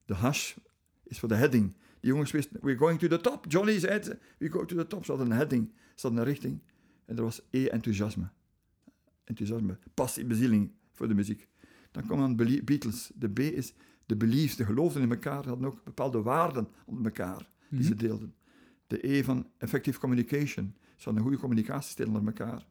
De 0.06 0.14
hash 0.14 0.56
is 1.04 1.20
voor 1.20 1.30
de 1.30 1.36
heading. 1.36 1.76
Die 2.00 2.12
jongens 2.12 2.32
wisten, 2.32 2.60
we're 2.62 2.78
going 2.78 3.00
to 3.00 3.08
the 3.08 3.22
top. 3.22 3.46
Johnny 3.48 3.80
zei 3.80 4.18
we 4.38 4.50
go 4.50 4.66
to 4.66 4.76
the 4.76 4.88
top. 4.88 5.06
Ze 5.06 5.12
hadden 5.12 5.32
een 5.32 5.38
heading, 5.38 5.72
ze 5.96 6.08
hadden 6.08 6.20
een 6.20 6.28
richting. 6.28 6.60
En 7.06 7.18
er 7.18 7.24
was 7.24 7.42
E, 7.50 7.68
enthousiasme. 7.68 8.30
Enthousiasme, 9.24 9.78
passie, 9.94 10.26
bezieling 10.26 10.72
voor 10.92 11.08
de 11.08 11.14
muziek. 11.14 11.48
Dan 11.92 12.04
kwam 12.06 12.20
dan 12.20 12.36
Beatles. 12.64 13.12
De 13.16 13.30
B 13.30 13.40
is 13.40 13.74
de 14.06 14.16
beliefs, 14.16 14.56
de 14.56 14.66
geloofden 14.66 15.02
in 15.02 15.10
elkaar. 15.12 15.44
Ze 15.44 15.50
hadden 15.50 15.68
ook 15.68 15.84
bepaalde 15.84 16.22
waarden 16.22 16.68
onder 16.86 17.06
elkaar 17.06 17.50
die 17.70 17.80
Mhm. 17.80 17.88
ze 17.88 17.96
deelden. 17.96 18.34
De 18.88 19.08
E 19.10 19.24
van 19.24 19.48
effective 19.58 20.00
communication. 20.00 20.76
Ze 21.04 21.10
hadden 21.10 21.28
een 21.28 21.30
goede 21.30 21.48
communicatiestijl 21.48 22.08
onder 22.08 22.26
elkaar. 22.26 22.66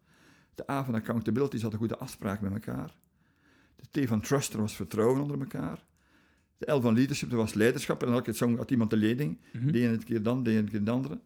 De 0.54 0.70
A 0.70 0.84
van 0.84 0.94
accountability, 0.94 1.56
ze 1.56 1.62
hadden 1.62 1.80
goede 1.80 1.96
afspraken 1.96 2.52
met 2.52 2.66
elkaar. 2.66 2.94
De 3.76 4.04
T 4.04 4.08
van 4.08 4.20
trust, 4.20 4.52
er 4.52 4.60
was 4.60 4.76
vertrouwen 4.76 5.22
onder 5.22 5.40
elkaar. 5.40 5.84
De 6.58 6.72
L 6.72 6.80
van 6.80 6.94
leadership, 6.94 7.30
er 7.30 7.36
was 7.36 7.54
leiderschap. 7.54 8.02
En 8.02 8.08
elke 8.08 8.32
song 8.32 8.56
had 8.56 8.70
iemand 8.70 8.90
de 8.90 8.96
leiding. 8.96 9.38
Mhm. 9.52 9.72
De 9.72 9.80
ene 9.80 9.98
keer 9.98 10.22
dan, 10.22 10.42
de 10.42 10.50
ene 10.50 10.64
keer 10.70 10.84
de 10.84 10.90
andere. 10.90 11.20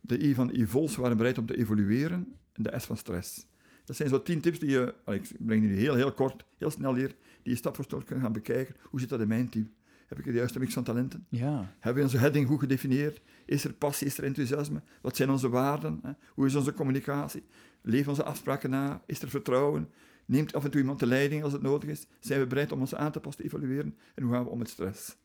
De 0.00 0.22
I 0.22 0.34
van 0.34 0.50
evolve, 0.50 0.92
ze 0.92 1.00
waren 1.00 1.16
bereid 1.16 1.38
om 1.38 1.46
te 1.46 1.56
evolueren. 1.56 2.36
En 2.52 2.62
de 2.62 2.78
S 2.78 2.84
van 2.84 2.96
stress. 2.96 3.46
Dat 3.84 3.96
zijn 3.96 4.08
zo 4.08 4.22
tien 4.22 4.40
tips 4.40 4.58
die 4.58 4.70
je, 4.70 4.94
ik 5.06 5.30
breng 5.38 5.62
die 5.62 5.76
heel, 5.76 5.94
heel 5.94 6.12
kort, 6.12 6.44
heel 6.58 6.70
snel 6.70 6.94
hier, 6.94 7.14
die 7.42 7.52
je 7.52 7.56
stap 7.56 7.74
voor 7.74 7.84
stap 7.84 8.06
kan 8.06 8.20
gaan 8.20 8.32
bekijken. 8.32 8.74
Hoe 8.82 9.00
zit 9.00 9.08
dat 9.08 9.20
in 9.20 9.28
mijn 9.28 9.48
team? 9.48 9.70
Heb 10.12 10.20
ik 10.20 10.26
de 10.26 10.38
juiste 10.38 10.58
mix 10.58 10.72
van 10.72 10.82
talenten? 10.82 11.26
Ja. 11.28 11.74
Hebben 11.78 12.02
we 12.02 12.08
onze 12.08 12.18
heading 12.18 12.46
goed 12.46 12.58
gedefinieerd? 12.58 13.20
Is 13.44 13.64
er 13.64 13.72
passie, 13.72 14.06
is 14.06 14.18
er 14.18 14.24
enthousiasme? 14.24 14.82
Wat 15.00 15.16
zijn 15.16 15.30
onze 15.30 15.48
waarden? 15.48 15.98
Hè? 16.02 16.10
Hoe 16.28 16.46
is 16.46 16.54
onze 16.54 16.74
communicatie? 16.74 17.44
Leven 17.82 18.08
onze 18.10 18.24
afspraken 18.24 18.70
na? 18.70 19.02
Is 19.06 19.22
er 19.22 19.28
vertrouwen? 19.28 19.88
Neemt 20.26 20.54
af 20.54 20.64
en 20.64 20.70
toe 20.70 20.80
iemand 20.80 20.98
de 20.98 21.06
leiding 21.06 21.42
als 21.42 21.52
het 21.52 21.62
nodig 21.62 21.88
is? 21.88 22.06
Zijn 22.20 22.40
we 22.40 22.46
bereid 22.46 22.72
om 22.72 22.80
ons 22.80 22.94
aan 22.94 23.12
te 23.12 23.20
passen, 23.20 23.42
te 23.42 23.48
evalueren? 23.48 23.96
En 24.14 24.22
hoe 24.22 24.32
gaan 24.32 24.44
we 24.44 24.50
om 24.50 24.58
met 24.58 24.68
stress? 24.68 25.16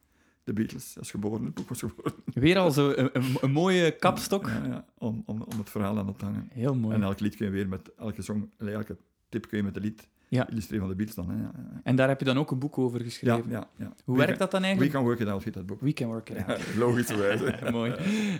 De 0.44 0.54
Beatles, 0.54 0.94
dat 0.94 1.04
is 1.04 1.12
geboren, 1.12 1.46
het 1.46 1.54
boek 1.54 1.70
was 1.70 1.80
geboren. 1.80 2.14
Weer 2.26 2.58
al 2.58 2.72
zo 2.72 2.92
een, 2.92 3.10
een, 3.14 3.38
een 3.42 3.52
mooie 3.52 3.92
kapstok. 3.92 4.48
Ja, 4.48 4.66
ja, 4.66 4.86
om, 4.98 5.24
om, 5.26 5.42
om 5.42 5.58
het 5.58 5.70
verhaal 5.70 5.98
aan 5.98 6.16
te 6.16 6.26
hangen. 6.26 6.48
Heel 6.52 6.76
mooi. 6.76 6.96
En 6.96 7.04
elk 7.04 7.20
lied 7.20 7.36
kun 7.36 7.46
je 7.46 7.52
weer 7.52 7.68
met, 7.68 7.96
elke 7.96 8.22
song, 8.22 8.52
elke 8.58 8.98
tip 9.30 9.48
kun 9.48 9.58
je 9.58 9.64
met 9.64 9.76
een 9.76 9.82
lied 9.82 10.08
Ja. 10.30 10.50
illustreren 10.50 10.88
van 10.88 10.98
de 10.98 11.04
Beatles 11.04 11.26
dan. 11.26 11.36
Hè? 11.36 11.42
Ja, 11.44 11.52
ja, 11.56 11.82
En 11.84 11.96
daar 11.96 12.08
heb 12.08 12.20
je 12.20 12.26
dan 12.26 12.38
ook 12.38 12.52
een 12.52 12.60
boek 12.60 12.78
over 12.78 13.02
geschreven. 13.02 13.50
ja, 13.50 13.68
ja. 13.78 13.94
Hoe 14.06 14.18
We 14.18 14.26
werkt 14.26 14.40
dat 14.40 14.52
dan 14.52 14.64
eigenlijk? 14.64 14.92
We 14.92 14.98
Can 14.98 15.08
Work 15.08 15.20
It 15.20 15.28
Out 15.28 15.44
heet 15.44 15.54
dat 15.54 15.66
boek. 15.66 15.82
We 15.82 15.94
can 15.94 16.08
work 16.08 16.30
it 16.30 16.38
out. 16.38 16.48
Ja, 16.62 16.80
logischerwijze. 16.80 17.58
Mooi. 17.72 17.94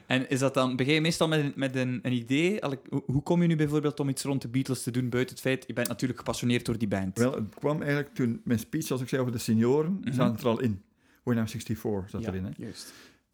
En 0.06 0.30
is 0.30 0.40
dat 0.40 0.54
dan, 0.54 0.76
begin 0.76 0.94
je 0.94 1.02
meestal 1.02 1.28
met, 1.28 1.40
een- 1.40 1.54
met 1.56 1.76
een, 1.76 2.00
een 2.02 2.12
idee? 2.14 2.60
Hoe, 3.06 3.24
kom 3.24 3.42
je 3.42 3.48
nu 3.48 3.56
bijvoorbeeld 3.56 4.00
om 4.00 4.10
iets 4.10 4.24
rond 4.24 4.42
de 4.42 4.48
Beatles 4.48 4.84
te 4.84 4.92
doen, 4.92 5.10
buiten 5.10 5.34
het 5.36 5.44
feit, 5.44 5.64
je 5.68 5.74
bent 5.74 5.88
natuurlijk 5.88 6.20
gepassioneerd 6.20 6.66
door 6.66 6.78
die 6.78 6.88
band. 6.88 7.18
Wel, 7.18 7.34
het 7.34 7.56
kwam 7.60 7.78
eigenlijk 7.82 8.14
toen 8.14 8.42
mijn 8.44 8.60
speech, 8.60 8.84
zoals 8.86 9.02
ik 9.02 9.10
zei 9.10 9.22
over 9.22 9.34
de 9.34 9.40
senioren, 9.40 10.00
Mhm. 10.04 10.14
zaten 10.14 10.40
er 10.40 10.48
al 10.48 10.60
in. 10.62 10.82
When 11.24 11.38
I'm 11.38 11.48
64 11.48 12.10
zat 12.10 12.26
erin. 12.28 12.44
Hè. 12.46 12.50
juist. 12.58 12.94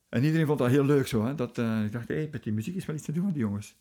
En 0.10 0.24
iedereen 0.24 0.46
vond 0.46 0.60
dat 0.60 0.70
heel 0.70 0.86
leuk 0.86 1.08
zo. 1.08 1.26
Hè. 1.26 1.36
Dat, 1.36 1.58
eh, 1.58 1.84
ik 1.86 1.92
dacht, 1.92 2.08
hé, 2.08 2.28
met 2.32 2.44
die 2.44 2.54
muziek 2.54 2.76
is 2.76 2.86
wel 2.86 2.96
iets 2.96 3.06
te 3.06 3.12
doen 3.12 3.24
van 3.24 3.32
die 3.34 3.42
jongens. 3.42 3.76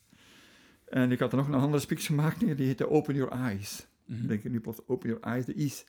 En 0.89 1.13
ik 1.13 1.19
had 1.19 1.31
er 1.33 1.39
nog 1.39 1.47
een 1.49 1.55
andere 1.55 1.83
speech 1.83 2.07
gemaakt, 2.07 2.41
die 2.41 2.67
heette 2.67 2.91
Open 2.91 3.15
Your 3.15 3.33
Eyes. 3.33 3.87
Mhm. 4.07 4.23
Ik 4.23 4.29
denk 4.29 4.45
nu 4.45 4.61
plots 4.61 4.81
Open 4.87 5.09
Your 5.09 5.25
Eyes, 5.25 5.45
de 5.45 5.55
I's. 5.55 5.85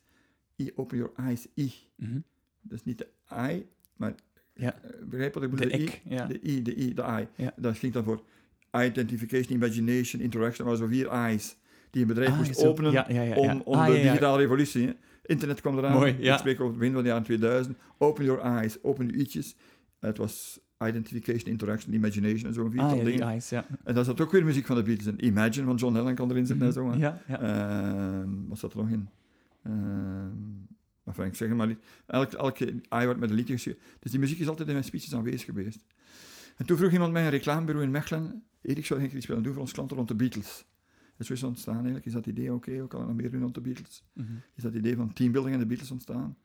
I, 0.57 0.71
Open 0.75 0.97
Your 0.97 1.13
Eyes, 1.15 1.47
I. 1.55 1.71
Mhm. 1.95 2.19
Dat 2.61 2.77
is 2.77 2.83
niet 2.83 2.97
de 2.97 3.07
I, 3.51 3.65
maar 3.95 4.15
Ja. 4.53 4.81
eh, 4.81 4.89
begrijp 5.05 5.33
wat 5.33 5.43
ik 5.43 5.49
De 5.49 5.55
bedoel? 5.55 5.79
ik, 5.79 6.01
ja. 6.05 6.25
De 6.25 6.39
I, 6.43 6.61
de 6.61 6.75
I, 6.75 6.93
de 6.93 7.01
I. 7.01 7.43
Ja. 7.43 7.53
Dat 7.57 7.77
ging 7.77 7.93
dan 7.93 8.03
voor 8.03 8.23
identification, 8.71 9.53
imagination, 9.57 10.21
interaction, 10.21 10.67
maar 10.67 10.75
zo 10.75 10.87
vier 10.87 11.29
I's. 11.31 11.55
Die 11.89 12.01
een 12.01 12.07
bedrijf 12.07 12.29
Ah, 12.29 12.37
moest 12.37 12.55
zo. 12.59 12.67
openen 12.67 12.91
Ja, 12.91 13.35
om, 13.35 13.61
om 13.61 13.73
Ah, 13.73 13.85
de 13.87 13.93
digitale 14.01 14.37
revolutie. 14.37 14.87
hè. 14.87 14.93
Internet 15.25 15.61
kwam 15.61 15.77
eraan. 15.77 15.91
Mooi. 15.91 16.11
Ik 16.13 16.37
spreek 16.37 16.53
over 16.55 16.65
het 16.69 16.77
begin 16.77 16.93
van 16.93 17.03
de 17.03 17.09
jaren 17.09 17.23
2000. 17.23 17.77
Open 17.97 18.25
your 18.25 18.41
eyes, 18.41 18.83
open 18.83 19.07
je 19.07 19.13
i'tjes. 19.13 19.55
Het 19.99 20.17
was 20.17 20.59
identification, 20.87 21.51
interaction, 21.51 21.93
imagination 21.93 22.45
en 22.47 22.53
zo'n 22.53 22.71
viertal 22.71 22.89
Ah, 22.89 22.97
ja, 22.97 23.03
die 23.03 23.11
dingen. 23.11 23.27
eyes, 23.27 23.49
ja. 23.49 23.65
En 23.83 23.93
daar 23.95 24.03
zat 24.03 24.21
ook 24.21 24.31
weer 24.31 24.45
muziek 24.45 24.65
van 24.65 24.75
de 24.75 24.83
Beatles 24.83 25.07
in. 25.07 25.25
Imagine 25.25 25.65
van 25.65 25.75
John 25.75 25.93
Lennon 25.95 26.15
kan 26.15 26.29
erin 26.29 26.45
zitten 26.45 26.67
en 26.67 26.73
zo. 26.73 26.93
Ja, 26.93 27.21
ja. 27.27 27.39
Ehm, 27.41 28.29
wat 28.47 28.59
zat 28.59 28.71
er 28.73 28.77
nog 28.77 28.89
in? 28.89 29.09
Enfin, 31.05 31.25
ik 31.25 31.35
zeg 31.35 31.47
het 31.47 31.57
maar 31.57 31.67
niet. 31.67 31.79
Elke, 32.05 32.37
elke 32.37 32.65
i 32.73 33.05
wordt 33.05 33.19
met 33.19 33.29
een 33.29 33.35
liedje 33.35 33.53
geschreven. 33.53 33.81
Dus 33.99 34.11
die 34.11 34.19
muziek 34.19 34.39
is 34.39 34.47
altijd 34.47 34.67
in 34.67 34.73
mijn 34.73 34.85
speeches 34.85 35.15
aanwezig 35.15 35.45
geweest. 35.45 35.85
En 36.57 36.65
toen 36.65 36.77
vroeg 36.77 36.91
iemand 36.91 37.11
mij 37.13 37.23
een 37.23 37.29
reclamebureau 37.29 37.85
in 37.85 37.91
Mechelen. 37.91 38.43
Erik, 38.61 38.85
zou 38.85 39.03
ik 39.03 39.13
iets 39.13 39.25
willen 39.25 39.43
doen 39.43 39.53
voor 39.53 39.61
ons 39.61 39.71
klanten 39.71 39.95
rond 39.97 40.07
de 40.09 40.15
Beatles? 40.15 40.65
En 41.17 41.25
zo 41.25 41.33
is 41.33 41.39
het 41.41 41.49
ontstaan 41.49 41.75
eigenlijk. 41.75 42.05
Is 42.05 42.13
dat 42.13 42.25
idee, 42.25 42.53
oké, 42.53 42.81
we 42.81 42.87
kunnen 42.87 43.07
nog 43.07 43.15
meer 43.17 43.31
doen 43.31 43.41
rond 43.41 43.53
de 43.55 43.61
Beatles? 43.61 44.03
Mhm. 44.13 44.27
Is 44.55 44.63
dat 44.63 44.73
idee 44.73 44.95
van 44.95 45.13
teambuilding 45.13 45.53
en 45.55 45.59
de 45.61 45.67
Beatles 45.67 45.91
ontstaan? 45.91 46.37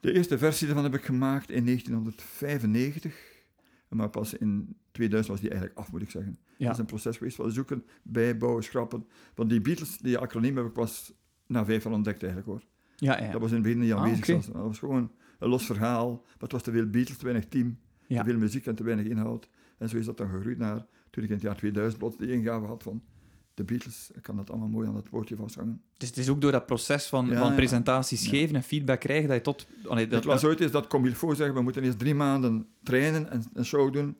De 0.00 0.12
eerste 0.12 0.38
versie 0.38 0.66
daarvan 0.66 0.84
heb 0.84 0.94
ik 0.94 1.04
gemaakt 1.04 1.50
in 1.50 1.64
1995. 1.64 3.14
Maar 3.88 4.10
pas 4.10 4.34
in 4.34 4.76
2000 4.92 5.32
was 5.32 5.40
die 5.40 5.50
eigenlijk 5.50 5.80
af, 5.80 5.92
moet 5.92 6.02
ik 6.02 6.10
zeggen. 6.10 6.38
Ja. 6.56 6.64
Dat 6.64 6.74
is 6.74 6.78
een 6.78 6.86
proces 6.86 7.16
geweest 7.16 7.36
van 7.36 7.52
zoeken, 7.52 7.84
bijbouwen, 8.02 8.62
schrappen. 8.64 9.06
Want 9.34 9.50
die 9.50 9.60
Beatles, 9.60 9.98
die 9.98 10.18
acroniem 10.18 10.56
heb 10.56 10.66
ik 10.66 10.72
pas 10.72 11.12
na 11.46 11.64
vijf 11.64 11.84
jaar 11.84 11.92
ontdekt 11.92 12.22
eigenlijk 12.22 12.52
hoor. 12.52 12.62
Ja, 12.96 13.20
ja. 13.22 13.30
Dat 13.30 13.40
was 13.40 13.50
in 13.50 13.56
het 13.56 13.64
begin 13.64 13.78
niet 13.80 13.92
Ah, 13.92 13.98
aanwezig. 14.02 14.44
Dat 14.46 14.54
was 14.54 14.78
gewoon 14.78 15.10
een 15.38 15.48
los 15.48 15.66
verhaal. 15.66 16.10
Maar 16.10 16.36
het 16.38 16.52
was 16.52 16.62
te 16.62 16.70
veel 16.70 16.86
Beatles, 16.86 17.16
te 17.18 17.24
weinig 17.24 17.46
team. 17.48 17.78
Te 18.08 18.24
veel 18.24 18.38
muziek 18.38 18.66
en 18.66 18.74
te 18.74 18.82
weinig 18.82 19.06
inhoud. 19.06 19.48
En 19.78 19.88
zo 19.88 19.96
is 19.96 20.04
dat 20.06 20.16
dan 20.16 20.28
gegroeid 20.28 20.58
naar, 20.58 20.86
toen 21.10 21.22
ik 21.22 21.28
in 21.28 21.34
het 21.34 21.44
jaar 21.44 21.56
2000 21.56 21.98
plots 21.98 22.16
die 22.16 22.30
ingave 22.30 22.66
had 22.66 22.82
van 22.82 23.02
de 23.58 23.64
Beatles. 23.64 24.10
Ik 24.14 24.22
kan 24.22 24.36
dat 24.36 24.50
allemaal 24.50 24.68
mooi 24.68 24.88
aan 24.88 24.94
dat 24.94 25.08
woordje 25.08 25.36
vasthangen. 25.36 25.82
Dus 25.96 26.08
het 26.08 26.18
is 26.18 26.28
ook 26.28 26.40
door 26.40 26.52
dat 26.52 26.66
proces 26.66 27.06
van, 27.06 27.26
Ja, 27.26 27.38
van 27.38 27.54
presentaties 27.54 28.24
Ja. 28.24 28.30
geven 28.30 28.56
en 28.56 28.62
feedback 28.62 29.00
krijgen 29.00 29.28
dat 29.28 29.36
je 29.36 29.42
tot... 29.42 29.66
Allee, 29.86 30.06
Dat, 30.06 30.22
dat, 30.22 30.32
was 30.32 30.44
ooit 30.44 30.60
is 30.60 30.70
dat 30.70 30.86
Comilfo 30.86 31.34
zeggen, 31.34 31.54
we 31.54 31.62
moeten 31.62 31.82
eerst 31.82 31.98
drie 31.98 32.14
maanden 32.14 32.66
trainen 32.82 33.30
en 33.30 33.44
een 33.52 33.64
show 33.64 33.92
doen. 33.92 34.16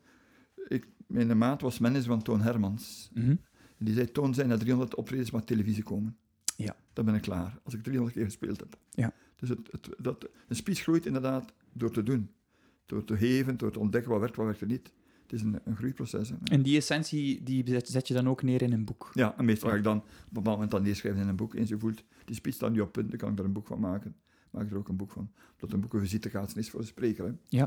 Ik, 0.69 0.87
mijn 1.07 1.39
maat 1.39 1.61
was 1.61 1.79
manager 1.79 2.07
van 2.07 2.23
Toon 2.23 2.41
Hermans. 2.41 3.11
Mhm. 3.15 3.35
Die 3.79 3.95
zei, 3.95 4.13
Toon, 4.13 4.35
zijn 4.35 4.51
er 4.51 4.59
300 4.59 4.95
optredens 4.95 5.31
maar 5.31 5.45
televisie 5.45 5.83
komen. 5.83 6.17
Ja. 6.57 6.77
Dan 6.93 7.05
ben 7.05 7.15
ik 7.15 7.23
klaar, 7.23 7.59
als 7.65 7.75
ik 7.75 7.83
300 7.83 8.17
keer 8.17 8.25
gespeeld 8.25 8.61
heb. 8.61 8.79
Ja. 8.91 9.13
Dus 9.37 9.49
het, 9.49 9.59
het, 9.71 9.89
dat, 9.99 10.29
een 10.49 10.57
speech 10.57 10.79
groeit 10.79 11.07
inderdaad 11.07 11.53
door 11.73 11.91
te 11.91 12.03
doen. 12.03 12.31
Door 12.87 13.05
te 13.05 13.17
geven, 13.17 13.57
door 13.57 13.71
te 13.71 13.79
ontdekken 13.79 14.11
wat 14.11 14.21
werkt, 14.21 14.37
wat 14.37 14.45
werkt 14.47 14.61
er 14.61 14.67
niet. 14.67 14.93
Het 15.29 15.33
is 15.39 15.43
een, 15.43 15.59
een 15.65 15.77
groeiproces. 15.77 16.29
Hè. 16.29 16.35
En 16.45 16.63
die 16.63 16.77
essentie 16.77 17.43
die 17.43 17.63
zet, 17.69 17.89
zet 17.89 18.09
je 18.09 18.15
dan 18.15 18.29
ook 18.29 18.43
neer 18.43 18.63
in 18.63 18.73
een 18.73 18.85
boek. 18.85 19.11
Ja, 19.15 19.35
en 19.39 19.45
meestal 19.45 19.71
ga 19.71 19.77
ik 19.77 19.83
dan 19.83 19.97
op 19.97 20.05
een 20.05 20.11
bepaald 20.29 20.55
moment 20.55 20.71
dan 20.71 20.83
neerschrijven 20.83 21.23
in 21.23 21.29
een 21.29 21.37
boek. 21.37 21.55
Eens 21.55 21.69
je 21.69 21.79
voelt, 21.79 22.05
die 22.25 22.35
speech 22.35 22.55
staat 22.55 22.73
nu 22.73 22.81
op 22.81 22.93
punt, 22.93 23.09
dan 23.09 23.19
kan 23.19 23.33
ik 23.33 23.39
er 23.39 23.45
een 23.45 23.53
boek 23.53 23.67
van 23.67 23.81
maken. 23.81 24.15
Maak 24.51 24.65
ik 24.65 24.71
er 24.71 24.77
ook 24.77 24.89
een 24.89 24.97
boek 24.97 25.11
van. 25.11 25.31
Dat 25.57 25.73
een 25.73 25.81
boek 25.81 25.95
een 25.95 26.01
visitekaartje 26.01 26.59
is 26.59 26.71
voor 26.71 26.81
de 26.81 26.87
spreker. 26.87 27.35
Hè. 27.51 27.65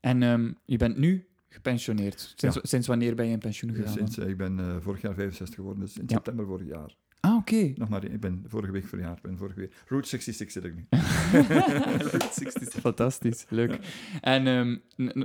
En 0.00 0.22
ehm, 0.22 0.52
je 0.64 0.76
bent 0.76 0.96
nu 0.98 1.26
gepensioneerd. 1.48 2.34
Sinds, 2.36 2.56
Ja. 2.56 2.62
sinds 2.64 2.86
wanneer 2.86 3.14
ben 3.14 3.26
je 3.26 3.32
in 3.32 3.38
pensioen 3.38 3.74
gegaan? 3.74 3.92
sinds, 3.92 4.18
eh, 4.18 4.28
ik 4.28 4.36
ben 4.36 4.58
eh, 4.58 4.76
vorig 4.80 5.00
jaar 5.00 5.14
65 5.14 5.54
geworden, 5.54 5.82
dus 5.84 5.96
in 5.96 6.04
Ja. 6.06 6.14
september 6.14 6.46
vorig 6.46 6.66
jaar. 6.66 6.96
Ah, 7.20 7.36
oké. 7.36 7.72
Nog 7.76 7.88
maar, 7.88 8.04
ik 8.04 8.20
ben 8.20 8.44
vorige 8.46 8.72
week 8.72 8.86
verjaard. 8.86 9.22
Ben 9.22 9.36
vorige 9.36 9.60
week. 9.60 9.74
Route 9.86 10.08
66 10.08 10.50
zit 10.50 10.64
ik 10.64 10.74
nu. 10.74 10.86
Route 12.10 12.28
60, 12.32 12.80
Fantastisch, 12.80 13.46
leuk. 13.48 13.78
En 14.20 14.46
ehm, 14.46 14.76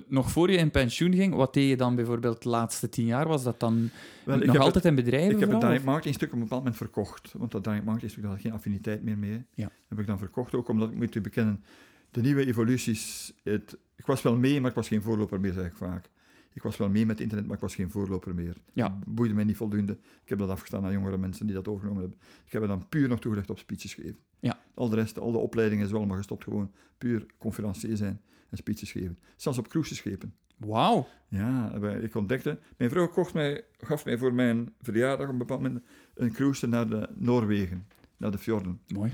nog 0.08 0.32
voor 0.32 0.52
je 0.52 0.58
in 0.58 0.72
pensioen 0.72 1.14
ging, 1.14 1.34
wat 1.34 1.54
deed 1.54 1.70
je 1.70 1.78
dan 1.78 1.96
bijvoorbeeld 1.96 2.43
de 2.43 2.50
laatste 2.50 2.89
tien 2.89 3.06
jaar? 3.06 3.28
Was 3.28 3.43
dat 3.43 3.60
dan 3.60 3.89
Wel, 4.24 4.38
nog 4.38 4.58
altijd 4.58 4.74
het, 4.74 4.86
in 4.86 4.96
bedrijven 4.96 5.34
ik 5.34 5.39
heb 5.39 5.52
het 5.52 5.62
direct 5.62 5.84
marketingstuk 5.84 6.28
op 6.28 6.34
een 6.34 6.39
bepaald 6.39 6.62
moment 6.62 6.78
verkocht. 6.78 7.34
Want 7.38 7.52
dat 7.52 7.64
direct 7.64 7.86
marketingstuk 7.86 8.24
daar 8.24 8.32
had 8.32 8.41
geen 8.41 8.54
affiniteit 8.54 9.04
meer 9.04 9.18
mee. 9.18 9.46
Ja. 9.54 9.72
heb 9.88 10.00
ik 10.00 10.08
dan 10.08 10.18
verkocht, 10.18 10.56
ook 10.56 10.68
omdat 10.68 10.89
ik 10.89 10.96
moet 10.96 11.16
u 11.16 11.22
bekennen, 11.22 11.64
de 12.12 12.22
nieuwe 12.22 12.46
evoluties, 12.46 13.34
het, 13.43 13.78
ik 13.96 14.06
was 14.06 14.22
wel 14.22 14.36
mee, 14.38 14.62
maar 14.62 14.70
ik 14.70 14.76
was 14.76 14.88
geen 14.88 15.02
voorloper 15.02 15.39
meer, 15.39 15.54
zeg 15.54 15.66
ik 15.66 15.76
vaak. 15.76 16.10
Ik 16.56 16.64
was 16.64 16.78
wel 16.78 16.89
mee 16.89 17.06
met 17.06 17.20
internet, 17.20 17.45
maar 17.45 17.56
ik 17.56 17.62
was 17.62 17.76
geen 17.76 17.89
voorloper 17.91 18.36
meer. 18.36 18.58
Ja. 18.74 18.99
Boeide 19.08 19.34
mij 19.34 19.43
niet 19.43 19.58
voldoende. 19.58 19.93
Ik 20.24 20.30
heb 20.30 20.39
dat 20.39 20.49
afgestaan 20.49 20.86
aan 20.86 20.91
jongere 20.91 21.18
mensen 21.18 21.45
die 21.45 21.56
dat 21.56 21.68
overgenomen 21.68 22.01
hebben. 22.01 22.20
Ik 22.45 22.51
heb 22.51 22.62
het 22.62 22.72
dan 22.72 22.89
puur 22.89 23.08
nog 23.08 23.20
toegelegd 23.20 23.49
op 23.49 23.60
speeches 23.60 23.93
geven. 23.93 24.18
Ja. 24.39 24.60
Al 24.74 24.89
de 24.89 24.95
rest, 24.95 25.20
al 25.20 25.32
de 25.32 25.38
opleidingen 25.38 25.86
is 25.86 25.93
allemaal 25.93 26.18
gestopt, 26.18 26.43
gewoon 26.43 26.72
puur 26.97 27.26
conferencier 27.38 27.97
zijn 27.97 28.22
en 28.49 28.58
speeches 28.58 28.91
geven. 28.91 29.20
Zelfs 29.36 29.58
op 29.58 29.68
cruiseschepen. 29.68 30.34
Wauw. 30.58 31.08
Ja, 31.28 31.74
ik 32.01 32.16
ontdekte... 32.16 32.60
Mijn 32.78 32.89
vrouw 32.89 33.08
kocht 33.08 33.34
mij, 33.34 33.64
gaf 33.78 34.06
mij 34.06 34.18
voor 34.18 34.34
mijn 34.34 34.74
verjaardag 34.82 35.28
op 35.28 35.32
een 35.32 35.38
bepaald 35.38 35.62
moment 35.62 35.84
een 36.14 36.32
cruise 36.32 36.68
naar 36.68 36.89
de 36.89 37.10
Noorwegen, 37.16 37.88
naar 38.18 38.32
de 38.32 38.38
fjorden. 38.38 38.80
Mooi. 38.88 39.12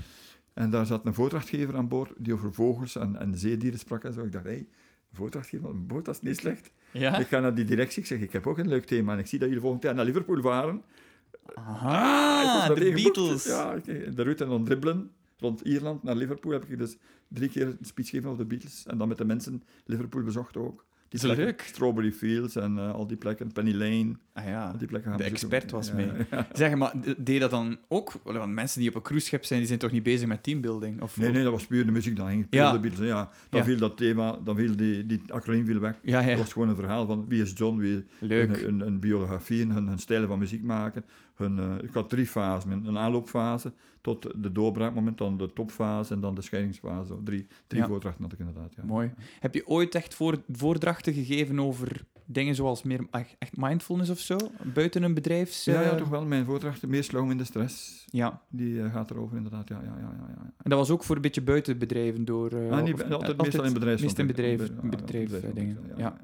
En 0.52 0.70
daar 0.70 0.86
zat 0.86 1.06
een 1.06 1.14
voordrachtgever 1.14 1.76
aan 1.76 1.88
boord 1.88 2.12
die 2.18 2.32
over 2.32 2.54
vogels 2.54 2.96
en, 2.96 3.16
en 3.16 3.38
zeedieren 3.38 3.78
sprak 3.78 4.04
en 4.04 4.12
zo. 4.12 4.24
Ik 4.24 4.32
dacht, 4.32 4.44
hé, 4.44 4.50
hey, 4.50 4.68
een 5.12 5.18
voordrachtgever 5.18 5.68
op 5.68 5.74
een 5.74 5.86
boot, 5.86 6.04
dat 6.04 6.14
is 6.14 6.20
niet 6.20 6.36
slecht. 6.36 6.72
Ja? 6.90 7.18
Ik 7.18 7.26
ga 7.26 7.40
naar 7.40 7.54
die 7.54 7.64
directie, 7.64 8.02
ik 8.02 8.08
zeg, 8.08 8.20
ik 8.20 8.32
heb 8.32 8.46
ook 8.46 8.58
een 8.58 8.68
leuk 8.68 8.84
thema 8.84 9.12
en 9.12 9.18
ik 9.18 9.26
zie 9.26 9.38
dat 9.38 9.48
jullie 9.48 9.62
volgend 9.62 9.82
jaar 9.82 9.94
naar 9.94 10.04
Liverpool 10.04 10.40
varen. 10.40 10.82
Aha, 11.54 12.68
was 12.68 12.78
de. 12.78 12.92
Beatles. 12.92 13.44
Ja, 13.44 13.76
de 13.84 14.22
route 14.22 14.44
en 14.44 14.50
dan 14.50 14.64
dribbelen 14.64 15.10
rond 15.38 15.60
Ierland 15.60 16.02
naar 16.02 16.16
Liverpool 16.16 16.52
heb 16.52 16.64
ik 16.64 16.78
dus 16.78 16.96
drie 17.28 17.48
keer 17.48 17.66
een 17.66 17.78
speech 17.80 18.08
gegeven 18.08 18.30
over 18.30 18.42
de 18.42 18.48
Beatles. 18.48 18.86
En 18.86 18.98
dan 18.98 19.08
met 19.08 19.18
de 19.18 19.24
mensen 19.24 19.62
Liverpool 19.84 20.22
bezocht 20.22 20.56
ook. 20.56 20.84
Die 21.12 21.20
plekken, 21.20 21.44
leuk. 21.44 21.62
Strawberry 21.66 22.12
Fields 22.12 22.56
en 22.56 22.78
eh, 22.78 22.92
al 22.94 23.06
die 23.06 23.16
plekken, 23.16 23.52
Penny 23.52 23.72
Lane, 23.72 24.12
Ah 24.34 24.44
ja. 24.44 24.72
die 24.78 24.86
plekken 24.86 25.10
gaan 25.10 25.18
De 25.20 25.24
expert 25.26 25.70
was 25.70 25.88
Ja, 25.88 25.94
mee. 25.94 26.08
ja. 26.30 26.46
Zeg 26.52 26.74
maar, 26.74 26.92
de- 27.00 27.14
deed 27.18 27.40
dat 27.40 27.50
dan 27.50 27.78
ook? 27.88 28.12
Want 28.22 28.52
mensen 28.52 28.80
die 28.80 28.88
op 28.88 28.94
een 28.94 29.02
cruiseschip 29.02 29.44
zijn, 29.44 29.58
die 29.58 29.68
zijn 29.68 29.80
toch 29.80 29.90
niet 29.90 30.02
bezig 30.02 30.28
met 30.28 30.42
teambuilding? 30.42 31.02
Of, 31.02 31.16
Nee, 31.16 31.30
nee, 31.30 31.42
dat 31.42 31.52
was 31.52 31.66
puur 31.66 31.86
de 31.86 31.92
muziek. 31.92 32.16
Dan 32.16 32.28
ging 32.28 32.46
Ja. 32.50 32.72
de 32.72 32.78
Beatles. 32.78 33.06
Ja, 33.08 33.30
dan 33.50 33.64
viel 33.64 33.78
dat 33.78 33.96
thema, 33.96 34.38
dan 34.44 34.56
viel 34.56 34.76
die, 34.76 35.06
die 35.06 35.22
acroniem 35.28 35.66
viel 35.66 35.78
weg. 35.80 35.94
Ja, 36.02 36.20
ja. 36.20 36.36
was 36.36 36.52
gewoon 36.52 36.68
een 36.68 36.76
verhaal 36.76 37.06
van 37.06 37.24
wie 37.28 37.42
is 37.42 37.52
John, 37.54 37.78
wie, 37.78 38.04
Leuk. 38.18 38.56
Een, 38.62 38.68
een, 38.68 38.86
een 38.86 39.00
biografie, 39.00 39.66
hun, 39.66 39.86
hun 39.88 39.98
stijlen 39.98 40.28
van 40.28 40.38
muziek 40.38 40.62
maken. 40.62 41.04
Hun, 41.42 41.58
eh, 41.58 41.84
ik 41.88 41.94
had 41.94 42.08
drie 42.08 42.26
fasen. 42.26 42.70
Een, 42.70 42.98
aanloopfase 42.98 43.72
tot 44.00 44.28
de 44.42 44.52
doorbraakmoment, 44.52 45.18
dan 45.18 45.36
de 45.36 45.52
topfase 45.52 46.14
en 46.14 46.20
dan 46.20 46.34
de 46.34 46.42
scheidingsfase. 46.42 47.14
Drie, 47.24 47.46
drie 47.66 47.82
Ja. 47.82 47.88
voordrachten 47.88 48.22
had 48.22 48.32
ik 48.32 48.38
inderdaad. 48.38 48.74
Ja. 48.76 48.84
Mooi. 48.84 49.12
Heb 49.40 49.54
je 49.54 49.66
ooit 49.66 49.94
echt 49.94 50.14
voor, 50.14 50.42
voordrachten 50.52 51.12
gegeven 51.12 51.60
over 51.60 52.04
dingen 52.24 52.54
zoals 52.54 52.82
meer 52.82 53.06
echt 53.38 53.56
mindfulness 53.56 54.10
of 54.10 54.18
zo? 54.18 54.36
Buiten 54.74 55.02
een 55.02 55.14
bedrijfs... 55.14 55.64
Ja, 55.64 55.80
ja, 55.80 55.90
eh, 55.90 55.96
toch 55.96 56.08
wel. 56.08 56.24
Mijn 56.26 56.44
voordrachten, 56.44 56.88
meer 56.88 57.30
in 57.30 57.38
de 57.38 57.44
stress. 57.44 58.04
Ja. 58.10 58.40
Die 58.48 58.82
eh, 58.82 58.92
gaat 58.92 59.10
erover 59.10 59.36
inderdaad. 59.36 59.68
Ja, 59.68 59.80
ja, 59.84 59.94
ja, 60.00 60.14
ja, 60.18 60.26
ja. 60.36 60.42
En 60.42 60.70
dat 60.70 60.78
was 60.78 60.90
ook 60.90 61.04
voor 61.04 61.16
een 61.16 61.22
beetje 61.22 61.42
buiten 61.42 61.78
bedrijven 61.78 62.24
door... 62.24 62.70
Ah, 62.70 62.82
niet, 62.82 62.94
of- 62.94 63.00
bij- 63.06 63.16
altijd, 63.16 63.42
meestal 63.42 63.64
in 63.64 63.72
bedrijf. 63.72 64.00
meestal 64.02 64.24
in 64.24 64.26
bedrijf, 64.90 65.52
dingen. 65.54 65.78
ja. 65.96 66.16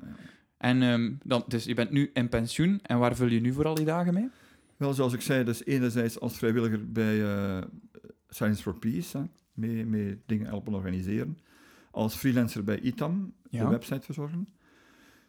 En 0.59 0.83
ehm, 0.83 1.13
dan, 1.23 1.45
dus 1.47 1.65
je 1.65 1.75
bent 1.75 1.91
nu 1.91 2.11
in 2.13 2.29
pensioen. 2.29 2.81
En 2.83 2.99
waar 2.99 3.17
vul 3.17 3.27
je 3.29 3.41
nu 3.41 3.53
vooral 3.53 3.75
die 3.75 3.85
dagen 3.85 4.15
mee? 4.15 4.29
Wel, 4.79 4.93
zoals 4.95 5.13
ik 5.13 5.21
zei, 5.21 5.45
dus 5.45 5.65
enerzijds 5.65 6.21
als 6.21 6.37
vrijwilliger 6.39 6.93
bij 6.93 7.23
eh, 7.25 7.63
Science 8.29 8.63
for 8.63 8.79
Peace, 8.79 9.19
hè, 9.19 9.25
mee, 9.53 9.87
mee 9.87 10.21
dingen 10.27 10.47
helpen 10.47 10.75
organiseren. 10.75 11.39
Als 11.91 12.15
freelancer 12.15 12.65
bij 12.65 12.81
ITAM, 12.81 13.33
Ja. 13.51 13.65
de 13.65 13.71
website 13.71 14.01
verzorgen. 14.05 14.49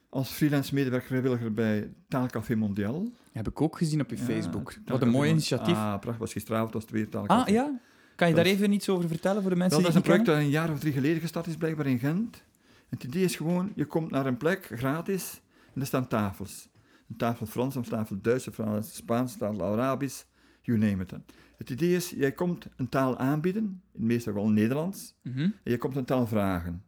Als 0.09 0.29
freelance 0.29 0.73
medewerker 0.73 1.07
vrijwilliger 1.07 1.53
bij 1.53 1.93
Taalcafé 2.07 2.55
Mondial. 2.55 3.11
Heb 3.31 3.47
ik 3.47 3.61
ook 3.61 3.77
gezien 3.77 4.01
op 4.01 4.09
je 4.09 4.17
Ja, 4.17 4.23
Facebook. 4.23 4.75
Wat 4.85 5.01
een 5.01 5.09
mooi 5.09 5.29
initiatief. 5.29 5.75
Ah, 5.75 5.89
prachtig. 5.99 6.17
Was 6.17 6.31
gisteravond 6.31 6.73
was 6.73 6.81
het 6.81 6.91
weer 6.91 7.09
Taalcafé. 7.09 7.41
Ah, 7.41 7.47
ja? 7.47 7.79
Kan 8.15 8.27
je 8.27 8.33
daar 8.35 8.45
even 8.45 8.71
iets 8.71 8.89
over 8.89 9.07
vertellen 9.07 9.41
voor 9.41 9.51
de 9.51 9.57
mensen 9.57 9.81
Wel, 9.81 9.91
dat 9.91 9.97
is 9.97 10.03
die 10.03 10.11
een 10.13 10.23
project 10.23 10.37
dat 10.39 10.47
een 10.47 10.51
jaar 10.61 10.71
of 10.71 10.79
drie 10.79 10.93
geleden 10.93 11.21
gestart 11.21 11.47
is, 11.47 11.55
blijkbaar 11.57 11.85
in 11.87 11.99
Gent. 11.99 12.43
Het 12.89 13.03
idee 13.03 13.23
is 13.23 13.35
gewoon, 13.35 13.71
je 13.75 13.85
komt 13.85 14.11
naar 14.11 14.25
een 14.25 14.37
plek, 14.37 14.71
gratis, 14.75 15.41
en 15.73 15.81
er 15.81 15.87
staan 15.87 16.07
tafels. 16.07 16.67
Een 17.09 17.17
tafel 17.17 17.45
Frans, 17.45 17.75
een 17.75 17.83
tafel 17.83 18.21
Duits, 18.21 18.45
een 18.45 18.53
tafel 18.53 18.81
Spaans, 18.81 19.33
een 19.33 19.39
tafel 19.39 19.63
Arabisch, 19.63 20.23
you 20.61 20.77
name 20.77 21.03
it. 21.03 21.13
Het 21.57 21.69
idee 21.69 21.95
is, 21.95 22.09
jij 22.09 22.31
komt 22.31 22.67
een 22.75 22.89
taal 22.89 23.17
aanbieden, 23.17 23.81
in 23.91 24.05
meestal 24.05 24.33
wel 24.33 24.49
Nederlands? 24.49 25.15
Mhm. 25.21 25.39
en 25.39 25.53
je 25.63 25.77
komt 25.77 25.95
een 25.95 26.05
taal 26.05 26.27
vragen. 26.27 26.83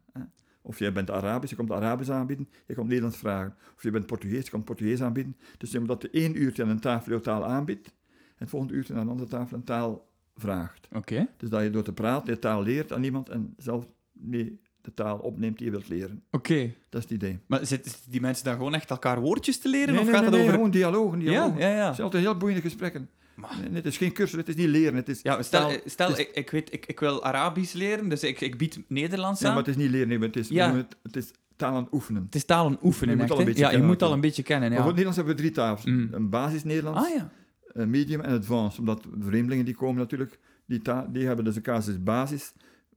Of 0.62 0.78
jij 0.78 0.92
bent 0.92 1.10
Arabisch, 1.10 1.50
je 1.50 1.56
komt 1.56 1.70
Arabisch 1.70 2.10
aanbieden, 2.10 2.48
je 2.66 2.74
komt 2.74 2.86
Nederlands 2.86 3.16
vragen. 3.16 3.54
Of 3.76 3.82
je 3.82 3.90
bent 3.90 4.06
Portugees, 4.06 4.44
je 4.44 4.50
komt 4.50 4.64
Portugees 4.64 5.02
aanbieden. 5.02 5.36
Dus 5.58 5.76
omdat 5.76 6.00
de 6.00 6.10
één 6.10 6.42
uurtje 6.42 6.62
aan 6.62 6.68
een 6.68 6.80
tafel 6.80 7.10
jouw 7.10 7.20
taal 7.20 7.44
aanbiedt, 7.44 7.86
en 7.86 8.38
het 8.38 8.48
volgende 8.48 8.74
uurtje 8.74 8.94
aan 8.94 9.00
een 9.00 9.08
andere 9.08 9.28
tafel 9.28 9.56
een 9.56 9.64
taal 9.64 10.10
vraagt. 10.36 10.88
Oké. 10.92 11.28
Dus 11.36 11.48
dat 11.48 11.62
je 11.62 11.70
door 11.70 11.82
te 11.82 11.92
praten 11.92 12.34
de 12.34 12.38
taal 12.38 12.62
leert 12.62 12.92
aan 12.92 13.02
iemand 13.02 13.28
en 13.28 13.54
zelf 13.56 13.88
mee 14.12 14.60
de 14.82 14.94
taal 14.94 15.18
opneemt 15.18 15.56
die 15.56 15.66
je 15.66 15.72
wilt 15.72 15.88
leren. 15.88 16.22
Oké. 16.30 16.74
Dat 16.88 17.02
is 17.04 17.08
het 17.08 17.10
idee. 17.22 17.38
Maar 17.46 17.66
zitten 17.66 17.92
die 18.08 18.20
mensen 18.20 18.44
dan 18.44 18.54
gewoon 18.54 18.74
echt 18.74 18.90
elkaar 18.90 19.20
woordjes 19.20 19.58
te 19.58 19.68
leren? 19.68 19.88
Nee, 19.94 19.98
of 19.98 20.04
nee, 20.04 20.14
gaat 20.14 20.22
nee, 20.22 20.30
het 20.30 20.32
nee, 20.38 20.42
over... 20.42 20.54
gewoon 20.54 20.70
dialogen. 20.70 21.20
ja, 21.20 21.30
dialogen. 21.30 21.60
ja, 21.60 21.68
ja. 21.68 21.84
Het 21.86 21.94
zijn 21.94 22.06
altijd 22.06 22.22
heel 22.22 22.36
boeiende 22.36 22.62
gesprekken. 22.62 23.08
Maar- 23.34 23.50
het 23.72 23.86
is 23.86 23.96
geen 23.96 24.12
cursus, 24.12 24.38
het 24.38 24.48
is 24.48 24.54
niet 24.54 24.68
leren. 24.68 24.94
Het 24.94 25.08
is 25.08 25.20
Ja, 25.22 25.42
stel, 25.42 25.68
taal- 25.68 25.78
stel 25.84 26.08
het 26.08 26.18
is- 26.18 26.24
ik, 26.26 26.34
ik, 26.34 26.50
weet, 26.50 26.72
ik, 26.72 26.86
ik 26.86 27.00
wil 27.00 27.24
Arabisch 27.24 27.72
leren, 27.72 28.08
dus 28.08 28.22
ik, 28.22 28.40
ik 28.40 28.58
bied 28.58 28.80
Nederlands 28.88 29.40
ja, 29.40 29.46
aan. 29.48 29.54
maar 29.54 29.62
het 29.64 29.76
is 29.76 29.82
niet 29.82 29.90
leren, 29.90 30.08
nee, 30.08 30.18
maar 30.18 30.26
het 30.26 30.36
is, 30.36 30.48
Ja. 30.48 30.74
het, 30.74 30.96
het 31.02 31.16
is 31.16 31.30
taal 31.56 31.74
aan 31.74 31.82
het 31.82 31.92
oefenen. 31.92 32.22
Het 32.24 32.34
is 32.34 32.44
talen 32.44 32.78
oefenen, 32.82 33.10
Je 33.14 33.20
moet 33.20 33.30
echt, 33.30 33.32
al 33.32 33.38
een 33.38 33.44
beetje 33.44 33.60
Ja, 33.60 33.66
je 33.66 33.72
kennen 33.72 33.90
moet 33.92 34.02
al 34.02 34.12
een 34.12 34.20
beetje 34.20 34.42
kennen, 34.42 34.68
Maar 34.68 34.78
ja. 34.78 34.84
voor 34.84 34.92
het 34.92 35.04
Nederlands 35.04 35.16
hebben 35.16 35.34
we 35.36 35.40
drie 35.42 35.54
tafels. 35.54 35.94
Mm. 35.94 36.08
Een 36.12 36.30
basis 36.30 36.64
Nederlands, 36.64 37.00
Ah 37.08 37.14
ja. 37.14 37.30
een 37.72 37.90
medium 37.90 38.20
en 38.20 38.36
advanced. 38.38 38.78
Omdat 38.78 39.06
vreemdelingen 39.20 39.64
die 39.64 39.74
komen 39.74 39.96
natuurlijk, 39.96 40.38
die, 40.66 40.82
ta- 40.82 41.06
die 41.12 41.26
hebben 41.26 41.44
dus 41.44 41.56
een 41.56 41.62
casus 41.62 42.02
basis, 42.02 42.52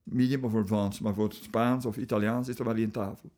medium 0.06 0.44
of 0.44 0.56
advanced. 0.56 1.02
Maar 1.02 1.14
voor 1.14 1.24
het 1.28 1.34
Spaans 1.36 1.86
of 1.86 1.98
Italiaans 1.98 2.48
is 2.48 2.60
er 2.60 2.66
wel 2.66 2.76
één 2.76 2.92
tafel. 2.92 3.32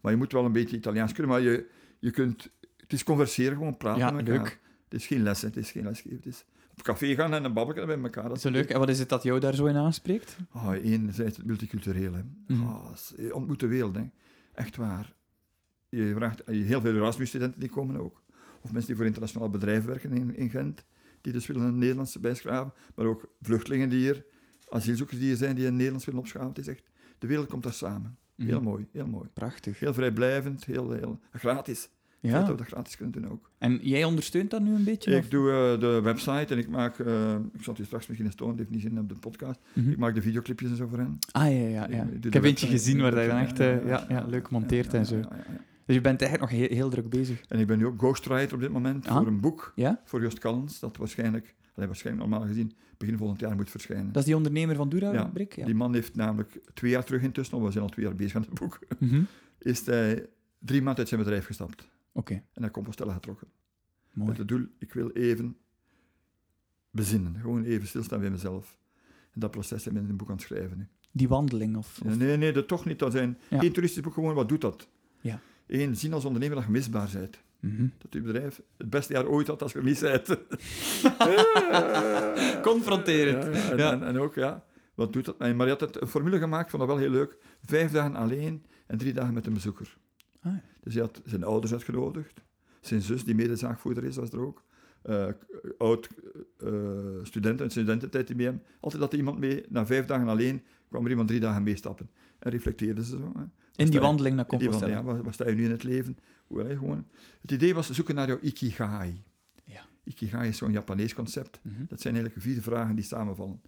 Maar 0.00 0.12
je 0.12 0.18
moet 0.18 0.32
wel 0.32 0.44
een 0.44 0.52
beetje 0.52 0.76
Italiaans 0.76 1.12
kunnen, 1.12 1.32
maar 1.32 1.40
je, 1.40 1.66
je 1.98 2.10
kunt... 2.10 2.50
Het 2.76 2.92
is 2.92 3.04
converseren, 3.04 3.56
gewoon 3.56 3.76
praten 3.76 4.00
Ja, 4.00 4.10
met 4.10 4.28
elkaar. 4.28 4.42
leuk. 4.44 4.60
Het 4.84 5.00
is 5.00 5.06
geen 5.06 5.22
lessen, 5.22 5.48
het 5.48 5.56
is 5.56 5.70
geen 5.70 5.84
lesgeven. 5.84 6.16
Het 6.16 6.26
is 6.26 6.44
op 6.70 6.82
café 6.82 7.14
gaan 7.14 7.34
en 7.34 7.44
een 7.44 7.52
babbelen 7.52 7.86
bij 7.86 7.98
elkaar. 7.98 8.28
Dat 8.28 8.36
is 8.36 8.42
leuk. 8.42 8.70
En 8.70 8.78
wat 8.78 8.88
is 8.88 8.98
het 8.98 9.08
dat 9.08 9.22
jou 9.22 9.40
daar 9.40 9.54
zo 9.54 9.66
in 9.66 9.76
aanspreekt? 9.76 10.36
Oh, 10.54 10.72
enerzijds 10.82 11.36
het 11.36 11.46
multicultureel. 11.46 12.12
Hè. 12.12 12.20
Mhm. 12.46 12.62
Oh, 12.62 12.90
je 13.16 13.34
ontmoet 13.34 13.60
de 13.60 13.66
wereld. 13.66 13.96
Hè. 13.96 14.02
Echt 14.54 14.76
waar. 14.76 15.12
Je 15.88 16.12
vraagt 16.16 16.42
heel 16.46 16.80
veel 16.80 16.94
Erasmus-studenten 16.94 17.60
die 17.60 17.68
komen 17.68 17.96
ook. 17.96 18.22
Of 18.60 18.70
mensen 18.70 18.86
die 18.86 18.96
voor 18.96 19.06
internationaal 19.06 19.50
bedrijven 19.50 19.88
werken 19.88 20.12
in, 20.12 20.36
in 20.36 20.50
Gent, 20.50 20.84
die 21.20 21.32
dus 21.32 21.46
willen 21.46 21.62
een 21.62 21.78
Nederlandse 21.78 22.20
bijschraven. 22.20 22.72
Maar 22.94 23.06
ook 23.06 23.28
vluchtelingen 23.42 23.88
die 23.88 23.98
hier, 23.98 24.24
asielzoekers 24.72 25.18
die 25.18 25.28
hier 25.28 25.36
zijn, 25.36 25.54
die 25.56 25.66
een 25.66 25.76
Nederlands 25.76 26.04
willen 26.04 26.20
opschaven. 26.20 26.48
Het 26.48 26.58
is 26.58 26.66
echt, 26.68 26.82
de 27.18 27.26
wereld 27.26 27.48
komt 27.48 27.62
daar 27.62 27.72
samen. 27.72 28.16
Heel 28.36 28.56
Mhm. 28.56 28.64
mooi, 28.68 28.86
heel 28.92 29.06
mooi. 29.06 29.28
Prachtig. 29.32 29.80
Heel 29.80 29.94
vrijblijvend, 29.94 30.64
heel, 30.64 30.90
heel 30.92 31.20
gratis. 31.32 31.88
Ja. 32.20 32.30
Ja. 32.30 32.38
Dat 32.38 32.48
we 32.48 32.54
dat 32.54 32.66
gratis 32.66 32.96
kunnen 32.96 33.22
doen 33.22 33.30
ook. 33.30 33.50
En 33.58 33.78
jij 33.82 34.04
ondersteunt 34.04 34.50
dat 34.50 34.62
nu 34.62 34.74
een 34.74 34.84
beetje? 34.84 35.16
of? 35.16 35.24
Ik 35.24 35.30
doe 35.30 35.50
eh, 35.50 35.80
de 35.80 36.00
website 36.02 36.46
en 36.54 36.58
ik 36.58 36.68
maak, 36.68 36.98
eh, 36.98 37.32
ik 37.32 37.62
zal 37.62 37.72
het 37.72 37.76
je 37.76 37.84
straks 37.84 38.06
misschien 38.06 38.26
eens 38.26 38.34
tonen, 38.36 38.56
het 38.56 38.60
heeft 38.68 38.70
niet 38.82 38.92
zin 38.92 38.98
op 38.98 39.08
de 39.08 39.14
podcast. 39.14 39.60
Mhm. 39.72 39.90
Ik 39.90 39.96
maak 39.96 40.14
de 40.14 40.22
videoclipjes 40.22 40.70
en 40.70 40.76
zo 40.76 40.86
voor 40.86 40.98
hen. 40.98 41.18
Ah, 41.32 41.42
ja, 41.42 41.48
ja, 41.68 41.86
ja. 41.90 42.02
Ik 42.12 42.24
Ik 42.24 42.32
heb 42.32 42.44
eentje 42.44 42.66
gezien 42.66 43.00
waar 43.00 43.22
je 43.22 43.28
dan 43.28 43.38
echt 43.38 43.60
eh, 43.60 43.86
ja, 43.86 44.04
ja, 44.08 44.24
leuk 44.28 44.50
monteert 44.50 44.92
ja, 44.92 44.98
en 44.98 45.06
zo. 45.06 45.16
ja, 45.16 45.28
ja, 45.30 45.44
ja. 45.52 45.60
Dus 45.86 45.94
je 45.94 46.00
bent 46.00 46.20
eigenlijk 46.22 46.52
nog 46.52 46.60
heel, 46.60 46.76
heel 46.76 46.88
druk 46.90 47.08
bezig. 47.08 47.40
En 47.48 47.58
ik 47.58 47.66
ben 47.66 47.78
nu 47.78 47.86
ook 47.86 47.98
ghostwriter 47.98 48.54
op 48.54 48.60
dit 48.60 48.70
moment 48.70 49.06
Ah. 49.06 49.16
voor 49.16 49.26
een 49.26 49.40
boek 49.40 49.72
Ja? 49.74 50.00
voor 50.04 50.20
Just 50.20 50.38
Callens, 50.38 50.80
dat 50.80 50.96
waarschijnlijk, 50.96 51.54
allee, 51.74 51.86
waarschijnlijk 51.88 52.28
normaal 52.28 52.48
gezien, 52.48 52.72
begin 52.96 53.16
volgend 53.16 53.40
jaar 53.40 53.56
moet 53.56 53.70
verschijnen. 53.70 54.06
Dat 54.06 54.16
is 54.16 54.24
die 54.24 54.36
ondernemer 54.36 54.76
van 54.76 54.88
Dura 54.88 55.12
Ja, 55.12 55.24
Brik? 55.24 55.56
Ja. 55.56 55.64
Die 55.64 55.74
man 55.74 55.94
heeft 55.94 56.14
namelijk 56.16 56.60
twee 56.74 56.90
jaar 56.90 57.04
terug 57.04 57.22
intussen, 57.22 57.54
want 57.54 57.66
we 57.66 57.72
zijn 57.72 57.84
al 57.84 57.90
twee 57.90 58.04
jaar 58.06 58.14
bezig 58.14 58.34
aan 58.36 58.42
het 58.42 58.54
boek, 58.54 58.78
Mhm. 58.98 59.22
is 59.58 59.86
hij 59.86 60.26
drie 60.58 60.80
maanden 60.80 60.98
uit 60.98 61.08
zijn 61.08 61.20
bedrijf 61.20 61.46
gestapt 61.46 61.88
Oké, 62.12 62.32
en 62.34 62.60
naar 62.60 62.70
Compostela 62.70 63.12
getrokken. 63.12 63.48
mooi. 64.12 64.28
Met 64.28 64.38
het 64.38 64.48
doel, 64.48 64.66
ik 64.78 64.92
wil 64.92 65.10
even 65.10 65.56
bezinnen, 66.90 67.36
gewoon 67.40 67.64
even 67.64 67.88
stilstaan 67.88 68.20
bij 68.20 68.30
mezelf. 68.30 68.78
En 69.32 69.40
dat 69.40 69.50
proces 69.50 69.82
zijn 69.82 69.94
we 69.94 70.00
in 70.00 70.08
een 70.08 70.16
boek 70.16 70.28
aan 70.28 70.34
het 70.36 70.44
schrijven. 70.44 70.78
nu. 70.78 70.86
Die 71.12 71.28
wandeling 71.28 71.76
of... 71.76 72.00
of- 72.04 72.16
Nee, 72.16 72.36
nee, 72.36 72.52
dat 72.52 72.68
toch 72.68 72.84
niet. 72.84 72.98
Dat 72.98 73.12
zijn 73.12 73.38
Ja. 73.50 73.58
geen 73.58 73.72
toeristisch 73.72 74.02
boek, 74.02 74.14
gewoon 74.14 74.34
wat 74.34 74.48
doet 74.48 74.60
dat? 74.60 74.88
Ja. 75.20 75.40
Eén, 75.66 75.96
zien 75.96 76.12
als 76.12 76.24
ondernemer 76.24 76.56
dat 76.56 76.64
je 76.64 76.70
misbaar 76.70 77.10
bent. 77.12 77.38
Mhm. 77.62 77.86
Dat 77.98 78.14
uw 78.14 78.22
bedrijf 78.22 78.60
het 78.76 78.90
beste 78.90 79.12
jaar 79.12 79.26
ooit 79.26 79.46
had 79.46 79.62
als 79.62 79.72
je 79.72 79.82
niet 79.82 80.00
bent. 80.00 80.28
Confronterend. 82.62 83.44
Ja, 83.56 83.70
en, 83.70 83.76
Ja. 83.76 83.92
En, 83.92 84.02
en 84.02 84.18
ook, 84.18 84.34
ja, 84.34 84.64
wat 84.94 85.12
doet 85.12 85.24
dat? 85.24 85.36
En 85.38 85.56
Maar 85.56 85.66
je 85.66 85.72
had 85.72 85.80
het 85.80 86.00
een 86.00 86.08
formule 86.08 86.38
gemaakt, 86.38 86.70
vond 86.70 86.82
dat 86.82 86.90
wel 86.90 87.00
heel 87.00 87.10
leuk. 87.10 87.36
Vijf 87.64 87.90
dagen 87.90 88.16
alleen 88.16 88.64
en 88.86 88.98
drie 88.98 89.12
dagen 89.12 89.34
met 89.34 89.46
een 89.46 89.52
bezoeker. 89.52 89.96
Ah, 90.40 90.52
ja. 90.52 90.62
Dus 90.80 90.94
hij 90.94 91.02
had 91.02 91.20
zijn 91.24 91.44
ouders 91.44 91.72
uitgenodigd. 91.72 92.40
Zijn 92.80 93.00
zus, 93.00 93.24
die 93.24 93.34
medezaagvoerder 93.34 94.04
is, 94.04 94.16
was 94.16 94.30
er 94.30 94.40
ook. 94.46 94.62
eh, 95.02 95.28
oud 95.78 96.08
eh, 96.58 96.72
studenten 97.22 97.64
en 97.64 97.70
studententijd 97.70 98.30
IBM. 98.30 98.54
Altijd 98.80 99.02
had 99.02 99.12
iemand 99.14 99.38
mee, 99.38 99.64
na 99.68 99.86
vijf 99.86 100.04
dagen 100.06 100.28
alleen, 100.28 100.62
kwam 100.88 101.04
er 101.04 101.10
iemand 101.10 101.28
drie 101.28 101.40
dagen 101.40 101.62
meestappen. 101.62 102.10
En 102.38 102.50
reflecteerden 102.50 103.04
ze 103.04 103.16
zo. 103.16 103.32
Hè. 103.36 103.42
In 103.76 103.84
die 103.84 103.94
je- 103.94 104.00
wandeling 104.00 104.36
naar 104.36 104.46
Compostela. 104.46 104.86
ja, 104.92 105.02
waar, 105.02 105.22
waar 105.22 105.32
sta 105.34 105.48
je 105.48 105.54
nu 105.54 105.64
in 105.64 105.70
het 105.70 105.82
leven? 105.82 106.18
Hoe, 106.46 106.60
hè, 106.62 106.76
gewoon. 106.76 107.06
Het 107.40 107.50
idee 107.50 107.74
was 107.74 107.90
zoeken 107.90 108.14
naar 108.14 108.26
jouw 108.26 108.38
ikigai. 108.40 109.22
Ja. 109.64 109.84
Ikigai 110.04 110.48
is 110.48 110.56
zo'n 110.56 110.72
Japanees 110.72 111.14
concept. 111.14 111.58
Mhm. 111.62 111.84
Dat 111.88 112.00
zijn 112.00 112.14
eigenlijk 112.14 112.44
vier 112.44 112.62
vragen 112.62 112.94
die 112.94 113.04
samenvallen. 113.04 113.62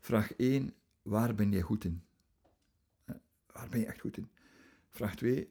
Vraag 0.00 0.32
1, 0.36 0.72
waar 1.02 1.34
ben 1.34 1.52
je 1.52 1.60
goed 1.62 1.84
in? 1.84 2.02
Eh, 3.04 3.14
Waar 3.52 3.68
ben 3.68 3.80
je 3.80 3.86
echt 3.86 4.00
goed 4.00 4.16
in? 4.16 4.28
Vraag 4.90 5.14
2 5.16 5.48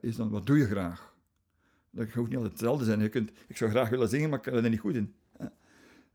is 0.00 0.16
dan, 0.16 0.30
wat 0.30 0.46
doe 0.46 0.58
je 0.58 0.66
graag? 0.66 1.14
Dat 1.90 2.10
hoeft 2.10 2.26
niet 2.28 2.36
altijd 2.36 2.52
hetzelfde 2.52 2.84
zijn. 2.84 3.00
Je 3.00 3.08
kunt, 3.08 3.30
ik 3.46 3.56
zou 3.56 3.70
graag 3.70 3.88
willen 3.88 4.08
zingen, 4.08 4.30
maar 4.30 4.38
ik 4.38 4.52
ben 4.52 4.64
er 4.64 4.70
niet 4.70 4.80
goed 4.80 4.94
in. 4.94 5.14
Eh, 5.36 5.46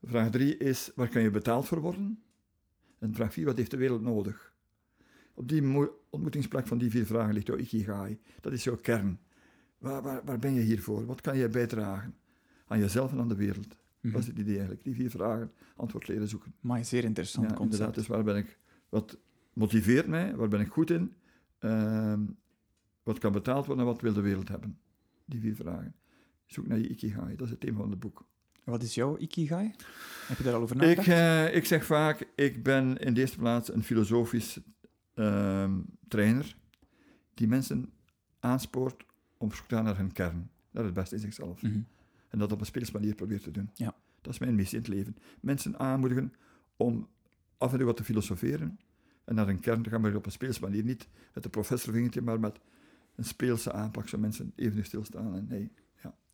Vraag 0.04 0.30
3 0.30 0.58
is, 0.58 0.92
waar 0.96 1.08
kan 1.10 1.22
je 1.22 1.30
betaald 1.32 1.68
voor 1.68 1.80
worden? 1.82 2.24
En 3.00 3.14
vraag 3.16 3.34
4, 3.34 3.46
wat 3.46 3.58
heeft 3.58 3.72
de 3.72 3.78
wereld 3.78 4.02
nodig? 4.02 4.54
Op 5.36 5.48
die 5.48 5.62
mo- 5.62 6.00
ontmoetingsplek 6.10 6.68
van 6.68 6.78
die 6.78 6.90
vier 6.90 7.06
vragen 7.06 7.34
ligt 7.34 7.48
jouw 7.48 7.58
ikigai. 7.58 8.20
Dat 8.42 8.54
is 8.54 8.64
jouw 8.64 8.78
kern. 8.78 9.20
Waar, 9.78 10.02
waar, 10.02 10.22
waar 10.26 10.40
ben 10.40 10.54
je 10.54 10.62
hier 10.62 10.82
voor? 10.82 11.06
Wat 11.06 11.22
kan 11.22 11.38
je 11.38 11.48
bijdragen? 11.50 12.16
Aan 12.68 12.80
jezelf 12.80 13.12
en 13.12 13.20
aan 13.20 13.28
de 13.28 13.36
wereld. 13.36 13.78
Mhm. 14.02 14.14
Dat 14.14 14.22
is 14.22 14.28
het 14.28 14.38
idee 14.38 14.54
eigenlijk. 14.54 14.84
Die 14.84 14.96
vier 14.96 15.10
vragen, 15.10 15.52
antwoord 15.76 16.08
leren 16.08 16.28
zoeken. 16.28 16.54
Maar 16.60 16.86
zeer 16.86 17.04
interessant 17.04 17.50
Ja, 17.50 17.56
concept. 17.56 17.74
inderdaad. 17.74 17.96
Dus 17.96 18.08
waar 18.08 18.24
ben 18.24 18.36
ik, 18.36 18.58
wat 18.90 19.18
motiveert 19.54 20.08
mij, 20.08 20.36
waar 20.36 20.48
ben 20.48 20.60
ik 20.60 20.68
goed 20.72 20.90
in, 20.90 21.14
Ehm, 21.60 22.22
wat 23.04 23.18
kan 23.20 23.32
betaald 23.32 23.66
worden 23.66 23.86
en 23.86 23.92
wat 23.92 24.02
wil 24.02 24.14
de 24.14 24.22
wereld 24.22 24.48
hebben? 24.48 24.78
Die 25.26 25.40
vier 25.40 25.56
vragen. 25.56 25.96
Zoek 26.46 26.68
naar 26.68 26.78
je 26.78 26.88
ikigai, 26.88 27.36
dat 27.36 27.46
is 27.46 27.52
het 27.52 27.60
thema 27.60 27.78
van 27.78 27.90
het 27.90 28.00
boek. 28.00 28.26
Wat 28.64 28.84
is 28.84 28.96
jouw 28.96 29.18
ikigai? 29.18 29.74
Heb 30.28 30.38
je 30.38 30.44
daar 30.44 30.54
al 30.54 30.62
over 30.62 30.76
Ik, 30.76 30.82
nagedacht? 30.82 31.08
eh, 31.08 31.56
ik 31.56 31.66
zeg 31.66 31.86
vaak, 31.86 32.28
ik 32.36 32.64
ben 32.64 32.98
in 32.98 33.14
de 33.14 33.20
eerste 33.20 33.38
plaats 33.38 33.74
een 33.74 33.84
filosofisch 33.84 34.60
ehm, 35.16 35.80
trainer 36.08 36.56
die 37.34 37.48
mensen 37.48 37.94
aanspoort 38.40 39.06
om 39.38 39.52
zoek 39.52 39.68
te 39.68 39.76
gaan 39.76 39.84
naar 39.84 39.98
hun 39.98 40.12
kern, 40.12 40.50
naar 40.72 40.84
het 40.84 40.94
beste 40.94 41.16
in 41.16 41.22
zichzelf. 41.22 41.62
Mhm. 41.62 41.80
En 42.30 42.40
dat 42.40 42.52
op 42.52 42.60
een 42.60 42.66
speels 42.66 42.92
manier 42.92 43.16
probeert 43.16 43.44
te 43.44 43.52
doen. 43.52 43.70
Ja. 43.74 43.96
Dat 44.22 44.34
is 44.34 44.40
mijn 44.40 44.56
missie 44.56 44.78
in 44.78 44.84
het 44.84 44.94
leven. 44.94 45.18
Mensen 45.40 45.80
aanmoedigen 45.80 46.34
om 46.76 47.08
af 47.58 47.72
en 47.72 47.78
toe 47.78 47.88
wat 47.88 47.98
te 47.98 48.04
filosoferen 48.04 48.80
en 49.26 49.36
naar 49.36 49.48
een 49.48 49.60
kern 49.60 49.82
te 49.82 49.90
gaan, 49.90 50.02
maar 50.02 50.16
op 50.16 50.26
een 50.26 50.32
speels 50.32 50.60
manier. 50.60 50.84
Niet 50.84 51.08
met 51.34 51.46
een 51.46 51.52
professorvingertje, 51.52 52.22
maar 52.22 52.40
met 52.40 52.60
een 53.16 53.24
speelse 53.24 53.72
aanpak, 53.72 54.08
zo 54.08 54.18
mensen 54.18 54.54
even 54.56 54.86
stilstaan. 54.86 55.36
En 55.36 55.48
nee. 55.50 55.72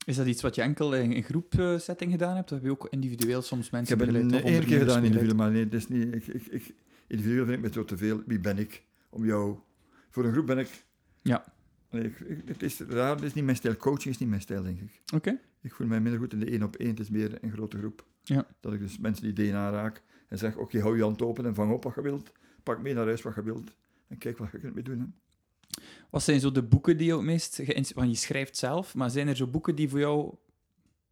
Is 0.05 0.15
dat 0.15 0.27
iets 0.27 0.41
wat 0.41 0.55
je 0.55 0.61
enkel 0.61 0.95
in 0.95 1.11
een 1.11 1.23
groepsetting 1.23 2.11
gedaan 2.11 2.35
hebt? 2.35 2.51
Of 2.51 2.57
heb 2.57 2.65
je 2.65 2.71
ook 2.71 2.87
individueel 2.89 3.41
soms 3.41 3.65
Ik 3.65 3.71
mensen 3.71 3.97
heb 3.97 4.07
het 4.07 4.15
één 4.43 4.65
keer 4.65 4.79
gedaan 4.79 5.03
individueel, 5.03 5.35
maar 5.35 5.51
nee, 5.51 5.63
het 5.63 5.73
is 5.73 5.87
niet, 5.87 6.15
ik, 6.15 6.27
ik, 6.27 6.45
ik, 6.45 6.73
individueel 7.11 7.45
vind 7.45 7.57
ik 7.57 7.63
me 7.63 7.71
zo 7.73 7.83
te 7.85 7.97
veel. 7.97 8.21
Wie 8.25 8.39
ben 8.39 8.57
ik 8.57 8.83
om 9.09 9.25
jou... 9.25 9.57
Voor 10.09 10.25
een 10.25 10.31
groep 10.31 10.45
ben 10.45 10.57
ik... 10.57 10.83
Ja. 11.21 11.53
Nee, 11.89 12.03
ik, 12.03 12.19
ik- 12.19 12.47
het 12.47 12.63
is 12.63 12.79
raar, 12.79 13.15
het 13.15 13.23
is 13.23 13.33
niet 13.33 13.43
mijn 13.43 13.55
stijl. 13.57 13.75
Coaching 13.75 14.13
is 14.13 14.17
niet 14.17 14.29
mijn 14.29 14.41
stijl, 14.41 14.63
denk 14.63 14.79
ik. 14.81 15.01
Oké. 15.15 15.39
Ik 15.61 15.73
voel 15.73 15.87
mij 15.87 15.99
minder 16.01 16.19
goed 16.19 16.33
in 16.33 16.39
de 16.39 16.45
één 16.51 16.63
op 16.63 16.75
één. 16.75 16.89
Het 16.89 16.99
is 16.99 17.09
meer 17.09 17.37
een 17.43 17.51
grote 17.51 17.77
groep. 17.77 18.05
Ja. 18.23 18.47
Dat 18.59 18.73
ik 18.73 18.79
dus 18.79 18.97
mensen 18.97 19.23
die 19.23 19.31
ideeën 19.31 19.55
aanraak 19.55 20.01
en 20.27 20.37
zeg, 20.37 20.55
oké, 20.57 20.79
hou 20.79 20.95
je 20.97 21.01
hand 21.03 21.21
open 21.21 21.45
en 21.45 21.55
vang 21.55 21.71
op 21.71 21.83
wat 21.83 21.95
je 21.95 22.01
wilt. 22.01 22.31
Pak 22.63 22.81
mee 22.81 22.93
naar 22.93 23.05
huis 23.05 23.21
wat 23.21 23.35
je 23.35 23.43
wilt. 23.43 23.71
En 24.07 24.17
kijk 24.17 24.37
wat 24.37 24.51
je 24.51 24.59
kunt 24.59 24.73
mee 24.73 24.83
doen. 24.83 24.99
Hè. 24.99 25.05
Wat 26.09 26.23
zijn 26.23 26.39
zo 26.39 26.51
de 26.51 26.63
boeken 26.63 26.97
die 26.97 27.07
je 27.07 27.13
het 27.15 27.21
meest. 27.23 27.61
Want 27.93 28.09
je 28.09 28.15
schrijft 28.15 28.57
zelf, 28.57 28.95
maar 28.95 29.09
zijn 29.09 29.27
er 29.27 29.35
zo 29.35 29.47
boeken 29.47 29.75
die 29.75 29.89
voor 29.89 29.99
jou... 29.99 30.35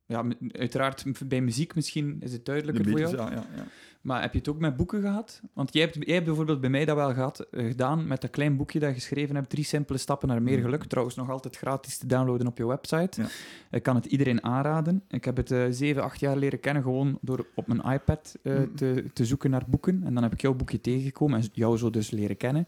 Ja, 0.09 0.23
uiteraard 0.51 1.05
bij 1.27 1.41
muziek 1.41 1.75
misschien 1.75 2.17
is 2.19 2.31
het 2.31 2.45
De 2.45 2.51
duidelijker 2.51 2.89
voor 2.89 2.99
jou. 2.99 3.15
Ja, 3.15 3.31
ja, 3.31 3.45
ja. 3.55 3.63
Maar 4.01 4.21
heb 4.21 4.31
je 4.33 4.39
het 4.39 4.47
ook 4.49 4.59
met 4.59 4.75
boeken 4.77 5.01
gehad? 5.01 5.41
Want 5.53 5.73
jij 5.73 5.81
hebt, 5.83 5.95
jij 6.05 6.13
hebt 6.13 6.25
bijvoorbeeld 6.25 6.61
bij 6.61 6.69
mij 6.69 6.85
dat 6.85 6.95
wel 6.95 7.13
gehad, 7.13 7.39
eh, 7.39 7.65
gedaan 7.65 8.07
met 8.07 8.21
dat 8.21 8.29
klein 8.29 8.57
boekje 8.57 8.79
dat 8.79 8.89
je 8.89 8.95
geschreven 8.95 9.35
hebt. 9.35 9.49
Drie 9.49 9.63
simpele 9.63 9.97
stappen 9.99 10.27
naar 10.27 10.41
meer 10.41 10.57
Mhm. 10.57 10.63
geluk. 10.65 10.83
Trouwens, 10.83 11.15
nog 11.15 11.29
altijd 11.29 11.57
gratis 11.57 11.97
te 11.97 12.07
downloaden 12.07 12.47
op 12.47 12.57
je 12.57 12.67
website. 12.67 13.21
Ja. 13.21 13.27
Ik 13.71 13.83
kan 13.83 13.95
het 13.95 14.05
iedereen 14.05 14.43
aanraden. 14.43 15.03
Ik 15.09 15.25
heb 15.25 15.37
het 15.37 15.51
eh, 15.51 15.63
zeven, 15.69 16.03
acht 16.03 16.19
jaar 16.19 16.37
leren 16.37 16.59
kennen 16.59 16.83
gewoon 16.83 17.17
door 17.21 17.45
op 17.55 17.67
mijn 17.67 17.81
iPad 17.93 18.35
eh, 18.43 18.53
Mhm. 18.53 18.75
te, 18.75 19.03
te 19.13 19.25
zoeken 19.25 19.49
naar 19.49 19.63
boeken. 19.67 20.01
En 20.05 20.13
dan 20.13 20.23
heb 20.23 20.33
ik 20.33 20.41
jouw 20.41 20.53
boekje 20.53 20.81
tegengekomen 20.81 21.39
en 21.41 21.47
jou 21.53 21.77
zo 21.77 21.89
dus 21.89 22.11
leren 22.11 22.37
kennen. 22.37 22.67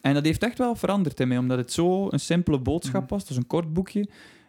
En 0.00 0.14
dat 0.14 0.24
heeft 0.24 0.42
echt 0.42 0.58
wel 0.58 0.74
veranderd 0.74 1.20
in 1.20 1.28
mij, 1.28 1.38
omdat 1.38 1.58
het 1.58 1.72
zo 1.72 2.08
een 2.10 2.20
simpele 2.20 2.58
boodschap 2.58 3.02
Mhm. 3.02 3.10
was. 3.12 3.30
Is 3.30 3.36
een 3.36 3.46
kort 3.46 3.72
boekje. 3.72 4.08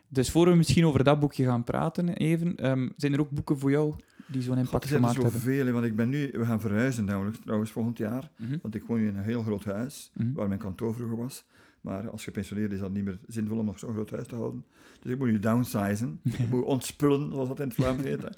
Dus 0.10 0.32
voor 0.32 0.48
we 0.50 0.56
misschien 0.56 0.86
over 0.86 1.04
dat 1.04 1.20
boekje 1.20 1.46
gaan 1.46 1.64
praten, 1.64 2.10
even, 2.10 2.56
ehm, 2.56 2.90
zijn 2.98 3.14
er 3.14 3.20
ook 3.20 3.30
boeken 3.30 3.60
voor 3.60 3.72
jou 3.72 3.96
die 4.28 4.42
zo'n 4.42 4.56
God, 4.56 4.64
impact 4.66 4.84
er 4.84 4.90
zijn 4.90 5.04
er 5.04 5.10
gemaakt 5.10 5.24
hebben? 5.34 5.42
zoveel, 5.56 5.72
want 5.74 5.86
ik 5.86 5.96
ben 5.96 6.10
nu... 6.10 6.30
We 6.32 6.46
gaan 6.46 6.62
verhuizen 6.62 7.06
namelijk, 7.06 7.36
trouwens, 7.36 7.72
volgend 7.72 7.98
jaar. 7.98 8.30
Mhm. 8.38 8.58
Want 8.62 8.76
ik 8.76 8.84
woon 8.84 8.98
nu 9.00 9.08
in 9.08 9.16
een 9.16 9.24
heel 9.24 9.44
groot 9.44 9.64
huis, 9.66 10.12
Mhm. 10.14 10.34
waar 10.34 10.48
mijn 10.48 10.60
kantoor 10.60 10.94
vroeger 10.96 11.18
was. 11.18 11.46
Maar 11.82 12.10
als 12.10 12.24
gepensioneerd 12.24 12.72
is 12.72 12.80
dat 12.80 12.92
niet 12.94 13.04
meer 13.04 13.20
zinvol 13.28 13.58
om 13.58 13.66
nog 13.66 13.80
zo'n 13.80 13.94
groot 13.94 14.10
huis 14.12 14.28
te 14.28 14.36
houden. 14.36 14.66
Dus 15.02 15.12
ik 15.12 15.18
moet 15.18 15.28
nu 15.28 15.40
downsizen. 15.40 16.20
Ik 16.40 16.50
moet 16.50 16.64
ontspullen, 16.64 17.32
zoals 17.32 17.48
dat 17.48 17.60
in 17.60 17.66
het 17.66 17.74
Vlaams 17.74 18.04
heet. 18.04 18.38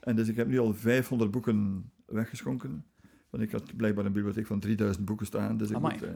En 0.00 0.16
dus 0.16 0.28
ik 0.28 0.36
heb 0.36 0.48
nu 0.48 0.58
al 0.58 0.74
500 0.74 1.30
boeken 1.30 1.90
weggeschonken. 2.06 2.84
Want 3.30 3.42
ik 3.42 3.52
had 3.52 3.76
blijkbaar 3.76 4.04
een 4.04 4.12
bibliotheek 4.12 4.46
van 4.46 4.60
3000 4.60 5.04
boeken 5.04 5.26
staan. 5.26 5.56
Dus 5.56 5.70
ik 5.70 5.76
Amai. 5.76 5.98
moet 6.00 6.10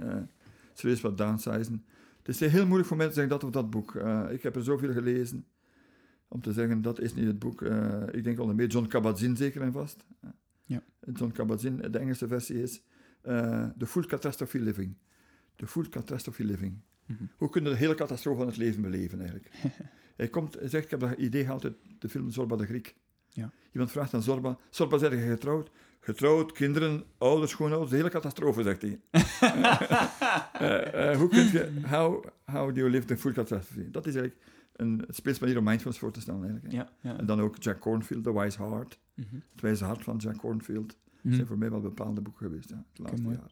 serieus 0.73 1.01
wat 1.01 1.19
downsizen. 1.19 1.85
Het 2.25 2.41
is 2.41 2.51
heel 2.51 2.65
moeilijk 2.65 2.89
voor 2.89 2.97
mij 2.97 3.07
te 3.07 3.13
zeggen 3.13 3.33
dat 3.33 3.45
of 3.45 3.51
dat 3.51 3.71
boek. 3.71 3.95
Eh, 3.95 4.25
ik 4.31 4.43
heb 4.43 4.57
er 4.57 4.65
zoveel 4.65 4.93
gelezen. 4.93 5.47
Om 6.29 6.41
te 6.41 6.53
zeggen, 6.53 6.83
dat 6.83 7.01
is 7.01 7.15
niet 7.15 7.27
het 7.27 7.39
boek. 7.39 7.63
Eh, 7.63 8.03
ik 8.13 8.25
denk 8.25 8.39
al 8.39 8.55
meer 8.55 8.67
John 8.67 8.87
Kabat-Zinn 8.87 9.37
zeker 9.37 9.63
en 9.63 9.73
vast. 9.73 10.05
Ja. 10.65 10.83
John 11.13 11.33
Kabat-Zinn, 11.33 11.77
de 11.77 11.99
Engelse 11.99 12.29
versie 12.29 12.63
is 12.63 12.83
eh 13.23 13.69
The 13.79 13.87
Full 13.87 14.07
Catastrophe 14.07 14.59
Living. 14.59 14.97
The 15.57 15.67
Full 15.67 15.89
Catastrophe 15.89 16.45
Living. 16.45 16.81
Mhm. 17.07 17.25
Hoe 17.37 17.51
kun 17.51 17.65
je 17.65 17.71
de 17.71 17.77
hele 17.77 17.95
catastrofe 17.95 18.39
van 18.39 18.47
het 18.47 18.57
leven 18.57 18.83
beleven 18.83 19.19
eigenlijk? 19.19 19.51
hij, 20.17 20.29
komt, 20.29 20.55
hij 20.55 20.69
zegt, 20.69 20.85
ik 20.85 20.91
heb 20.91 21.01
dat 21.01 21.19
idee 21.19 21.43
gehaald 21.43 21.65
uit 21.65 21.77
de 21.99 22.09
film 22.09 22.31
Zorba 22.31 22.57
de 22.57 22.67
Griek. 22.67 22.95
Ja. 23.29 23.53
Iemand 23.73 23.91
vraagt 23.91 24.15
aan 24.15 24.23
Zorba, 24.23 24.59
Zorba, 24.71 24.99
zeg 24.99 25.11
je 25.11 25.19
getrouwd? 25.19 25.71
Getrouwd, 26.05 26.53
kinderen, 26.53 27.05
ouders, 27.19 27.51
schoonouders, 27.51 27.91
de 27.91 27.97
hele 27.97 28.11
catastrofe, 28.11 28.63
zegt 28.63 28.83
hij. 28.83 29.01
Eh, 30.53 31.17
hoe 31.17 31.29
kun 31.29 31.45
je, 31.53 31.69
how, 31.87 32.25
how 32.45 32.67
do 32.75 32.81
you 32.81 32.91
live 32.91 33.07
the 33.07 33.17
full 33.17 33.33
catastrophe? 33.33 33.91
Dat 33.91 34.07
is 34.07 34.15
eigenlijk 34.15 34.45
een 34.77 35.05
speelsmanier 35.09 35.59
om 35.59 35.65
mindfulness 35.65 35.99
voor 36.01 36.13
te 36.13 36.21
stellen 36.21 36.43
eigenlijk. 36.43 36.73
Ja, 36.75 36.89
ja. 37.01 37.19
En 37.19 37.27
dan 37.27 37.41
ook 37.41 37.57
Jack 37.63 37.79
Cornfield, 37.81 38.25
The 38.25 38.41
Wise 38.41 38.63
Heart. 38.63 38.99
Mhm. 39.15 39.27
Het 39.53 39.61
wijze 39.61 39.85
hart 39.85 40.03
van 40.03 40.17
Jack 40.17 40.37
Cornfield. 40.37 40.97
Mhm. 41.23 41.35
zijn 41.35 41.47
voor 41.47 41.59
mij 41.59 41.71
wel 41.71 41.81
bepaalde 41.81 42.21
boeken 42.21 42.47
geweest, 42.47 42.69
ja, 42.71 42.85
de 42.93 43.03
laatste 43.03 43.23
jaren. 43.29 43.51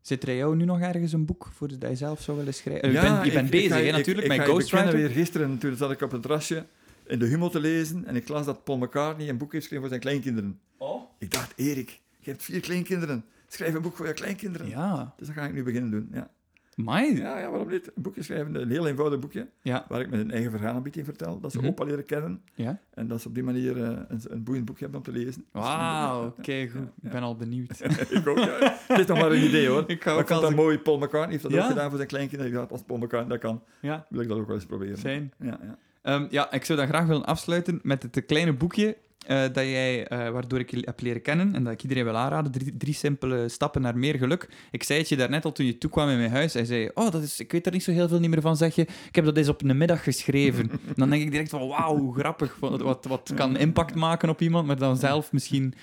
Zit 0.00 0.22
er 0.28 0.36
jou 0.36 0.56
nu 0.56 0.64
nog 0.64 0.80
ergens 0.80 1.12
een 1.12 1.24
boek 1.24 1.48
voor 1.52 1.68
dat 1.78 1.90
je 1.90 1.96
zelf 1.96 2.20
zou 2.22 2.36
willen 2.36 2.54
schrijven? 2.54 2.92
Ja, 2.92 3.24
je 3.24 3.32
bent, 3.32 3.44
je 3.46 3.50
bezig, 3.50 3.70
ga- 3.72 3.76
hè, 3.78 3.82
ik- 3.82 3.92
natuurlijk, 3.92 4.26
ik 4.26 4.36
met 4.36 4.46
Ghostwriter. 4.46 4.92
weer 4.92 5.08
gisteren, 5.10 5.58
toen 5.58 5.76
zat 5.76 5.90
ik 5.90 6.00
op 6.00 6.10
het 6.10 6.22
terrasje 6.22 6.66
in 7.06 7.18
de 7.18 7.26
Humo 7.26 7.48
te 7.48 7.60
lezen 7.60 8.04
en 8.04 8.16
ik 8.16 8.28
las 8.28 8.46
dat 8.46 8.64
Paul 8.64 8.78
McCartney 8.78 9.28
een 9.28 9.38
boek 9.38 9.52
heeft 9.52 9.66
geschreven 9.66 9.88
voor 9.88 9.88
zijn 9.88 10.00
kleinkinderen. 10.00 10.60
Oh. 10.78 10.91
Ik 11.22 11.30
dacht, 11.30 11.52
Erik, 11.56 12.00
je 12.18 12.30
hebt 12.30 12.42
vier 12.42 12.60
kleinkinderen. 12.60 13.24
Schrijf 13.48 13.74
een 13.74 13.82
boek 13.82 13.96
voor 13.96 14.06
je 14.06 14.12
kleinkinderen. 14.12 14.68
Ja, 14.68 15.14
Dus 15.16 15.26
dat 15.26 15.36
ga 15.36 15.44
ik 15.46 15.52
nu 15.52 15.62
beginnen 15.62 15.90
doen. 15.90 16.08
Ja, 16.12 16.30
mai. 16.74 17.16
ja, 17.16 17.38
ja 17.38 17.50
waarom 17.50 17.68
niet? 17.68 17.86
Een 17.86 18.02
boekje 18.02 18.22
schrijven, 18.22 18.54
een 18.54 18.70
heel 18.70 18.86
eenvoudig 18.86 19.18
boekje, 19.18 19.48
Ja, 19.62 19.84
waar 19.88 20.00
ik 20.00 20.10
met 20.10 20.20
een 20.20 20.30
eigen 20.30 20.50
verhaal 20.50 20.76
een 20.76 20.82
beetje 20.82 21.00
in 21.00 21.06
vertel. 21.06 21.40
Dat 21.40 21.52
ze 21.52 21.58
Mhm. 21.58 21.66
opa 21.66 21.84
leren 21.84 22.04
kennen 22.04 22.42
ja. 22.54 22.78
en 22.94 23.08
dat 23.08 23.20
ze 23.20 23.28
op 23.28 23.34
die 23.34 23.42
manier 23.42 23.82
eh, 23.82 23.98
een, 24.08 24.20
een 24.28 24.42
boeiend 24.42 24.64
boekje 24.66 24.82
hebben 24.84 25.00
om 25.06 25.12
te 25.14 25.20
lezen. 25.20 25.44
Wauw, 25.52 26.26
oké, 26.26 26.68
goed. 26.68 26.88
Ik 27.02 27.10
ben 27.10 27.22
al 27.22 27.36
benieuwd. 27.36 27.80
ik 28.10 28.26
ook, 28.26 28.38
ja. 28.38 28.76
Het 28.88 28.98
is 28.98 29.06
nog 29.06 29.18
maar 29.18 29.30
een 29.32 29.44
idee 29.44 29.68
hoor. 29.68 29.84
Ik 29.90 30.02
ga 30.02 30.12
ook 30.12 30.30
als 30.30 30.40
dat 30.40 30.50
ik- 30.50 30.56
mooi. 30.56 30.78
Paul 30.78 30.96
McCartney 30.98 31.30
heeft 31.30 31.42
dat 31.42 31.54
ook 31.54 31.62
gedaan 31.68 31.88
voor 31.88 31.96
zijn 31.96 32.08
kleinkinderen. 32.08 32.52
Ik 32.52 32.58
dacht, 32.58 32.70
als 32.72 32.82
Paul 32.82 32.98
McCartney 32.98 33.28
dat 33.38 33.38
kan, 33.38 33.62
Ja, 33.80 34.06
wil 34.08 34.20
ik 34.20 34.28
dat 34.28 34.38
ook 34.38 34.46
wel 34.46 34.56
eens 34.56 34.66
proberen. 34.66 34.98
fijn. 34.98 35.32
Ja, 35.38 35.58
ja. 35.62 35.78
Ehm, 36.02 36.26
ja, 36.30 36.52
ik 36.52 36.64
zou 36.64 36.78
dat 36.78 36.88
graag 36.88 37.06
willen 37.06 37.24
afsluiten 37.24 37.80
met 37.82 38.02
het 38.02 38.24
kleine 38.26 38.52
boekje 38.52 38.96
eh, 39.26 39.40
dat 39.42 39.54
jij, 39.54 40.06
eh, 40.06 40.30
waardoor 40.30 40.58
ik 40.58 40.70
je 40.70 40.82
heb 40.84 41.00
leren 41.00 41.22
kennen 41.22 41.54
en 41.54 41.64
dat 41.64 41.72
ik 41.72 41.82
iedereen 41.82 42.04
wil 42.04 42.16
aanraden. 42.16 42.52
Drie, 42.52 42.76
drie 42.76 42.94
simpele 42.94 43.48
stappen 43.48 43.82
naar 43.82 43.98
meer 43.98 44.18
geluk. 44.18 44.48
Ik 44.70 44.82
zei 44.82 44.98
het 44.98 45.08
je 45.08 45.16
daarnet 45.16 45.44
al 45.44 45.52
toen 45.52 45.66
je 45.66 45.78
toekwam 45.78 46.08
in 46.08 46.18
mijn 46.18 46.30
huis. 46.30 46.52
Hij 46.52 46.64
zei, 46.64 46.90
oh, 46.94 47.10
dat 47.10 47.22
is, 47.22 47.40
ik 47.40 47.52
weet 47.52 47.66
er 47.66 47.72
niet 47.72 47.82
zo 47.82 47.92
heel 47.92 48.08
veel 48.08 48.20
niet 48.20 48.30
meer 48.30 48.40
van, 48.40 48.56
zeg 48.56 48.74
je. 48.74 48.82
Ik 48.82 49.14
heb 49.14 49.24
dat 49.24 49.36
eens 49.36 49.48
op 49.48 49.62
een 49.62 49.76
middag 49.76 50.02
geschreven. 50.02 50.70
dan 50.96 51.10
denk 51.10 51.22
ik 51.22 51.30
direct 51.30 51.50
van, 51.50 51.68
wauw, 51.68 51.98
hoe 51.98 52.14
grappig. 52.14 52.56
Wat, 52.60 53.04
wat, 53.04 53.32
kan 53.34 53.56
impact 53.56 53.94
maken 53.94 54.28
op 54.28 54.40
iemand, 54.40 54.66
maar 54.66 54.78
dan 54.78 54.96
zelf 54.96 55.32
misschien 55.32 55.74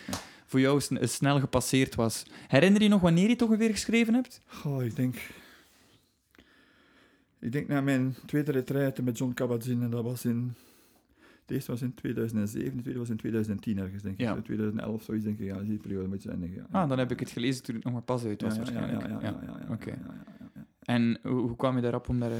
voor 0.45 0.59
jou 0.59 0.81
sn- 0.81 1.05
snel 1.05 1.39
gepasseerd 1.39 1.95
was. 1.95 2.25
Herinner 2.47 2.81
je 2.81 2.89
nog 2.89 3.01
wanneer 3.01 3.23
je 3.23 3.31
het 3.31 3.41
ongeveer 3.41 3.69
geschreven 3.69 4.13
hebt? 4.13 4.41
Goh, 4.45 4.83
ik 4.83 4.95
denk... 4.95 5.15
Ik 7.41 7.51
denk 7.51 7.67
na 7.67 7.81
mijn 7.81 8.15
tweede 8.25 8.51
retraite 8.51 9.03
met 9.03 9.17
John 9.17 9.33
Kabat-Zinn, 9.33 9.83
en 9.83 9.89
dat 9.89 10.03
was 10.03 10.25
in... 10.25 10.55
De 11.49 11.55
eerste 11.55 11.71
was 11.71 11.81
in 11.81 11.93
2007, 11.93 12.75
de 12.75 12.81
tweede 12.81 12.99
was 12.99 13.09
in 13.09 13.17
2010 13.17 13.77
ergens, 13.77 14.03
denk 14.03 14.13
ik. 14.13 14.21
Ja. 14.21 14.35
In 14.35 14.41
2011, 14.41 15.03
zoiets 15.03 15.25
denk 15.25 15.39
ik. 15.39 15.45
Ja, 15.45 15.61
die 15.61 15.77
periode 15.77 16.07
moet 16.07 16.23
je 16.23 16.27
zijn, 16.29 16.39
denk 16.39 16.51
ik. 16.51 16.57
Ja. 16.57 16.81
Ah, 16.81 16.89
dan 16.89 16.99
heb 16.99 17.11
ik 17.11 17.19
het 17.19 17.29
gelezen 17.29 17.63
toen 17.63 17.75
het 17.75 17.83
nog 17.83 17.93
maar 17.93 18.01
pas 18.01 18.25
uit 18.25 18.41
was 18.41 18.57
waarschijnlijk. 18.57 19.07
ja, 19.07 19.19
ja, 19.19 19.39
ja, 19.41 19.73
Oké. 19.73 19.97
En 20.79 21.19
hoe, 21.23 21.55
kwam 21.55 21.75
je 21.75 21.81
daarop 21.81 22.09
om 22.09 22.19
daar... 22.19 22.31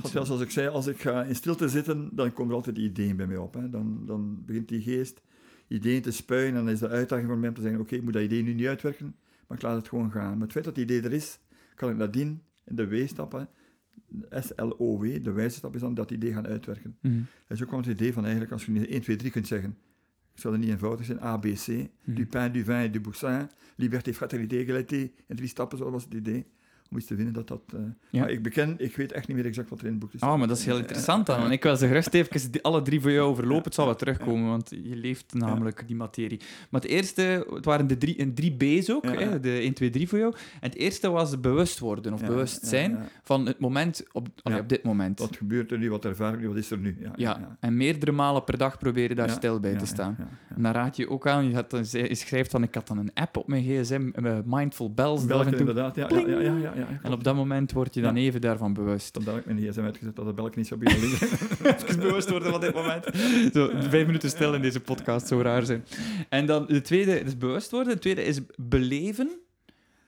God, 0.00 0.12
ja, 0.12 0.24
zoals 0.24 0.40
ik 0.40 0.50
zei, 0.50 0.68
als 0.68 0.86
ik 0.86 1.00
ga 1.00 1.24
in 1.24 1.34
stilte 1.34 1.68
zitten, 1.68 2.10
dan 2.12 2.32
komen 2.32 2.50
er 2.50 2.56
altijd 2.56 2.78
ideeën 2.78 3.16
bij 3.16 3.26
mij 3.26 3.36
op. 3.36 3.54
Hè. 3.54 3.70
Dan, 3.70 4.06
dan 4.06 4.42
begint 4.44 4.68
die 4.68 4.82
geest 4.82 5.22
ideeën 5.68 6.02
te 6.02 6.10
spuien. 6.10 6.48
En 6.48 6.54
dan 6.54 6.68
is 6.68 6.78
de 6.78 6.88
uitdaging 6.88 7.28
voor 7.28 7.38
mij 7.38 7.48
om 7.48 7.54
te 7.54 7.60
zeggen, 7.60 7.80
oké, 7.80 7.94
ik 7.94 8.02
moet 8.02 8.12
dat 8.12 8.22
idee 8.22 8.42
nu 8.42 8.54
niet 8.54 8.66
uitwerken, 8.66 9.16
maar 9.46 9.56
ik 9.56 9.62
laat 9.62 9.76
het 9.76 9.88
gewoon 9.88 10.10
gaan. 10.10 10.32
Maar 10.32 10.42
het 10.42 10.52
feit 10.52 10.64
dat 10.64 10.76
het 10.76 10.84
idee 10.84 11.02
er 11.02 11.12
is, 11.12 11.38
kan 11.74 11.90
ik 11.90 11.96
nadien 11.96 12.42
in 12.64 12.76
de 12.76 12.88
W-stappen, 12.88 13.48
S-L-O-W, 14.30 15.22
de 15.22 15.32
wijze 15.32 15.56
stap 15.56 15.74
is 15.74 15.80
dan 15.80 15.94
dat 15.94 16.10
idee 16.10 16.32
gaan 16.32 16.46
uitwerken. 16.46 16.96
Mhm. 17.00 17.20
En 17.46 17.56
zo 17.56 17.66
kwam 17.66 17.80
het 17.80 17.88
idee 17.88 18.12
van 18.12 18.22
eigenlijk, 18.22 18.52
als 18.52 18.64
je 18.64 18.72
nu 18.72 18.86
1, 18.86 19.00
2, 19.00 19.16
3 19.16 19.30
kunt 19.30 19.46
zeggen, 19.46 19.76
ik 20.34 20.40
zal 20.40 20.52
het 20.52 20.60
niet 20.60 20.70
eenvoudig 20.70 21.06
zijn, 21.06 21.22
A, 21.22 21.36
B, 21.36 21.44
C, 21.44 21.66
du 22.04 22.26
pain, 22.26 22.52
du 22.52 22.64
vin 22.64 22.74
et 22.74 22.92
du 22.92 23.00
boussin, 23.00 23.48
liberté, 23.76 24.14
fraternité, 24.14 24.56
égalité, 24.56 25.10
in 25.26 25.36
drie 25.36 25.48
stappen, 25.48 25.78
zo 25.78 25.90
was 25.90 26.04
het 26.04 26.14
idee, 26.14 26.46
om 26.90 26.96
iets 26.96 27.06
te 27.06 27.14
vinden 27.14 27.32
dat 27.34 27.48
dat... 27.48 27.60
eh, 27.74 27.78
Ja. 28.10 28.20
Maar 28.20 28.30
ik 28.30 28.42
beken, 28.42 28.74
ik 28.78 28.96
weet 28.96 29.12
echt 29.12 29.28
niet 29.28 29.36
meer 29.36 29.46
exact 29.46 29.70
wat 29.70 29.78
er 29.78 29.84
in 29.84 29.90
het 29.90 30.00
boek 30.00 30.12
is. 30.12 30.20
Oh, 30.20 30.36
maar 30.38 30.48
dat 30.48 30.58
is 30.58 30.64
heel 30.64 30.78
interessant 30.78 31.26
dan. 31.26 31.40
Want 31.40 31.52
ik 31.52 31.62
wil 31.62 31.76
ze 31.76 31.86
gerust 31.86 32.14
even 32.14 32.50
die- 32.50 32.62
alle 32.62 32.82
drie 32.82 33.00
voor 33.00 33.10
jou 33.10 33.28
overlopen. 33.30 33.64
Het 33.64 33.74
zal 33.74 33.84
wel 33.84 33.94
terugkomen, 33.96 34.48
want 34.48 34.70
je 34.70 34.96
leeft 34.96 35.34
namelijk 35.34 35.82
die 35.86 35.96
materie. 35.96 36.40
Maar 36.70 36.80
het 36.80 36.90
eerste, 36.90 37.46
het 37.54 37.64
waren 37.64 37.86
de 37.86 37.98
drie, 37.98 38.32
drie 38.32 38.52
B's 38.56 38.90
ook, 38.90 39.04
hè, 39.04 39.40
de 39.40 39.58
1, 39.60 39.72
2, 39.74 39.90
3 39.90 40.08
voor 40.08 40.18
jou. 40.18 40.34
En 40.60 40.68
het 40.68 40.74
eerste 40.78 41.10
was 41.10 41.40
bewust 41.40 41.78
worden 41.78 42.12
of 42.12 42.20
ja, 42.20 42.26
ja. 42.90 43.06
van 43.22 43.46
het 43.46 43.58
moment, 43.58 44.02
op, 44.12 44.28
allee, 44.42 44.60
op 44.60 44.68
dit 44.68 44.82
moment. 44.82 45.18
Wat 45.18 45.36
gebeurt 45.36 45.72
er 45.72 45.78
nu, 45.78 45.90
wat 45.90 46.04
ervaar 46.04 46.32
ik 46.34 46.40
nu, 46.40 46.48
wat 46.48 46.56
is 46.56 46.70
er 46.70 46.78
nu? 46.78 46.96
Ja, 47.00 47.12
ja. 47.16 47.56
en 47.60 47.76
meerdere 47.76 48.12
malen 48.12 48.44
per 48.44 48.58
dag 48.58 48.78
proberen 48.78 49.16
daar 49.16 49.30
stil 49.30 49.60
bij 49.60 49.74
te 49.76 49.86
staan. 49.86 50.16
En 50.56 50.62
dan 50.62 50.72
raad 50.72 50.96
je 50.96 51.08
ook 51.10 51.26
aan, 51.28 51.48
je, 51.48 51.54
had, 51.54 51.88
je 51.90 52.14
schrijft 52.14 52.50
dan, 52.50 52.62
ik 52.62 52.74
had 52.74 52.86
dan 52.86 52.98
een 52.98 53.10
app 53.14 53.36
op 53.36 53.48
mijn 53.48 53.62
gsm, 53.62 54.10
eh, 54.14 54.38
Mindful 54.44 54.92
Bells, 54.94 55.20
dat 55.26 55.30
af 55.30 55.44
Belken 55.44 55.46
en 55.46 55.58
toe- 55.58 55.60
inderdaad, 55.68 55.94
ja, 55.96 56.08
ja, 56.40 56.56
ja, 56.56 56.72
ja, 56.76 57.00
en 57.02 57.12
op 57.12 57.24
dat 57.24 57.34
moment 57.34 57.72
word 57.72 57.94
je 57.94 58.00
dan 58.00 58.16
even 58.16 58.40
daarvan 58.40 58.72
bewust. 58.72 59.18
Heb 59.24 59.36
ik 59.36 59.46
mijn 59.46 59.58
gsm 59.58 59.80
uitgezet 59.80 60.16
dat 60.16 60.26
de 60.26 60.32
belk 60.32 60.56
niet 60.56 60.78
beginnen 60.78 61.08
liggen. 61.08 61.28
even 61.88 62.00
bewust 62.00 62.30
worden 62.30 62.50
van 62.50 62.60
dit 62.60 62.74
moment. 62.74 63.04
Zo, 63.52 63.70
vijf 63.74 64.06
minuten 64.06 64.30
stil 64.30 64.54
in 64.54 64.62
deze 64.62 64.80
podcast 64.80 65.26
zou 65.26 65.42
raar 65.42 65.64
zijn. 65.64 65.84
En 66.28 66.46
dan 66.46 66.66
de 66.66 66.80
tweede 66.80 67.20
is 67.20 67.38
bewust 67.38 67.70
worden. 67.70 67.94
De 67.94 67.98
tweede 67.98 68.24
is 68.24 68.40
beleven. 68.56 69.30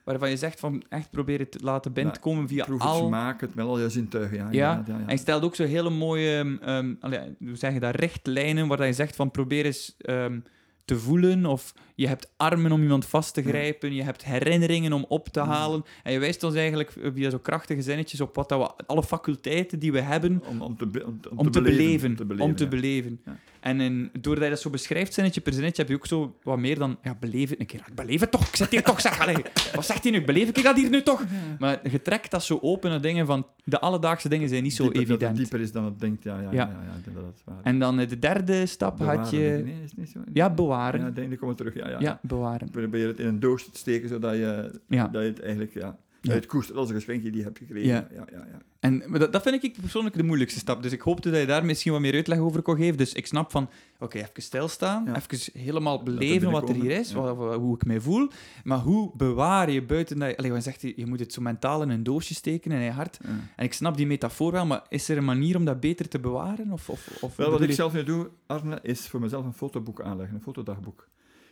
Waarvan 0.03 0.29
je 0.29 0.37
zegt 0.37 0.59
van 0.59 0.83
echt 0.89 1.11
proberen 1.11 1.49
te 1.49 1.59
laten 1.61 1.93
binnenkomen 1.93 2.47
via 2.47 2.65
Proef 2.65 2.79
het, 2.79 2.89
al... 2.89 3.07
smaak 3.07 3.41
het, 3.41 3.55
met 3.55 3.65
al 3.65 3.79
je 3.79 3.89
zintuigen. 3.89 4.37
Ja, 4.37 4.47
Ja, 4.51 4.51
ja, 4.51 4.83
ja. 4.87 4.99
En 5.05 5.11
je 5.13 5.17
stelt 5.17 5.43
ook 5.43 5.55
zo 5.55 5.63
hele 5.63 5.89
mooie, 5.89 6.37
ehm, 6.37 6.55
ehm, 6.61 6.93
allee, 6.99 7.19
hoe 7.39 7.55
zeg 7.55 7.73
je 7.73 7.79
dat, 7.79 7.95
richtlijnen, 7.95 8.67
waar 8.67 8.85
je 8.85 8.93
zegt 8.93 9.15
van 9.15 9.31
probeer 9.31 9.65
eens 9.65 9.95
ehm, 9.97 10.39
te 10.85 10.99
voelen, 10.99 11.45
of 11.45 11.73
je 11.99 12.07
hebt 12.07 12.31
armen 12.37 12.71
om 12.71 12.81
iemand 12.81 13.05
vast 13.05 13.33
te 13.33 13.41
grijpen, 13.43 13.93
je 13.93 14.03
hebt 14.03 14.25
herinneringen 14.25 14.93
om 14.93 15.05
op 15.07 15.27
te 15.27 15.39
halen. 15.39 15.83
En 16.03 16.11
je 16.13 16.19
wijst 16.19 16.43
ons 16.43 16.55
eigenlijk 16.55 16.93
via 17.13 17.29
zo 17.29 17.37
krachtige 17.37 17.81
zinnetjes 17.81 18.21
op 18.21 18.35
wat 18.35 18.49
dat 18.49 18.59
we, 18.77 18.85
alle 18.85 19.03
faculteiten 19.03 19.79
die 19.79 19.91
we 19.91 19.99
hebben, 20.01 20.41
Om, 20.47 20.61
om, 20.61 20.77
te, 20.77 20.85
be- 20.87 21.05
om, 21.05 21.21
te- 21.21 21.29
om 21.35 21.51
te 21.51 21.61
beleven. 21.61 22.09
Om 22.09 22.15
te 22.15 22.25
beleven. 22.25 22.45
Om 22.49 22.55
te 22.55 22.63
ja. 22.63 22.69
beleven. 22.69 23.19
Ja. 23.25 23.37
En 23.59 23.81
in, 23.81 24.09
doordat 24.19 24.43
je 24.43 24.49
dat 24.49 24.59
zo 24.59 24.69
beschrijft, 24.69 25.13
zinnetje 25.13 25.41
per 25.41 25.53
zinnetje, 25.53 25.81
heb 25.81 25.91
je 25.91 25.97
ook 25.97 26.05
zo 26.07 26.35
wat 26.43 26.57
meer 26.57 26.77
dan... 26.79 26.97
Ja, 27.03 27.15
beleef 27.19 27.49
het 27.49 27.59
een 27.59 27.65
keer. 27.65 27.83
Ik 27.87 27.95
beleef 27.95 28.19
het 28.19 28.31
toch. 28.31 28.47
Ik 28.47 28.55
zit 28.55 28.69
hier 28.71 28.83
toch, 28.83 29.01
zeg. 29.01 29.19
Allee, 29.21 29.35
wat 29.75 29.85
zegt 29.85 30.03
hij 30.03 30.11
nu? 30.11 30.23
Beleef 30.23 30.49
ik 30.49 30.63
dat 30.63 30.75
hier 30.75 30.89
nu 30.89 31.01
toch? 31.03 31.23
Maar 31.59 31.79
je 31.91 32.01
trekt 32.01 32.31
dat 32.31 32.43
zo 32.43 32.59
open 32.61 32.89
naar 32.89 33.01
dingen 33.01 33.25
van... 33.25 33.47
De 33.63 33.79
alledaagse 33.79 34.29
dingen 34.29 34.49
zijn 34.49 34.63
niet 34.63 34.73
zo 34.73 34.83
Dieper, 34.83 34.99
Dat 35.01 35.09
evident. 35.09 35.31
het 35.37 35.39
dieper 35.49 35.59
is 35.67 35.71
dan 35.71 35.85
het 35.85 35.99
denkt, 35.99 36.23
ja, 36.23 36.39
ja, 36.41 36.49
ja. 36.51 36.51
Ja. 36.51 36.69
ik 37.05 37.13
dat 37.13 37.23
dat 37.23 37.41
waar. 37.45 37.55
En 37.63 37.79
dan 37.79 37.99
eh, 37.99 38.07
de 38.07 38.19
derde 38.19 38.65
stap 38.65 38.97
Bewaren, 38.97 39.19
had 39.19 39.31
ik. 39.33 39.39
je... 39.39 39.61
Nee, 39.65 39.73
is 39.83 39.89
het 39.89 39.97
niet 39.97 40.09
zo? 40.09 40.19
Ja, 40.33 40.49
bewaren. 40.49 41.01
Ja, 41.01 41.07
ik 41.07 41.15
denk, 41.15 41.29
die 41.29 41.37
komen 41.37 41.55
terug. 41.55 41.73
Ja, 41.75 41.88
ja, 41.89 41.99
ja. 41.99 42.19
bewaren. 42.21 42.69
Probeer 42.69 43.07
het 43.07 43.19
in 43.19 43.27
een 43.27 43.39
doos 43.39 43.63
te 43.63 43.77
steken, 43.77 44.09
zodat 44.09 44.33
je, 44.35 44.79
dat 44.87 45.11
je 45.11 45.17
het 45.17 45.39
eigenlijk... 45.41 45.73
Ja, 45.73 45.97
Ja. 46.21 46.33
uit 46.33 46.45
koest, 46.45 46.73
als 46.75 46.89
een 46.89 46.95
geschenkje 46.95 47.29
die 47.29 47.37
je 47.39 47.45
hebt 47.45 47.57
gekregen. 47.57 47.87
Ja. 47.89 48.07
Ja. 48.13 48.25
Ja, 48.31 48.45
ja, 48.51 48.61
En 48.79 49.03
maar 49.07 49.19
dat, 49.19 49.31
dat 49.33 49.41
vind 49.41 49.63
ik 49.63 49.75
persoonlijk 49.81 50.15
de 50.15 50.23
moeilijkste 50.23 50.59
stap. 50.59 50.83
Dus 50.83 50.91
ik 50.91 51.01
hoopte 51.01 51.29
dat 51.31 51.39
je 51.39 51.45
daar 51.45 51.65
misschien 51.65 51.91
wat 51.91 52.01
meer 52.01 52.13
uitleg 52.13 52.37
over 52.39 52.61
kon 52.61 52.75
geven. 52.75 52.97
Dus 52.97 53.13
ik 53.13 53.27
snap 53.27 53.51
van, 53.51 53.69
oké, 53.99 54.17
even 54.17 54.41
stilstaan, 54.41 55.05
Ja. 55.05 55.15
even 55.15 55.61
helemaal 55.61 56.03
beleven 56.03 56.51
wat 56.51 56.69
er 56.69 56.75
hier 56.75 56.91
is, 56.91 57.11
ja. 57.11 57.15
wat- 57.21 57.35
wat- 57.37 57.55
hoe 57.55 57.75
ik 57.75 57.85
mij 57.85 57.99
voel. 57.99 58.27
Maar 58.63 58.77
hoe 58.77 59.11
bewaar 59.17 59.71
je 59.71 59.83
buiten 59.83 60.19
dat 60.19 60.29
je... 60.29 60.37
Allee, 60.37 60.61
zegt? 60.61 60.81
Je 60.81 61.05
moet 61.05 61.19
het 61.19 61.33
zo 61.33 61.41
mentaal 61.41 61.81
in 61.81 61.89
een 61.89 62.03
doosje 62.03 62.33
steken, 62.33 62.71
in 62.71 62.79
je 62.81 62.91
hart. 62.91 63.19
En 63.55 63.65
ik 63.65 63.73
snap 63.73 63.97
die 63.97 64.07
metafoor 64.07 64.51
wel, 64.51 64.65
maar 64.65 64.81
is 64.89 65.09
er 65.09 65.17
een 65.17 65.25
manier 65.25 65.55
om 65.55 65.65
dat 65.65 65.79
beter 65.79 66.07
te 66.07 66.19
bewaren? 66.19 66.71
Of, 66.71 66.89
of, 66.89 67.17
of 67.21 67.35
Wel, 67.35 67.51
wat 67.51 67.61
ik 67.61 67.67
je- 67.69 67.73
zelf 67.73 67.93
nu 67.93 68.03
doe, 68.03 68.29
Arne, 68.47 68.79
is 68.81 69.07
voor 69.07 69.19
mezelf 69.19 69.45
een 69.45 69.53
fotoboek 69.53 70.01
aanleggen, 70.01 70.35
een 70.35 70.41
fotodagboek. 70.41 71.07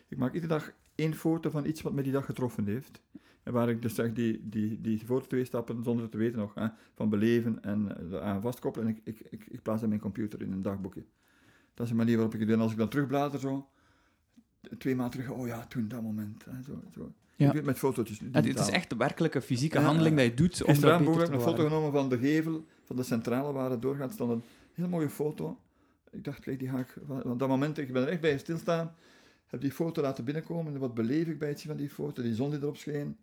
Ik 0.08 0.18
maak 0.18 0.34
iedere 0.34 0.54
dag 0.54 0.72
één 0.96 1.14
foto 1.14 1.50
van 1.50 1.66
iets 1.66 1.82
wat 1.82 1.94
me 1.94 2.02
die 2.04 2.12
dag 2.12 2.26
getroffen 2.26 2.66
heeft. 2.66 3.02
En 3.44 3.54
waar 3.54 3.70
ik 3.70 3.82
dus 3.82 3.96
zeg, 3.96 4.14
die, 4.14 4.50
die, 4.50 4.82
die 4.82 5.06
voor 5.06 5.28
twee 5.28 5.46
stappen, 5.46 5.84
zonder 5.84 6.02
het 6.02 6.12
te 6.12 6.18
weten 6.18 6.40
nog, 6.40 6.54
hè, 6.54 6.68
van 6.96 7.10
beleven 7.10 7.64
en 7.64 8.12
eh, 8.12 8.22
aan 8.22 8.42
vastkoppelen, 8.42 8.88
en 8.88 8.96
ik, 8.96 9.02
ik, 9.04 9.28
ik, 9.30 9.46
ik 9.50 9.62
plaats 9.62 9.82
dat 9.82 9.82
in 9.82 9.90
mijn 9.90 10.02
computer 10.02 10.42
in 10.42 10.52
een 10.52 10.62
dagboekje. 10.62 11.04
Dat 11.74 11.86
is 11.86 11.92
een 11.92 11.98
manier 11.98 12.16
waarop 12.16 12.34
ik 12.34 12.40
het 12.40 12.48
doe. 12.48 12.58
En 12.58 12.64
als 12.64 12.72
ik 12.72 12.78
dan 12.78 12.90
terugblader 12.90 13.40
zo, 13.40 13.70
twee 14.78 14.96
maanden 14.96 15.20
terug, 15.20 15.38
oh 15.38 15.48
ja, 15.48 15.66
toen, 15.66 15.88
dat 15.88 16.02
moment. 16.02 16.46
Hè, 16.46 16.62
zo, 16.64 16.84
zo. 16.94 17.14
Ja. 17.36 17.52
Het 17.52 17.66
met 17.66 17.78
fotootjes. 17.78 18.20
Ja, 18.20 18.42
het 18.42 18.60
is 18.60 18.70
echt 18.70 18.90
de 18.90 18.96
werkelijke 18.96 19.42
fysieke 19.42 19.78
Ja, 19.80 19.84
handeling 19.84 20.20
ja. 20.20 20.22
dat 20.22 20.32
je 20.32 20.36
doet 20.36 20.64
om 20.64 20.74
beter 20.74 20.92
heb 20.92 21.28
ik 21.28 21.34
een 21.34 21.42
foto 21.42 21.64
genomen 21.64 21.92
van 21.92 22.10
de 22.10 22.18
gevel, 22.18 22.66
van 22.84 22.96
de 22.96 23.04
centrale 23.04 23.54
waar 23.54 23.72
het 23.72 23.82
doorgaat. 23.82 24.14
stond 24.14 24.32
een 24.32 24.44
heel 24.74 24.88
mooie 24.88 25.10
foto. 25.10 25.60
Ik 26.12 26.24
dacht, 26.24 26.40
kijk, 26.40 26.60
die 26.60 26.70
ga 26.70 26.80
ik... 26.80 26.94
Want 27.06 27.40
dat 27.40 27.48
moment, 27.48 27.78
ik 27.78 27.94
ben 27.94 28.02
er 28.02 28.08
echt 28.08 28.22
bij 28.22 28.38
stilstaan. 28.38 28.96
Heb 29.48 29.62
die 29.62 29.72
foto 29.72 30.02
laten 30.02 30.24
binnenkomen. 30.24 30.74
En 30.74 30.80
wat 30.80 30.94
beleef 30.94 31.28
ik 31.28 31.40
bij 31.40 31.50
het 31.50 31.60
zien 31.60 31.70
van 31.70 31.78
die 31.78 31.90
foto? 31.90 32.22
Die 32.22 32.36
zon 32.36 32.50
die 32.50 32.60
erop 32.60 32.78
scheen. 32.78 33.18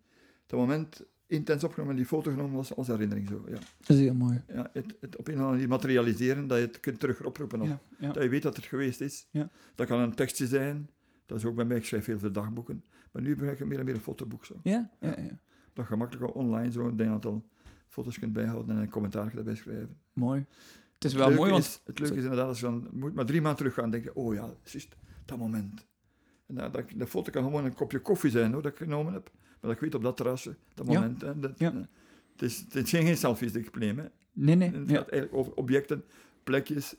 Dat 0.45 0.59
moment 0.59 1.05
intens 1.27 1.63
opgenomen 1.63 1.91
en 1.91 1.97
die 1.97 2.07
foto 2.07 2.31
genomen 2.31 2.55
was 2.55 2.75
als 2.75 2.87
herinnering 2.87 3.27
zo. 3.27 3.43
Ja. 3.47 3.53
Dat 3.77 3.89
is 3.89 3.99
heel 3.99 4.13
mooi. 4.13 4.41
Ja, 4.47 4.69
het, 4.73 4.95
het 4.99 5.15
op 5.15 5.27
een 5.27 5.33
of 5.33 5.39
andere 5.39 5.51
manier 5.51 5.67
materialiseren, 5.67 6.47
dat 6.47 6.57
je 6.57 6.65
het 6.65 6.79
kunt 6.79 6.99
terug 6.99 7.23
oproepen. 7.23 7.61
Of, 7.61 7.67
Ja, 7.67 7.79
ja. 7.99 8.11
Dat 8.11 8.23
je 8.23 8.29
weet 8.29 8.43
dat 8.43 8.55
het 8.55 8.65
geweest 8.65 9.01
is. 9.01 9.27
Ja. 9.31 9.49
Dat 9.75 9.87
kan 9.87 9.99
een 9.99 10.15
tekstje 10.15 10.47
zijn. 10.47 10.89
Dat 11.25 11.37
is 11.37 11.45
ook 11.45 11.55
bij 11.55 11.65
mij, 11.65 11.77
ik 11.77 11.85
schrijf 11.85 12.05
heel 12.05 12.19
veel 12.19 12.31
dagboeken. 12.31 12.83
Maar 13.11 13.21
nu 13.21 13.29
gebruik 13.29 13.59
ik 13.59 13.67
meer 13.67 13.79
en 13.79 13.85
meer 13.85 13.95
een 13.95 14.01
fotoboek. 14.01 14.45
Zo. 14.45 14.59
Ja, 14.63 14.91
ja, 14.99 15.19
ja. 15.19 15.39
Dat 15.73 15.85
gemakkelijk 15.85 16.35
online 16.35 16.71
zo 16.71 16.87
een 16.87 17.09
aantal 17.09 17.45
foto's 17.87 18.19
kunt 18.19 18.33
bijhouden 18.33 18.75
en 18.75 18.81
een 18.81 18.89
commentaar 18.89 19.31
daarbij 19.35 19.55
schrijven. 19.55 19.97
Mooi. 20.13 20.45
Het 20.93 21.03
is 21.03 21.13
wel 21.13 21.31
mooi, 21.31 21.51
want... 21.51 21.63
is, 21.63 21.81
het 21.85 21.99
leuke 21.99 22.15
is 22.15 22.23
inderdaad, 22.23 22.47
als 22.47 22.59
je 22.59 22.65
dan 22.65 22.87
moet 22.91 23.13
maar 23.13 23.25
drie 23.25 23.41
maanden 23.41 23.57
terug 23.57 23.73
gaan, 23.73 23.89
denk 23.89 24.03
je, 24.03 24.15
oh 24.15 24.33
ja, 24.33 24.53
dat 25.25 25.37
moment. 25.37 25.85
En 26.47 26.55
dat, 26.55 26.73
dat, 26.73 26.83
de 26.95 27.07
foto 27.07 27.31
kan 27.31 27.43
gewoon 27.43 27.65
een 27.65 27.73
kopje 27.73 27.99
koffie 27.99 28.29
zijn, 28.31 28.53
hoor, 28.53 28.61
dat 28.61 28.71
ik 28.71 28.77
genomen 28.77 29.13
heb. 29.13 29.31
Maar 29.33 29.57
dat 29.61 29.71
ik 29.71 29.79
weet 29.79 29.95
op 29.95 30.03
dat 30.03 30.17
terrasje, 30.17 30.55
dat 30.73 30.87
Ja. 30.87 30.93
moment. 30.93 31.21
Hè, 31.21 31.39
dat, 31.39 31.51
Ja. 31.57 31.69
eh, 31.71 31.77
het, 32.31 32.41
is, 32.41 32.65
het 32.71 32.89
zijn 32.89 33.05
geen 33.05 33.17
selfies 33.17 33.51
die 33.51 33.61
ik 33.61 33.77
neem. 33.79 33.97
Hè. 33.97 34.05
Nee, 34.33 34.55
nee. 34.55 34.71
Het 34.71 34.89
Ja. 34.89 34.95
gaat 34.97 35.09
eigenlijk 35.09 35.33
over 35.41 35.53
objecten, 35.53 36.03
plekjes, 36.43 36.95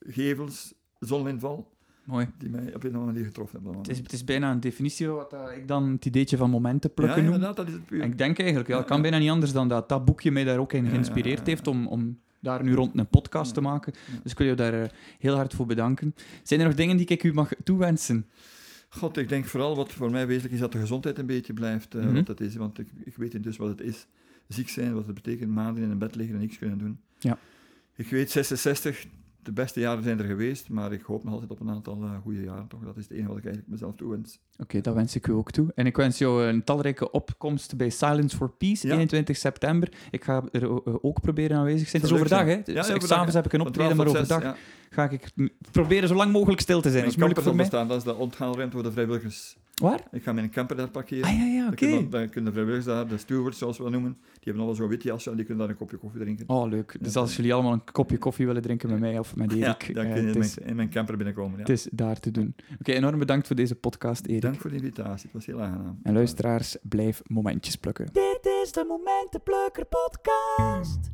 gevels, 0.00 0.74
zoninval, 0.98 1.70
Mooi. 2.04 2.28
die 2.38 2.48
mij 2.48 2.74
op 2.74 2.84
een 2.84 2.88
andere 2.94 3.04
manier 3.12 3.24
getroffen 3.24 3.60
hebben. 3.62 3.78
Het 3.78 3.88
is, 3.88 3.98
het 3.98 4.12
is 4.12 4.24
bijna 4.24 4.50
een 4.50 4.60
definitie 4.60 5.06
van 5.06 5.14
wat 5.14 5.30
dat 5.30 5.50
ik 5.50 5.68
dan 5.68 5.88
het 5.90 6.04
ideetje 6.06 6.36
van 6.36 6.50
momenten 6.50 6.90
ja, 6.90 6.94
plukken 7.02 7.24
noem. 7.24 7.32
inderdaad, 7.32 7.56
dat 7.56 7.66
is 7.68 7.72
het 7.72 7.86
puur. 7.86 8.00
En 8.00 8.10
ik 8.10 8.18
denk 8.18 8.38
eigenlijk, 8.38 8.68
ja, 8.68 8.74
het 8.74 8.82
Ja, 8.82 8.88
kan 8.88 8.96
ja. 8.96 9.02
bijna 9.02 9.18
niet 9.24 9.30
anders 9.30 9.52
dan 9.52 9.68
dat 9.68 9.88
dat 9.88 10.04
boekje 10.04 10.30
mij 10.30 10.44
daar 10.44 10.58
ook 10.58 10.72
in 10.72 10.84
Ja, 10.84 10.90
geïnspireerd 10.90 11.26
ja, 11.26 11.32
ja, 11.32 11.40
ja. 11.44 11.48
heeft 11.50 11.66
om, 11.66 11.86
om 11.86 12.18
daar 12.40 12.62
nu 12.62 12.74
rond 12.74 12.98
een 12.98 13.08
podcast 13.08 13.46
Ja. 13.48 13.54
te 13.54 13.60
maken. 13.60 13.92
Ja. 14.12 14.18
Dus 14.22 14.32
ik 14.32 14.38
wil 14.38 14.46
je 14.46 14.54
daar 14.54 14.82
eh, 14.82 14.88
heel 15.18 15.34
hard 15.34 15.54
voor 15.54 15.66
bedanken. 15.66 16.14
Zijn 16.42 16.60
er 16.60 16.66
nog 16.66 16.74
dingen 16.74 16.96
die 16.96 17.06
ik 17.06 17.22
u 17.22 17.32
mag 17.32 17.50
toewensen? 17.64 18.26
God, 18.94 19.16
ik 19.16 19.28
denk 19.28 19.44
vooral 19.44 19.76
wat 19.76 19.92
voor 19.92 20.10
mij 20.10 20.26
wezenlijk 20.26 20.54
is 20.54 20.60
dat 20.60 20.72
de 20.72 20.78
gezondheid 20.78 21.18
een 21.18 21.26
beetje 21.26 21.52
blijft 21.52 21.94
eh, 21.94 22.04
Mhm. 22.04 22.14
wat 22.14 22.28
het 22.28 22.40
is. 22.40 22.56
Want 22.56 22.78
ik, 22.78 22.88
ik 23.04 23.16
weet 23.16 23.42
dus 23.42 23.56
wat 23.56 23.68
het 23.68 23.80
is. 23.80 24.06
Ziek 24.48 24.68
zijn, 24.68 24.94
wat 24.94 25.06
het 25.06 25.14
betekent, 25.14 25.50
maanden 25.50 25.82
in 25.82 25.90
een 25.90 25.98
bed 25.98 26.14
liggen 26.14 26.34
en 26.34 26.40
niks 26.40 26.58
kunnen 26.58 26.78
doen. 26.78 27.00
Ja. 27.18 27.38
Ik 27.96 28.06
weet, 28.08 28.30
66, 28.30 29.06
de 29.42 29.52
beste 29.52 29.80
jaren 29.80 30.02
zijn 30.02 30.18
er 30.18 30.24
geweest, 30.24 30.68
maar 30.68 30.92
ik 30.92 31.02
hoop 31.02 31.24
nog 31.24 31.32
altijd 31.32 31.50
op 31.50 31.60
een 31.60 31.70
aantal 31.70 32.02
eh, 32.02 32.16
goede 32.20 32.42
jaren 32.42 32.66
toch. 32.68 32.84
Dat 32.84 32.96
is 32.96 33.02
het 33.02 33.12
enige 33.12 33.28
wat 33.28 33.36
ik 33.38 33.44
eigenlijk 33.44 33.72
mezelf 33.72 33.94
toewens. 33.96 34.38
Oké, 34.58 34.80
dat 34.80 34.94
wens 34.94 35.14
ik 35.16 35.26
u 35.26 35.32
ook 35.32 35.50
toe. 35.50 35.72
En 35.74 35.86
ik 35.86 35.96
wens 35.96 36.18
jou 36.18 36.44
een 36.44 36.64
talrijke 36.64 37.10
opkomst 37.10 37.76
bij 37.76 37.90
Silence 37.90 38.36
for 38.36 38.50
Peace, 38.58 38.86
Ja. 38.86 38.92
21 38.94 39.36
september. 39.36 39.88
Ik 40.10 40.24
ga 40.24 40.42
er 40.52 40.62
eh, 40.62 40.94
ook 41.04 41.20
proberen 41.20 41.56
aanwezig 41.56 41.82
te 41.82 41.88
zijn. 41.90 42.02
Het 42.02 42.10
is 42.10 42.16
overdag, 42.16 42.44
hè? 42.44 42.52
Ja, 42.52 42.62
Dus 42.62 42.76
overdag, 42.86 43.08
S'avonds 43.08 43.34
heb 43.34 43.44
ik 43.46 43.52
een 43.52 43.60
optreden, 43.60 43.96
maar 43.96 44.06
12 44.06 44.26
tot 44.26 44.36
overdag 44.36 44.56
6, 44.56 44.66
ja. 44.90 44.96
ga 44.96 45.10
ik 45.10 45.30
proberen 45.70 46.08
zo 46.08 46.14
lang 46.14 46.32
mogelijk 46.32 46.60
stil 46.60 46.80
te 46.80 46.90
zijn. 46.90 47.02
Dat 47.02 47.12
is 47.12 47.16
Mijn 47.18 47.32
moeilijk 47.34 47.56
voor 47.70 47.70
mij. 47.78 47.86
dat 47.88 47.96
is 47.96 48.04
de 48.04 48.14
onthaalruimte 48.14 48.74
voor 48.76 48.84
de 48.84 48.92
vrijwilligers. 48.92 49.56
Waar? 49.74 50.00
Ik 50.10 50.22
ga 50.22 50.32
mijn 50.32 50.50
camper 50.50 50.76
daar 50.76 50.88
parkeren. 50.90 51.24
Ah 51.24 51.36
ja, 51.38 51.44
ja, 51.44 51.58
Dan 51.62 51.66
oké. 51.72 51.74
kunnen, 51.86 52.10
dan 52.10 52.28
kunnen 52.28 52.44
de 52.44 52.50
vrijwilligers 52.52 52.84
daar, 52.94 53.08
de 53.08 53.18
stewards 53.18 53.58
zoals 53.58 53.76
we 53.76 53.82
dat 53.82 53.92
noemen, 53.92 54.10
die 54.12 54.30
hebben 54.42 54.54
allemaal 54.54 54.74
zo'n 54.74 54.88
wit 54.88 55.02
jasje 55.02 55.30
en 55.30 55.36
die 55.36 55.44
kunnen 55.44 55.62
daar 55.62 55.72
een 55.72 55.78
kopje 55.80 55.96
koffie 55.96 56.20
drinken. 56.20 56.44
Oh, 56.48 56.68
leuk. 56.70 56.96
Dus 57.00 57.16
als 57.16 57.36
jullie 57.36 57.54
allemaal 57.54 57.72
een 57.72 57.84
kopje 57.92 58.18
koffie 58.18 58.46
willen 58.46 58.62
drinken 58.62 58.90
met 58.90 59.00
mij 59.00 59.18
of 59.18 59.36
met 59.36 59.52
Erik, 59.52 59.82
ja, 59.82 59.94
dan 59.94 60.04
eh, 60.04 60.12
kun 60.12 60.22
je 60.26 60.30
in 60.32 60.38
mijn, 60.38 60.50
in 60.64 60.76
mijn 60.76 60.90
camper 60.90 61.16
binnenkomen. 61.16 61.52
Ja. 61.52 61.58
het 61.58 61.68
is 61.68 61.88
daar 61.92 62.18
te 62.20 62.30
doen. 62.30 62.54
Oké, 62.80 62.92
enorm 62.92 63.18
bedankt 63.18 63.46
voor 63.46 63.56
deze 63.56 63.74
podcast, 63.74 64.26
Erik. 64.26 64.51
Dank 64.52 64.64
voor 64.64 64.70
de 64.70 64.76
invitatie, 64.76 65.24
het 65.24 65.32
was 65.32 65.46
heel 65.46 65.60
aangenaam. 65.60 65.98
En 66.02 66.12
luisteraars, 66.14 66.76
blijf 66.82 67.22
momentjes 67.26 67.76
plukken. 67.76 68.06
Dit 68.12 68.46
is 68.62 68.72
de 68.72 68.84
Momentenplukker 68.84 69.84
podcast. 69.84 71.10